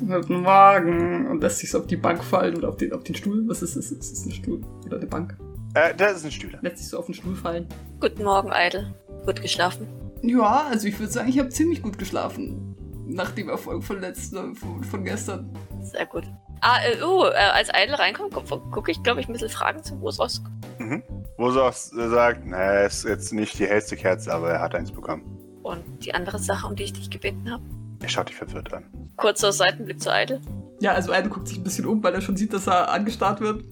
Guten 0.00 0.42
Morgen. 0.42 1.26
Und 1.28 1.42
lässt 1.42 1.58
sich 1.58 1.70
so 1.70 1.78
auf 1.78 1.86
die 1.86 1.96
Bank 1.96 2.22
fallen 2.22 2.56
oder 2.56 2.68
auf 2.68 2.76
den, 2.76 2.92
auf 2.92 3.04
den 3.04 3.14
Stuhl. 3.14 3.44
Was 3.48 3.62
ist 3.62 3.76
das? 3.76 3.90
Ist 3.90 4.12
das 4.12 4.26
ein 4.26 4.32
Stuhl 4.32 4.60
oder 4.86 4.96
eine 4.96 5.06
Bank? 5.06 5.36
Äh, 5.74 5.94
das 5.96 6.18
ist 6.18 6.24
ein 6.24 6.32
Stuhl. 6.32 6.50
Lässt 6.60 6.78
sich 6.78 6.88
so 6.88 6.98
auf 6.98 7.06
den 7.06 7.14
Stuhl 7.14 7.36
fallen. 7.36 7.66
Guten 8.00 8.24
Morgen, 8.24 8.50
Idle. 8.52 8.94
Gut 9.24 9.40
geschlafen? 9.40 9.86
Ja, 10.22 10.66
also 10.68 10.88
ich 10.88 10.98
würde 10.98 11.12
sagen, 11.12 11.28
ich 11.28 11.38
habe 11.38 11.48
ziemlich 11.48 11.82
gut 11.82 11.98
geschlafen. 11.98 12.74
Nach 13.08 13.30
dem 13.30 13.48
Erfolg 13.48 13.82
von 13.82 14.00
letzten, 14.00 14.54
von, 14.54 14.84
von 14.84 15.02
gestern. 15.02 15.50
Sehr 15.80 16.04
gut. 16.04 16.24
Ah, 16.60 16.78
äh, 16.84 17.02
uh, 17.02 17.24
äh, 17.24 17.34
als 17.36 17.70
Idle 17.70 17.98
reinkommt, 17.98 18.34
gucke 18.34 18.60
guck 18.70 18.88
ich, 18.88 19.02
glaube 19.02 19.20
ich, 19.20 19.28
ein 19.28 19.32
bisschen 19.32 19.48
Fragen 19.48 19.82
zu 19.82 19.98
Wosos. 20.00 20.42
Mhm. 20.78 21.02
Wosos 21.38 21.90
sagt, 21.90 22.42
na, 22.44 22.82
ist 22.82 23.04
jetzt 23.04 23.32
nicht 23.32 23.58
die 23.58 23.66
hellste 23.66 23.96
Kerze, 23.96 24.32
aber 24.32 24.50
er 24.50 24.60
hat 24.60 24.74
eins 24.74 24.92
bekommen. 24.92 25.22
Und 25.62 26.04
die 26.04 26.14
andere 26.14 26.38
Sache, 26.38 26.66
um 26.66 26.76
die 26.76 26.84
ich 26.84 26.92
dich 26.92 27.08
gebeten 27.08 27.50
habe? 27.50 27.62
Er 28.02 28.08
schaut 28.08 28.28
dich 28.28 28.36
verwirrt 28.36 28.72
an. 28.74 28.84
Kurzer 29.16 29.52
Seitenblick 29.52 30.00
zu 30.00 30.10
Idle. 30.12 30.40
Ja, 30.80 30.92
also 30.92 31.12
Idle 31.12 31.30
guckt 31.30 31.48
sich 31.48 31.58
ein 31.58 31.64
bisschen 31.64 31.86
um, 31.86 32.02
weil 32.02 32.14
er 32.14 32.20
schon 32.20 32.36
sieht, 32.36 32.52
dass 32.52 32.66
er 32.66 32.90
angestarrt 32.90 33.40
wird. 33.40 33.64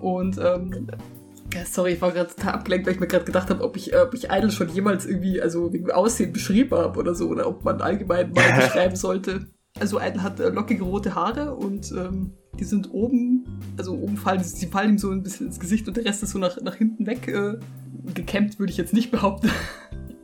Und, 0.00 0.38
ähm, 0.38 0.88
ja, 1.54 1.64
sorry, 1.64 1.92
ich 1.92 2.00
war 2.00 2.12
gerade 2.12 2.34
total 2.34 2.54
abgelenkt, 2.54 2.86
weil 2.86 2.94
ich 2.94 3.00
mir 3.00 3.06
gerade 3.06 3.24
gedacht 3.24 3.50
habe, 3.50 3.62
ob 3.62 3.76
ich, 3.76 3.92
äh, 3.92 4.00
ob 4.00 4.14
ich 4.14 4.30
Idle 4.30 4.50
schon 4.50 4.68
jemals 4.68 5.06
irgendwie, 5.06 5.40
also 5.40 5.72
wegen 5.72 5.90
Aussehen 5.90 6.32
beschrieben 6.32 6.76
habe 6.76 6.98
oder 6.98 7.14
so, 7.14 7.28
oder 7.28 7.46
ob 7.46 7.64
man 7.64 7.80
allgemein 7.80 8.32
mal 8.32 8.52
beschreiben 8.56 8.96
sollte. 8.96 9.46
Also 9.78 10.00
Idle 10.00 10.22
hat 10.22 10.40
äh, 10.40 10.48
lockige 10.48 10.84
rote 10.84 11.14
Haare 11.14 11.54
und 11.54 11.92
ähm, 11.92 12.32
die 12.58 12.64
sind 12.64 12.92
oben, 12.92 13.44
also 13.76 13.94
oben 13.94 14.16
fallen, 14.16 14.42
sie 14.42 14.66
fallen 14.66 14.90
ihm 14.90 14.98
so 14.98 15.10
ein 15.10 15.22
bisschen 15.22 15.46
ins 15.46 15.60
Gesicht 15.60 15.86
und 15.88 15.96
der 15.96 16.04
Rest 16.04 16.22
ist 16.22 16.32
so 16.32 16.38
nach, 16.38 16.60
nach 16.60 16.74
hinten 16.74 17.06
weg 17.06 17.28
äh, 17.28 17.58
gekämmt, 18.14 18.58
würde 18.58 18.72
ich 18.72 18.76
jetzt 18.76 18.92
nicht 18.92 19.10
behaupten. 19.10 19.50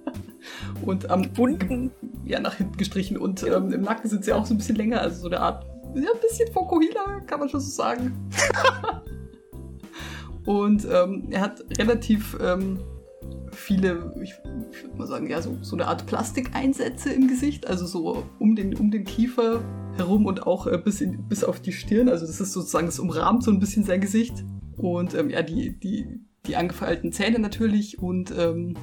und 0.82 1.10
am 1.10 1.30
bunten 1.32 1.90
ja 2.24 2.40
nach 2.40 2.56
hinten 2.56 2.76
gestrichen 2.76 3.16
und 3.16 3.44
ähm, 3.44 3.72
im 3.72 3.82
Nacken 3.82 4.10
sind 4.10 4.24
sie 4.24 4.32
auch 4.32 4.44
so 4.44 4.54
ein 4.54 4.58
bisschen 4.58 4.76
länger, 4.76 5.00
also 5.00 5.22
so 5.22 5.26
eine 5.28 5.40
Art 5.40 5.64
ja, 5.94 6.10
ein 6.12 6.20
bisschen 6.20 6.52
Fokuhila, 6.52 7.20
kann 7.26 7.38
man 7.38 7.48
schon 7.48 7.60
so 7.60 7.70
sagen. 7.70 8.30
und 10.44 10.86
ähm, 10.90 11.28
er 11.30 11.40
hat 11.40 11.64
relativ 11.78 12.36
ähm, 12.40 12.78
viele, 13.50 14.12
ich, 14.22 14.34
ich 14.72 14.82
würde 14.82 14.98
mal 14.98 15.06
sagen, 15.06 15.28
ja, 15.28 15.40
so, 15.40 15.56
so 15.62 15.76
eine 15.76 15.86
Art 15.86 16.06
Plastikeinsätze 16.06 17.10
im 17.10 17.28
Gesicht, 17.28 17.66
also 17.66 17.86
so 17.86 18.24
um 18.38 18.56
den, 18.56 18.76
um 18.76 18.90
den 18.90 19.04
Kiefer 19.04 19.62
herum 19.96 20.26
und 20.26 20.46
auch 20.46 20.66
äh, 20.66 20.78
bis, 20.78 21.00
in, 21.00 21.26
bis 21.28 21.44
auf 21.44 21.60
die 21.60 21.72
Stirn. 21.72 22.08
Also 22.08 22.26
das 22.26 22.40
ist 22.40 22.52
sozusagen, 22.52 22.86
das 22.86 22.98
umrahmt 22.98 23.42
so 23.42 23.50
ein 23.50 23.60
bisschen 23.60 23.84
sein 23.84 24.00
Gesicht. 24.00 24.44
Und 24.76 25.14
ähm, 25.14 25.30
ja, 25.30 25.42
die, 25.42 25.78
die, 25.78 26.20
die 26.46 26.56
angefeilten 26.56 27.12
Zähne 27.12 27.38
natürlich 27.38 28.00
und 28.00 28.34
ähm, 28.36 28.74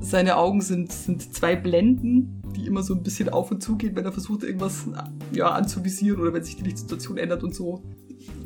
seine 0.00 0.36
Augen 0.36 0.60
sind, 0.62 0.92
sind 0.92 1.34
zwei 1.34 1.56
Blenden, 1.56 2.42
die 2.56 2.66
immer 2.66 2.82
so 2.82 2.94
ein 2.94 3.02
bisschen 3.02 3.28
auf 3.28 3.50
und 3.50 3.62
zu 3.62 3.76
gehen, 3.76 3.96
wenn 3.96 4.04
er 4.04 4.12
versucht, 4.12 4.44
irgendwas 4.44 4.86
ja, 5.32 5.50
anzuvisieren 5.50 6.20
oder 6.20 6.32
wenn 6.32 6.44
sich 6.44 6.56
die 6.56 6.64
Lichtsituation 6.64 7.18
ändert 7.18 7.42
und 7.42 7.54
so. 7.54 7.82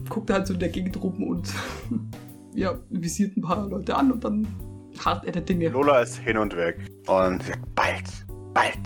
Guckt 0.08 0.30
er 0.30 0.37
halt 0.37 0.46
so 0.46 0.54
in 0.54 0.60
der 0.60 0.68
Gegend 0.70 1.00
rum 1.02 1.22
und 1.22 1.52
ja, 2.55 2.79
visiert 2.90 3.37
ein 3.37 3.43
paar 3.43 3.67
Leute 3.69 3.97
an 3.97 4.12
und 4.12 4.25
dann 4.25 4.47
hart 5.05 5.25
er 5.25 5.33
der 5.33 5.43
Dinge. 5.43 5.69
Lola 5.69 6.01
ist 6.01 6.19
hin 6.19 6.38
und 6.38 6.57
weg 6.57 6.79
und 7.07 7.43
sagt, 7.43 7.75
bald, 7.75 8.05
bald, 8.53 8.79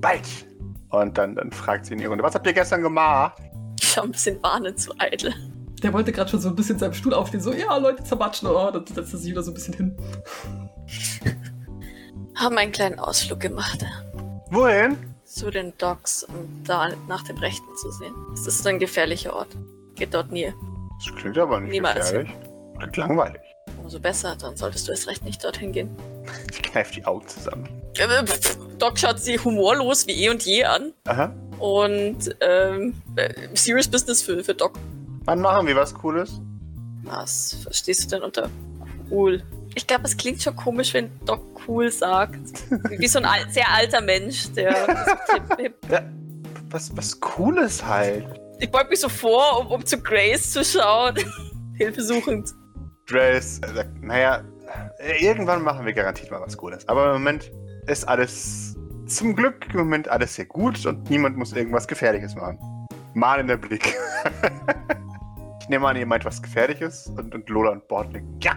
bald. 0.00 0.46
Und 0.90 1.18
dann, 1.18 1.34
dann 1.34 1.50
fragt 1.50 1.86
sie 1.86 1.94
in 1.94 2.00
ihre 2.00 2.10
Runde, 2.10 2.24
was 2.24 2.34
habt 2.34 2.46
ihr 2.46 2.52
gestern 2.52 2.82
gemacht? 2.82 3.40
Ich 3.80 3.88
Schon 3.88 4.04
ein 4.04 4.12
bisschen 4.12 4.42
warnen 4.42 4.76
zu 4.76 4.92
eitel. 4.98 5.34
Der 5.82 5.92
wollte 5.92 6.12
gerade 6.12 6.30
schon 6.30 6.40
so 6.40 6.48
ein 6.48 6.56
bisschen 6.56 6.78
seinem 6.78 6.94
Stuhl 6.94 7.12
aufstehen, 7.12 7.40
so, 7.40 7.52
ja, 7.52 7.76
Leute 7.76 8.02
zermatschen, 8.04 8.48
oh, 8.48 8.70
dann 8.70 8.86
setzt 8.86 9.12
er 9.12 9.18
sich 9.18 9.30
wieder 9.30 9.42
so 9.42 9.50
ein 9.50 9.54
bisschen 9.54 9.74
hin. 9.74 9.96
Haben 12.34 12.58
einen 12.58 12.72
kleinen 12.72 12.98
Ausflug 12.98 13.40
gemacht. 13.40 13.84
Wohin? 14.50 14.96
Zu 15.24 15.50
den 15.50 15.72
Docks, 15.78 16.22
um 16.24 16.62
da 16.64 16.88
nach 17.08 17.22
dem 17.24 17.36
Rechten 17.38 17.76
zu 17.76 17.90
sehen. 17.90 18.14
Es 18.32 18.46
ist 18.46 18.66
ein 18.66 18.78
gefährlicher 18.78 19.34
Ort. 19.34 19.48
Geht 19.96 20.14
dort 20.14 20.30
nie. 20.32 20.52
Das 21.04 21.14
klingt 21.16 21.36
aber 21.36 21.60
nicht 21.60 21.72
Niemals. 21.72 22.10
gefährlich. 22.10 22.32
Klingt 22.78 22.96
langweilig. 22.96 23.40
Umso 23.82 24.00
besser, 24.00 24.36
dann 24.36 24.56
solltest 24.56 24.88
du 24.88 24.92
erst 24.92 25.06
recht 25.08 25.24
nicht 25.24 25.42
dorthin 25.44 25.72
gehen. 25.72 25.90
Ich 26.50 26.62
kneife 26.62 26.92
die 26.94 27.04
Augen 27.04 27.26
zusammen. 27.28 27.68
Doc 28.78 28.98
schaut 28.98 29.20
sie 29.20 29.38
humorlos 29.38 30.06
wie 30.06 30.24
eh 30.24 30.28
und 30.28 30.44
je 30.44 30.64
an. 30.64 30.92
Aha. 31.06 31.32
Und 31.58 32.36
ähm, 32.40 32.94
äh, 33.14 33.32
serious 33.54 33.88
Business 33.88 34.22
für, 34.22 34.42
für 34.42 34.54
Doc. 34.54 34.78
Wann 35.24 35.40
machen 35.40 35.66
wir 35.66 35.76
was 35.76 35.94
Cooles? 35.94 36.40
Was 37.04 37.58
verstehst 37.62 38.04
du 38.04 38.16
denn 38.16 38.22
unter 38.22 38.50
cool? 39.10 39.42
Ich 39.74 39.86
glaube, 39.86 40.04
es 40.04 40.16
klingt 40.16 40.42
schon 40.42 40.56
komisch, 40.56 40.94
wenn 40.94 41.10
Doc 41.24 41.40
cool 41.68 41.90
sagt. 41.90 42.40
Wie 42.98 43.06
so 43.06 43.18
ein 43.18 43.24
al 43.24 43.50
sehr 43.50 43.70
alter 43.72 44.00
Mensch, 44.00 44.52
der 44.52 44.74
so 45.26 45.56
hip, 45.56 45.76
ja, 45.90 46.02
was, 46.70 46.94
was 46.96 47.20
Cooles 47.20 47.84
halt. 47.84 48.26
Ich 48.58 48.70
beug 48.70 48.88
mich 48.90 49.00
so 49.00 49.08
vor, 49.08 49.60
um, 49.60 49.66
um 49.68 49.86
zu 49.86 49.98
Grace 50.00 50.52
zu 50.52 50.64
schauen. 50.64 51.16
Hilfesuchend. 51.74 52.52
Grace 53.06 53.56
sagt, 53.56 53.76
äh, 53.76 53.84
naja, 54.00 54.44
irgendwann 55.20 55.62
machen 55.62 55.86
wir 55.86 55.92
garantiert 55.92 56.30
mal 56.30 56.40
was 56.40 56.56
Cooles. 56.56 56.86
Aber 56.88 57.06
im 57.06 57.12
Moment 57.22 57.52
ist 57.86 58.06
alles 58.06 58.76
zum 59.06 59.36
Glück 59.36 59.66
im 59.72 59.78
Moment 59.78 60.08
alles 60.08 60.34
sehr 60.34 60.46
gut 60.46 60.84
und 60.84 61.08
niemand 61.08 61.36
muss 61.36 61.52
irgendwas 61.52 61.86
Gefährliches 61.86 62.34
machen. 62.34 62.58
Mal 63.14 63.40
in 63.40 63.46
der 63.46 63.56
Blick. 63.56 63.94
ich 65.60 65.68
nehme 65.68 65.86
an, 65.86 65.96
ihr 65.96 66.06
meint 66.06 66.24
was 66.24 66.42
Gefährliches 66.42 67.06
und, 67.16 67.34
und 67.34 67.48
Lola 67.48 67.70
und 67.70 67.86
Bord 67.88 68.08
Ja, 68.42 68.56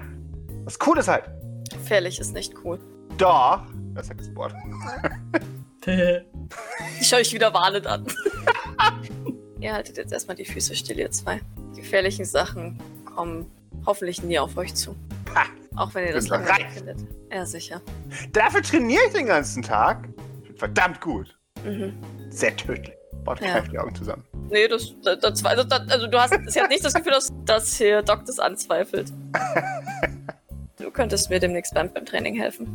was 0.63 0.77
Cooles 0.79 1.07
halt. 1.07 1.29
Gefährlich 1.71 2.19
ist 2.19 2.33
nicht 2.33 2.53
cool. 2.63 2.79
Doch. 3.17 3.61
Das 3.93 4.09
ist 4.09 4.19
das 4.19 4.35
Wort. 4.35 4.53
ich 6.99 7.07
schaue 7.07 7.19
euch 7.19 7.33
wieder 7.33 7.53
warnend 7.53 7.85
an. 7.85 8.05
ihr 9.59 9.73
haltet 9.73 9.97
jetzt 9.97 10.11
erstmal 10.11 10.35
die 10.35 10.45
Füße 10.45 10.75
still, 10.75 10.99
ihr 10.99 11.11
zwei. 11.11 11.41
Die 11.75 11.81
gefährlichen 11.81 12.25
Sachen 12.25 12.79
kommen 13.05 13.51
hoffentlich 13.85 14.23
nie 14.23 14.39
auf 14.39 14.55
euch 14.57 14.73
zu. 14.75 14.95
Ha, 15.35 15.43
Auch 15.75 15.93
wenn 15.95 16.07
ihr 16.07 16.13
das 16.13 16.27
langweilig 16.27 16.57
bereit. 16.67 16.73
findet. 16.73 16.97
Ja, 17.31 17.45
sicher. 17.45 17.81
Dafür 18.31 18.61
trainiere 18.61 19.01
ich 19.07 19.13
den 19.13 19.25
ganzen 19.27 19.61
Tag. 19.63 20.09
Ich 20.43 20.57
verdammt 20.59 20.99
gut. 21.01 21.37
Mhm. 21.63 21.93
Sehr 22.29 22.55
tödlich. 22.55 22.95
Baut 23.23 23.41
Ja. 23.41 23.59
die 23.61 23.77
Augen 23.77 23.93
zusammen. 23.93 24.23
Nee, 24.49 24.67
das, 24.67 24.93
das, 25.03 25.19
das, 25.19 25.45
also, 25.45 25.63
also 25.89 26.07
du 26.07 26.19
hast, 26.19 26.33
sie 26.47 26.61
hat 26.61 26.69
nicht 26.69 26.83
das 26.83 26.93
Gefühl, 26.93 27.11
dass, 27.11 27.29
dass 27.45 27.75
hier 27.77 28.01
Doc 28.01 28.25
das 28.25 28.39
anzweifelt. 28.39 29.11
Du 30.77 30.91
könntest 30.91 31.29
mir 31.29 31.39
demnächst 31.39 31.73
beim, 31.73 31.91
beim 31.93 32.05
Training 32.05 32.35
helfen. 32.35 32.67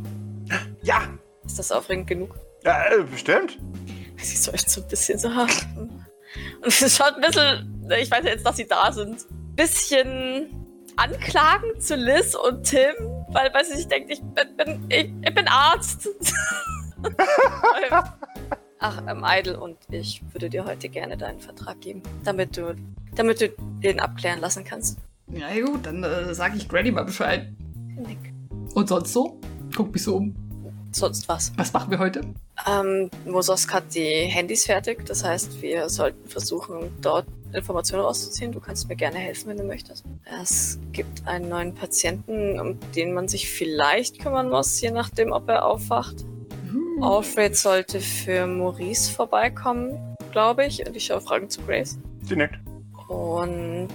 Ja, 0.82 1.08
Ist 1.46 1.58
das 1.58 1.72
aufregend 1.72 2.06
genug? 2.06 2.34
ja 2.62 2.84
äh, 2.92 3.02
bestimmt. 3.02 3.58
Sie 4.18 4.34
ist 4.34 4.52
echt 4.52 4.68
so 4.70 4.82
ein 4.82 4.88
bisschen 4.88 5.18
so. 5.18 5.28
Und 5.28 6.02
es 6.66 6.96
schaut 6.96 7.14
ein 7.14 7.20
bisschen, 7.22 7.84
ich 7.98 8.10
weiß 8.10 8.24
ja 8.24 8.30
jetzt, 8.30 8.44
dass 8.46 8.56
sie 8.56 8.66
da 8.68 8.92
sind, 8.92 9.24
bisschen 9.56 10.63
anklagend 10.96 11.82
zu 11.82 11.96
Liz 11.96 12.34
und 12.34 12.64
Tim, 12.64 12.94
weil, 13.28 13.52
weil 13.52 13.64
sie 13.64 13.76
sich 13.76 13.88
denkt, 13.88 14.10
ich 14.10 14.20
bin, 14.20 14.56
bin, 14.56 14.86
ich, 14.88 15.12
ich 15.22 15.34
bin 15.34 15.48
Arzt. 15.48 16.08
Ach, 18.78 19.02
ähm, 19.08 19.24
Idle 19.26 19.58
und 19.58 19.78
ich 19.90 20.22
würde 20.32 20.50
dir 20.50 20.64
heute 20.64 20.88
gerne 20.88 21.16
deinen 21.16 21.40
Vertrag 21.40 21.80
geben, 21.80 22.02
damit 22.22 22.56
du, 22.56 22.74
damit 23.14 23.40
du 23.40 23.48
den 23.82 24.00
abklären 24.00 24.40
lassen 24.40 24.64
kannst. 24.64 24.98
Ja, 25.28 25.48
gut, 25.64 25.86
dann 25.86 26.04
äh, 26.04 26.34
sage 26.34 26.56
ich 26.56 26.68
Granny 26.68 26.90
mal 26.90 27.04
Bescheid. 27.04 27.50
Nick. 27.96 28.18
Und 28.74 28.88
sonst 28.88 29.12
so? 29.12 29.40
Guck 29.74 29.92
mich 29.92 30.02
so 30.02 30.16
um. 30.16 30.34
Sonst 30.92 31.28
was. 31.28 31.52
Was 31.56 31.72
machen 31.72 31.90
wir 31.90 31.98
heute? 31.98 32.20
Ähm, 32.68 33.10
Mososk 33.24 33.72
hat 33.72 33.94
die 33.94 34.26
Handys 34.26 34.66
fertig, 34.66 35.04
das 35.06 35.24
heißt, 35.24 35.60
wir 35.60 35.88
sollten 35.88 36.28
versuchen, 36.28 36.92
dort 37.00 37.26
Informationen 37.54 38.04
rauszuziehen. 38.04 38.52
Du 38.52 38.60
kannst 38.60 38.88
mir 38.88 38.96
gerne 38.96 39.18
helfen, 39.18 39.48
wenn 39.48 39.56
du 39.56 39.64
möchtest. 39.64 40.04
Es 40.42 40.78
gibt 40.92 41.26
einen 41.26 41.48
neuen 41.48 41.74
Patienten, 41.74 42.60
um 42.60 42.78
den 42.92 43.12
man 43.12 43.28
sich 43.28 43.50
vielleicht 43.50 44.20
kümmern 44.20 44.48
muss, 44.48 44.80
je 44.80 44.90
nachdem, 44.90 45.32
ob 45.32 45.48
er 45.48 45.64
aufwacht. 45.64 46.24
Hm. 46.70 47.02
Alfred 47.02 47.56
sollte 47.56 48.00
für 48.00 48.46
Maurice 48.46 49.10
vorbeikommen, 49.10 50.16
glaube 50.32 50.66
ich. 50.66 50.86
Und 50.86 50.96
ich 50.96 51.06
schaue 51.06 51.20
Fragen 51.20 51.48
zu 51.48 51.62
Grace. 51.62 51.98
Sie 52.22 52.36
nickt. 52.36 52.56
Und. 53.08 53.94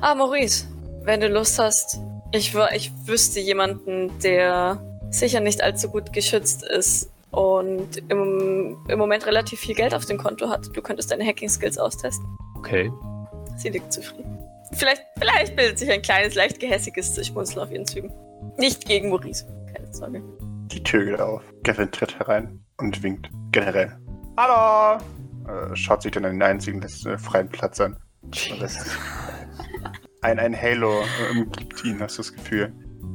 Ah, 0.00 0.14
Maurice, 0.14 0.66
wenn 1.02 1.20
du 1.20 1.28
Lust 1.28 1.58
hast, 1.58 2.00
ich, 2.32 2.54
ich 2.74 2.92
wüsste 3.06 3.40
jemanden, 3.40 4.18
der 4.20 4.82
sicher 5.10 5.40
nicht 5.40 5.62
allzu 5.62 5.88
gut 5.88 6.12
geschützt 6.12 6.64
ist 6.64 7.10
und 7.30 7.96
im, 8.08 8.76
im 8.88 8.98
Moment 8.98 9.26
relativ 9.26 9.60
viel 9.60 9.74
Geld 9.74 9.94
auf 9.94 10.06
dem 10.06 10.18
Konto 10.18 10.48
hat. 10.48 10.68
Du 10.74 10.82
könntest 10.82 11.10
deine 11.10 11.24
Hacking-Skills 11.24 11.78
austesten. 11.78 12.26
Okay. 12.56 12.90
Sie 13.56 13.68
liegt 13.68 13.92
zufrieden. 13.92 14.38
Vielleicht, 14.72 15.02
vielleicht 15.18 15.56
bildet 15.56 15.78
sich 15.78 15.90
ein 15.90 16.02
kleines, 16.02 16.34
leicht 16.34 16.60
gehässiges 16.60 17.24
Schmunzeln 17.26 17.60
auf 17.64 17.70
ihren 17.70 17.86
Zügen. 17.86 18.12
Nicht 18.58 18.86
gegen 18.86 19.10
Maurice, 19.10 19.46
keine 19.72 19.92
Sorge. 19.92 20.22
Die 20.72 20.82
Tür 20.82 21.04
geht 21.04 21.20
auf. 21.20 21.42
Gavin 21.62 21.90
tritt 21.90 22.18
herein 22.18 22.60
und 22.78 23.02
winkt. 23.02 23.30
Generell. 23.52 23.96
Hallo! 24.36 25.00
Äh, 25.48 25.76
schaut 25.76 26.02
sich 26.02 26.12
dann 26.12 26.24
einen 26.24 26.42
einzigen 26.42 26.82
äh, 26.82 27.18
freien 27.18 27.48
Platz 27.48 27.80
an. 27.80 27.96
Ein, 30.22 30.38
ein 30.40 30.60
Halo 30.60 31.02
äh, 31.02 31.38
umgibt 31.38 31.84
ihn, 31.84 32.00
hast 32.00 32.18
du 32.18 32.22
das 32.22 32.32
Gefühl. 32.32 32.72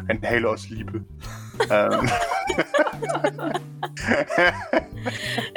Ein 0.08 0.22
Halo 0.24 0.52
aus 0.54 0.70
Liebe. 0.70 1.04
ähm. 1.70 2.10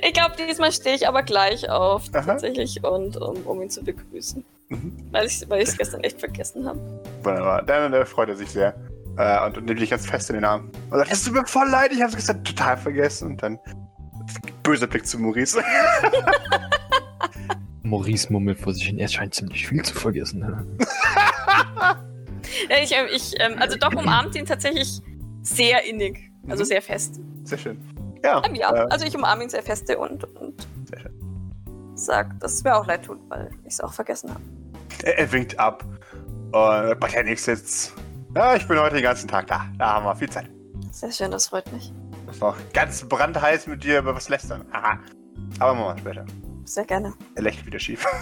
Ich 0.03 0.13
glaube, 0.13 0.35
diesmal 0.37 0.73
stehe 0.73 0.97
ich 0.97 1.07
aber 1.07 1.23
gleich 1.23 1.69
auf, 1.69 2.05
Aha. 2.13 2.23
tatsächlich, 2.23 2.83
und 2.83 3.17
um, 3.17 3.37
um 3.45 3.63
ihn 3.63 3.71
zu 3.71 3.83
begrüßen. 3.83 4.45
Mhm. 4.69 4.97
Weil 5.11 5.27
ich 5.27 5.49
weil 5.49 5.63
es 5.63 5.77
gestern 5.77 6.03
echt 6.03 6.19
vergessen 6.19 6.67
habe. 6.67 6.79
Wunderbar. 7.23 7.63
Dann 7.63 7.93
äh, 7.93 8.05
freut 8.07 8.29
er 8.29 8.37
sich 8.37 8.51
sehr. 8.51 8.75
Äh, 9.17 9.47
und, 9.47 9.59
und 9.59 9.67
nimmt 9.67 9.81
dich 9.81 9.91
ganz 9.91 10.07
fest 10.07 10.31
in 10.31 10.37
den 10.37 10.45
Arm. 10.45 10.71
Und 10.91 10.99
sagt, 10.99 11.13
es 11.13 11.25
tut 11.25 11.35
mir 11.35 11.47
voll 11.47 11.69
leid, 11.69 11.93
ich 11.93 12.03
hab's 12.03 12.17
gestern 12.17 12.43
total 12.45 12.77
vergessen. 12.77 13.33
Und 13.33 13.43
dann 13.43 13.59
böser 14.63 14.87
Blick 14.87 15.07
zu 15.07 15.19
Maurice. 15.19 15.63
Maurice 17.83 18.33
mummelt 18.33 18.59
vor 18.59 18.73
sich 18.73 18.87
hin. 18.87 18.99
Er 18.99 19.09
scheint 19.09 19.35
ziemlich 19.35 19.69
viel 19.69 19.83
zu 19.83 19.95
vergessen. 19.95 20.41
ne? 20.41 20.67
Ich, 22.83 22.93
ähm, 22.93 23.07
ich, 23.13 23.35
ähm, 23.41 23.57
also 23.59 23.77
Doc 23.77 23.95
umarmt 23.95 24.37
ihn 24.37 24.47
tatsächlich 24.47 25.01
sehr 25.43 25.85
innig, 25.85 26.31
also 26.49 26.63
Mhm. 26.65 26.69
sehr 26.69 26.83
fest. 26.83 27.21
Sehr 27.45 27.59
schön. 27.59 27.79
Ja. 28.25 28.43
Ähm, 28.45 28.55
ja, 28.55 28.73
äh, 28.75 28.87
also 28.91 29.05
ich 29.07 29.15
umarme 29.17 29.45
ihn 29.45 29.51
sehr 29.51 29.63
feste 29.63 29.99
und, 29.99 30.25
und 30.39 30.67
Sehr 30.89 31.01
schön. 31.01 31.13
sag, 31.95 32.39
dass 32.41 32.55
es 32.55 32.65
mir 32.65 32.75
auch 32.77 32.87
leid 32.87 33.05
tut, 33.05 33.19
weil 33.29 33.51
ich 33.65 33.75
es 33.75 33.81
auch 33.81 33.93
vergessen 33.93 34.31
habe. 34.31 34.41
er, 35.05 35.19
er 35.19 35.33
winkt 35.33 35.59
ab. 35.59 35.85
Und 36.53 37.01
bei 37.01 37.09
der 37.13 37.25
nächste 37.25 37.53
jetzt. 37.53 37.93
Ja, 38.35 38.55
ich 38.57 38.67
bin 38.67 38.79
heute 38.79 38.95
den 38.97 39.05
ganzen 39.05 39.29
Tag 39.29 39.47
da. 39.49 39.67
Da 39.79 39.95
haben 39.95 40.07
wir 40.07 40.15
viel 40.17 40.31
Zeit. 40.31 40.49
Sehr 40.91 41.11
schön, 41.13 41.31
das 41.31 41.49
freut 41.49 41.71
mich. 41.73 41.93
Das 42.27 42.41
war 42.41 42.57
ganz 42.73 43.05
brandheiß 43.05 43.67
mit 43.67 43.85
dir 43.85 43.99
über 43.99 44.15
was 44.15 44.29
lästern. 44.29 44.65
Aha. 44.73 44.99
Aber 45.59 45.75
machen 45.75 45.97
wir 46.05 46.13
später. 46.13 46.25
Sehr 46.65 46.85
gerne. 46.85 47.13
Er 47.35 47.43
lächelt 47.43 47.67
wieder 47.67 47.79
schief. 47.79 48.07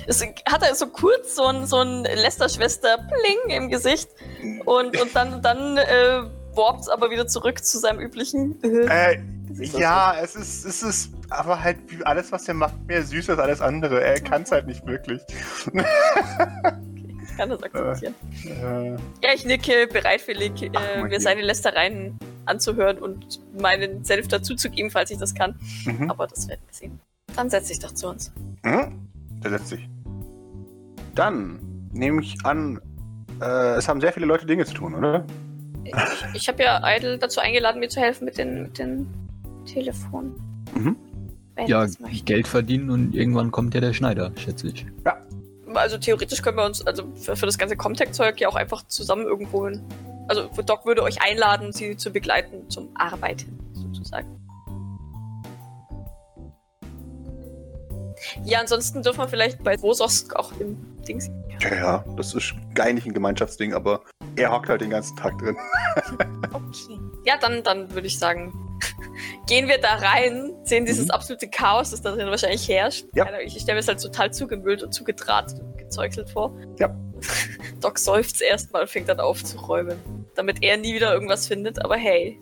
Es 0.07 0.23
hat 0.23 0.63
er 0.63 0.75
so 0.75 0.87
kurz 0.87 1.35
so 1.37 1.45
ein, 1.45 1.67
so 1.67 1.79
ein 1.79 2.03
Lester-Schwester-Pling 2.05 3.51
im 3.57 3.69
Gesicht 3.69 4.09
und, 4.65 5.01
und 5.01 5.15
dann, 5.15 5.43
dann 5.43 5.77
äh, 5.79 6.23
warpt 6.55 6.83
es 6.83 6.89
aber 6.89 7.11
wieder 7.11 7.27
zurück 7.27 7.65
zu 7.65 7.79
seinem 7.79 8.01
üblichen. 8.01 8.63
Äh, 8.63 9.15
äh, 9.15 9.21
ja, 9.59 10.15
es 10.23 10.35
ist, 10.37 10.65
es 10.65 10.83
ist 10.83 11.11
aber 11.31 11.63
halt 11.63 11.79
wie 11.89 12.05
alles, 12.05 12.33
was 12.33 12.47
er 12.49 12.55
macht, 12.55 12.75
mehr 12.87 13.03
süß 13.03 13.31
als 13.31 13.39
alles 13.39 13.61
andere. 13.61 14.03
Er 14.03 14.21
kann 14.21 14.43
es 14.43 14.53
halt 14.53 14.67
nicht 14.67 14.87
wirklich. 14.87 15.21
Ich 17.27 17.39
kann 17.39 17.49
das 17.51 17.63
akzeptieren. 17.65 18.15
Äh, 18.45 18.91
Ja, 19.27 19.35
ich 19.35 19.45
nicke 19.45 19.89
bereitwillig, 19.89 20.53
äh, 20.63 21.03
mir 21.03 21.21
seine 21.21 21.43
Lästereien 21.43 22.17
anzuhören 22.45 22.99
und 22.99 23.41
meinen 23.61 24.05
Senf 24.05 24.29
dazuzugeben, 24.29 24.93
falls 24.93 25.11
ich 25.11 25.19
das 25.19 25.35
kann. 25.35 25.59
mhm. 25.85 26.11
Aber 26.13 26.29
das 26.29 26.47
werden 26.47 26.61
wir 26.65 26.75
sehen. 26.75 27.01
Dann 27.35 27.51
setz 27.51 27.67
dich 27.69 27.81
doch 27.81 27.93
zu 27.93 28.09
uns. 28.09 28.31
Hm? 28.63 29.09
Der 29.43 29.51
setzt 29.51 29.69
sich. 29.69 29.89
Dann 31.15 31.59
nehme 31.93 32.23
ich 32.23 32.37
an, 32.45 32.81
äh, 33.41 33.77
es 33.77 33.89
haben 33.89 34.01
sehr 34.01 34.13
viele 34.13 34.27
Leute 34.27 34.47
Dinge 34.47 34.65
zu 34.65 34.75
tun, 34.75 34.95
oder? 34.95 35.25
Ich, 35.85 35.95
ich 36.35 36.49
habe 36.49 36.63
ja 36.63 36.81
Idle 36.85 37.19
dazu 37.19 37.41
eingeladen, 37.41 37.81
mir 37.81 37.89
zu 37.89 38.01
helfen 38.01 38.25
mit 38.25 38.39
den, 38.39 38.63
mit 38.63 38.79
den 38.79 39.07
Telefonen. 39.67 40.35
Mhm. 40.75 40.97
Wenn 41.55 41.67
Ja. 41.67 41.87
Geld 42.25 42.49
verdienen 42.49 42.91
und 42.91 43.15
irgendwann 43.15 43.51
kommt 43.51 43.75
ja 43.75 43.81
der 43.81 43.93
Schneider, 43.93 44.33
schätze 44.37 44.69
ich. 44.69 44.87
Also 45.75 45.99
theoretisch 45.99 46.43
können 46.43 46.57
wir 46.57 46.65
uns, 46.65 46.87
also 46.87 47.05
für, 47.17 47.37
für 47.37 47.47
das 47.47 47.59
ganze 47.59 47.77
Comtech-Zeug 47.77 48.41
ja 48.41 48.49
auch 48.49 48.55
einfach 48.55 48.87
zusammen 48.87 49.27
irgendwo 49.27 49.67
hin. 49.67 49.83
Also 50.29 50.49
Doc 50.65 50.87
würde 50.87 51.03
euch 51.03 51.21
einladen, 51.23 51.73
sie 51.73 51.97
zu 51.97 52.11
begleiten 52.11 52.69
zum 52.71 52.89
Arbeiten, 52.95 53.59
sozusagen. 53.73 54.29
Ja, 58.45 58.61
ansonsten 58.61 59.03
dürfen 59.03 59.19
wir 59.21 59.29
vielleicht 59.29 59.63
bei 59.63 59.81
Wososk 59.81 60.35
auch 60.37 60.53
im 60.61 60.77
Dings. 61.07 61.31
Ja, 61.61 61.75
ja, 61.75 62.05
das 62.17 62.35
ist 62.35 62.55
eigentlich 62.79 63.07
ein 63.07 63.15
Gemeinschaftsding, 63.15 63.75
aber 63.75 64.03
er 64.37 64.51
hockt 64.53 64.69
halt 64.69 64.81
den 64.81 64.91
ganzen 64.91 65.17
Tag 65.17 65.39
drin. 65.39 65.57
Okay. 66.53 66.99
Ja, 67.25 67.37
dann, 67.41 67.63
dann 67.65 67.93
würde 67.95 68.07
ich 68.07 68.19
sagen, 68.19 68.53
gehen 69.49 69.67
wir 69.67 69.79
da 69.79 69.95
rein, 69.97 70.53
sehen 70.65 70.85
dieses 70.85 71.07
Mhm. 71.07 71.11
absolute 71.13 71.49
Chaos, 71.49 71.91
das 71.91 72.03
da 72.03 72.13
drin 72.13 72.29
wahrscheinlich 72.29 72.69
herrscht. 72.69 73.07
Ja. 73.15 73.27
Ich 73.41 73.55
stelle 73.61 73.75
mir 73.77 73.81
es 73.81 73.89
halt 73.89 74.01
total 74.01 74.33
zugemüllt 74.33 74.83
und 74.83 74.93
zugedrahtet 74.93 75.61
und 75.61 75.77
gezeugt 75.79 76.29
vor. 76.31 76.55
Ja. 76.79 76.95
Doc 77.81 77.99
seufzt 77.99 78.41
erstmal 78.43 78.83
und 78.83 78.89
fängt 78.91 79.09
dann 79.09 79.21
aufzuräumen. 79.21 79.99
Damit 80.35 80.63
er 80.63 80.77
nie 80.77 80.95
wieder 80.95 81.13
irgendwas 81.13 81.47
findet, 81.47 81.83
aber 81.85 81.97
hey. 81.97 82.39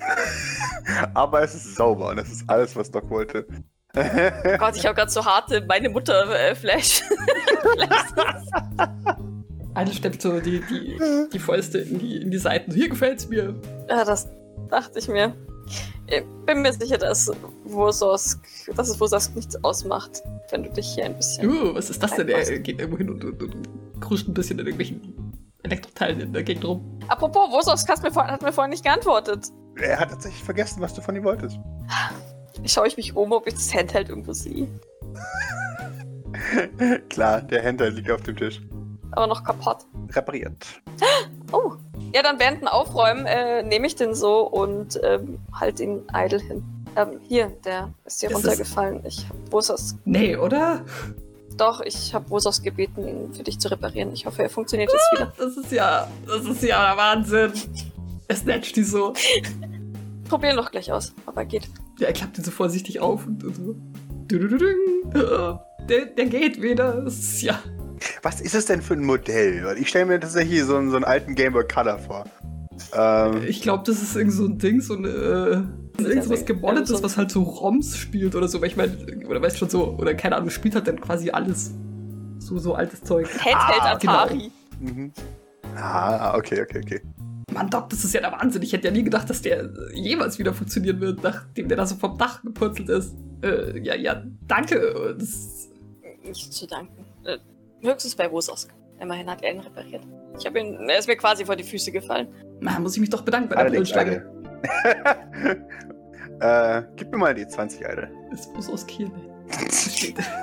Aber 1.14 1.42
es 1.42 1.54
ist 1.54 1.74
sauber 1.76 2.08
und 2.08 2.16
das 2.16 2.30
ist 2.30 2.48
alles, 2.48 2.74
was 2.76 2.90
Doc 2.90 3.08
wollte. 3.10 3.46
Oh 3.95 4.57
Gott, 4.59 4.76
ich 4.76 4.86
habe 4.86 4.95
gerade 4.95 5.11
so 5.11 5.24
harte 5.24 5.61
meine 5.68 5.90
Mutter 5.90 6.30
äh, 6.34 6.55
Flash. 6.55 7.03
Idle 9.76 9.95
steppt 9.95 10.22
so 10.22 10.40
die, 10.40 10.61
die, 10.61 10.99
die 11.32 11.38
Fäuste 11.38 11.78
in 11.78 11.99
die, 11.99 12.16
in 12.22 12.30
die 12.30 12.38
Seiten. 12.38 12.72
Hier 12.72 12.88
gefällt's 12.88 13.28
mir. 13.28 13.55
ja, 13.88 14.05
das 14.05 14.28
dachte 14.70 14.99
ich 14.99 15.09
mir. 15.09 15.34
Ich 16.07 16.24
bin 16.47 16.62
mir 16.62 16.72
sicher, 16.72 16.99
dass 16.99 17.30
Wososk, 17.64 18.43
dass 18.74 18.88
es 18.88 18.99
Wososk 19.01 19.34
nichts 19.34 19.62
ausmacht, 19.64 20.22
wenn 20.51 20.62
du 20.62 20.70
dich 20.70 20.95
hier 20.95 21.05
ein 21.05 21.16
bisschen. 21.16 21.49
Uh, 21.49 21.74
was 21.74 21.90
ist 21.90 22.03
das 22.03 22.14
denn? 22.16 22.28
Er 22.28 22.59
geht 22.59 22.80
irgendwo 22.80 22.99
hin 22.99 23.11
und, 23.11 23.24
und, 23.24 23.43
und 23.43 24.01
kruscht 24.01 24.28
ein 24.28 24.34
bisschen 24.34 24.59
in 24.59 24.66
irgendwelchen 24.66 25.32
Elektroteilen 25.62 26.20
in 26.20 26.32
der 26.32 26.43
Gegend 26.43 26.64
rum. 26.64 26.99
Apropos, 27.09 27.51
Wososk 27.51 27.88
hat 27.88 28.03
mir 28.03 28.53
vorhin 28.53 28.70
nicht 28.70 28.84
geantwortet. 28.84 29.47
er 29.76 30.01
hat 30.01 30.11
tatsächlich 30.11 30.43
vergessen, 30.43 30.80
was 30.80 30.93
du 30.95 31.01
von 31.01 31.14
ihm 31.14 31.24
wolltest. 31.24 31.59
Schaue 32.66 32.86
ich 32.88 32.96
mich 32.96 33.14
um, 33.16 33.32
ob 33.32 33.46
ich 33.46 33.55
das 33.55 33.72
Handheld 33.74 34.09
irgendwo 34.09 34.32
sehe. 34.32 34.68
Klar, 37.09 37.42
der 37.42 37.62
Händler 37.62 37.90
liegt 37.90 38.11
auf 38.11 38.22
dem 38.22 38.36
Tisch. 38.36 38.61
Aber 39.12 39.26
noch 39.26 39.44
kaputt. 39.44 39.78
Repariert. 40.11 40.57
Oh, 41.55 41.72
Ja, 42.14 42.22
dann 42.22 42.40
während 42.40 42.62
dem 42.62 42.68
Aufräumen 42.68 43.26
äh, 43.26 43.62
nehme 43.62 43.86
ich 43.86 43.94
den 43.94 44.14
so 44.14 44.40
und 44.48 44.98
ähm, 45.03 45.38
halt 45.53 45.80
ihn 45.80 46.00
idle 46.14 46.38
hin. 46.38 46.64
Ähm, 46.96 47.20
hier, 47.28 47.48
der 47.62 47.92
ist 48.07 48.20
hier 48.20 48.30
Ist 48.30 48.38
es- 48.38 48.44
runtergefallen. 48.46 49.03
Ich 49.05 49.28
hab 49.28 49.50
Bosos. 49.50 49.96
Nee, 50.07 50.34
oder? 50.36 50.82
Doch, 51.59 51.82
ich 51.82 52.14
habe 52.14 52.26
Bosos 52.26 52.62
gebeten, 52.62 53.07
ihn 53.07 53.34
für 53.34 53.42
dich 53.42 53.59
zu 53.61 53.68
reparieren. 53.70 54.14
Ich 54.14 54.24
hoffe, 54.24 54.42
er 54.42 54.48
funktioniert 54.48 54.90
jetzt 54.90 55.07
wieder. 55.12 55.30
Das 55.36 55.59
ist 55.59 55.70
ja, 55.72 56.09
das 56.26 56.46
ist 56.46 56.62
ja 56.62 56.96
Wahnsinn. 56.96 57.53
Er 58.28 58.36
snatcht 58.36 58.76
die 58.76 58.84
so. 58.84 59.12
Probieren 60.32 60.56
doch 60.56 60.70
gleich 60.70 60.90
aus, 60.92 61.14
aber 61.26 61.44
geht. 61.44 61.68
Ja, 61.98 62.08
er 62.08 62.12
klappt 62.12 62.38
ihn 62.38 62.44
so 62.44 62.50
vorsichtig 62.50 63.00
auf 63.00 63.26
und, 63.26 63.42
so. 63.54 63.76
Äh, 64.34 65.54
Der, 65.88 66.06
der 66.06 66.26
geht 66.26 66.62
wieder. 66.62 67.02
Das 67.02 67.14
ist 67.18 67.42
ja. 67.42 67.58
Was 68.22 68.40
ist 68.40 68.54
es 68.54 68.66
denn 68.66 68.82
für 68.82 68.94
ein 68.94 69.04
Modell? 69.04 69.64
Weil 69.64 69.78
ich 69.78 69.88
stelle 69.88 70.06
mir 70.06 70.20
tatsächlich 70.20 70.62
so 70.64 70.76
einen, 70.76 70.90
so 70.90 70.96
einen 70.96 71.04
alten 71.04 71.34
Game 71.34 71.52
Boy 71.52 71.64
Color 71.66 71.98
vor. 71.98 72.24
Ähm, 72.94 73.42
Ich 73.46 73.62
glaube, 73.62 73.84
das 73.86 74.02
ist 74.02 74.16
irgend 74.16 74.32
so 74.32 74.44
ein 74.46 74.58
Ding, 74.58 74.80
so. 74.80 74.94
Äh, 74.94 75.62
irgend 75.98 76.24
so 76.24 76.30
was 76.30 76.44
gemoddetes, 76.44 76.88
so- 76.98 77.02
was 77.02 77.16
halt 77.16 77.30
so 77.30 77.42
ROMs 77.42 77.96
spielt 77.96 78.34
oder 78.34 78.48
so. 78.48 78.60
Weil 78.60 78.68
ich 78.68 78.76
meine, 78.76 78.96
oder 79.28 79.42
weißt 79.42 79.58
schon 79.58 79.68
so, 79.70 79.96
oder 79.98 80.14
keine 80.14 80.36
Ahnung, 80.36 80.50
spielt 80.50 80.74
halt 80.74 80.86
dann 80.88 81.00
quasi 81.00 81.30
alles. 81.30 81.72
So, 82.38 82.58
so 82.58 82.74
altes 82.74 83.02
Zeug. 83.02 83.28
Handheld 83.28 83.82
Ah, 83.82 83.92
Atari. 83.92 84.50
mhm. 84.80 85.12
Ah, 85.76 86.36
okay, 86.36 86.62
okay, 86.62 86.80
okay. 86.84 87.00
Mann, 87.51 87.68
Doc, 87.70 87.88
das 87.90 88.05
ist 88.05 88.14
ja 88.14 88.20
der 88.20 88.32
Wahnsinn. 88.32 88.62
Ich 88.62 88.72
hätte 88.72 88.86
ja 88.88 88.93
nie 88.93 89.03
gedacht, 89.03 89.28
dass 89.28 89.43
der 89.43 89.70
jemals 89.95 90.38
wieder 90.38 90.53
funktionieren 90.55 91.01
wird, 91.01 91.22
nachdem 91.22 91.68
der 91.68 91.76
da 91.76 91.86
so 91.86 91.97
vom 91.97 92.16
Dach 92.18 92.43
gepurzelt 92.43 92.88
ist. 92.88 93.14
Äh, 93.43 93.78
ja, 93.80 93.95
ja, 93.95 94.22
danke. 94.47 95.16
Das, 95.18 95.68
Nicht 96.24 96.53
zu 96.53 96.66
danken. 96.66 97.05
Äh, 97.24 97.38
höchstens 97.86 98.14
bei 98.14 98.28
Bosos. 98.28 98.68
Immerhin 99.01 99.28
hat 99.28 99.43
er 99.43 99.53
ihn 99.55 99.61
repariert. 99.61 100.03
Ich 100.38 100.47
habe 100.47 100.61
ihn. 100.61 100.88
Er 100.88 100.99
ist 100.99 101.09
mir 101.09 101.16
quasi 101.16 101.45
vor 101.45 101.57
die 101.57 101.64
Füße 101.64 101.90
gefallen. 101.90 102.28
na, 102.61 102.78
muss 102.78 102.95
ich 102.95 103.01
mich 103.01 103.11
doch 103.11 103.22
bedanken 103.22 103.49
bei 103.49 103.57
der 103.57 103.68
Brillenschlange. 103.70 104.24
äh, 106.40 106.82
gib 106.97 107.11
mir 107.11 107.18
mal 107.18 107.34
die 107.34 107.47
20, 107.47 107.84
Alter. 107.86 108.09
Es 108.32 108.49
muss 108.55 108.70
aus 108.70 108.86
Kiel. 108.86 109.11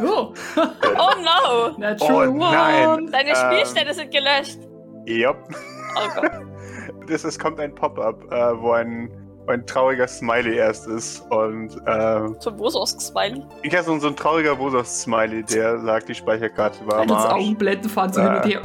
oh, 0.01 0.33
Oh 0.55 1.13
no! 1.23 1.77
natural 1.77 2.27
Oh, 2.29 2.33
nein. 2.37 2.89
one. 2.89 3.11
Deine 3.11 3.29
Ähm. 3.29 3.35
Spielstände 3.35 3.93
sind 3.93 4.11
gelöscht. 4.11 4.59
Jupp. 5.05 5.37
Oh 5.95 6.07
Gott. 6.15 6.31
Das, 7.09 7.23
es 7.23 7.37
kommt 7.39 7.59
ein 7.59 7.73
Pop-up, 7.73 8.23
äh, 8.31 8.61
wo 8.61 8.71
ein, 8.71 9.09
ein 9.47 9.65
trauriger 9.65 10.07
Smiley 10.07 10.55
erst 10.57 10.87
ist. 10.87 11.21
Und 11.31 11.75
äh, 11.87 12.39
Zum 12.39 12.55
Bosos-Smiley. 12.57 13.43
ich 13.63 13.73
habe 13.75 13.83
so, 13.83 13.97
so 13.99 14.07
ein 14.07 14.15
trauriger 14.15 14.55
Bosos-Smiley, 14.55 15.43
der 15.43 15.79
sagt, 15.79 16.09
die 16.09 16.15
Speicherkarte 16.15 16.85
war 16.85 16.99
am 17.01 17.11
Arsch. 17.11 17.33
Augenblenden 17.33 17.89
fahren 17.89 18.13
so 18.13 18.21
hin 18.21 18.29
und 18.35 18.45
Äh. 18.45 18.49
her. 18.49 18.61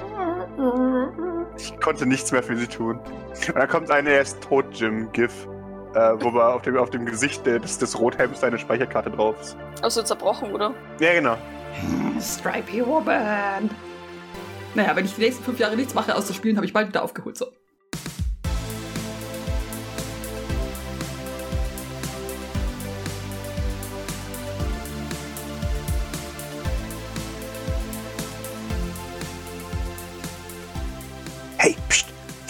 Ich 1.57 1.81
konnte 1.81 2.07
nichts 2.07 2.33
mehr 2.33 2.43
für 2.43 2.57
sie 2.57 2.67
tun. 2.67 2.99
Und 3.49 3.57
dann 3.57 3.69
kommt 3.69 3.91
eine 3.91 4.11
erst 4.11 4.41
tot 4.43 4.67
Jim 4.73 5.11
GIF, 5.13 5.47
äh, 5.95 6.13
wo 6.21 6.31
man 6.31 6.53
auf 6.53 6.63
dem, 6.63 6.77
auf 6.77 6.91
dem 6.91 7.07
Gesicht 7.07 7.47
des, 7.47 7.79
des 7.79 7.99
Rothelms 7.99 8.41
seine 8.41 8.59
Speicherkarte 8.59 9.11
drauf 9.11 9.37
ist. 9.41 9.57
Also 9.83 10.03
zerbrochen, 10.03 10.53
oder? 10.53 10.73
Ja, 11.01 11.13
genau. 11.15 11.37
Stripey 12.21 12.85
Woman. 12.87 13.71
Naja, 14.75 14.95
wenn 14.97 15.05
ich 15.05 15.15
die 15.15 15.21
nächsten 15.23 15.45
fünf 15.45 15.59
Jahre 15.59 15.77
nichts 15.77 15.95
mache 15.95 16.15
außer 16.15 16.35
spielen, 16.35 16.57
habe 16.57 16.67
ich 16.67 16.73
bald 16.73 16.89
wieder 16.89 17.03
aufgeholt. 17.03 17.37
So. 17.37 17.47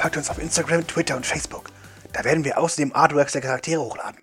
Folgt 0.04 0.18
uns 0.18 0.28
auf 0.28 0.38
Instagram, 0.38 0.86
Twitter 0.86 1.16
und 1.16 1.24
Facebook. 1.24 1.70
Da 2.12 2.24
werden 2.24 2.44
wir 2.44 2.58
außerdem 2.58 2.94
Artworks 2.94 3.32
der 3.32 3.40
Charaktere 3.40 3.80
hochladen. 3.80 4.20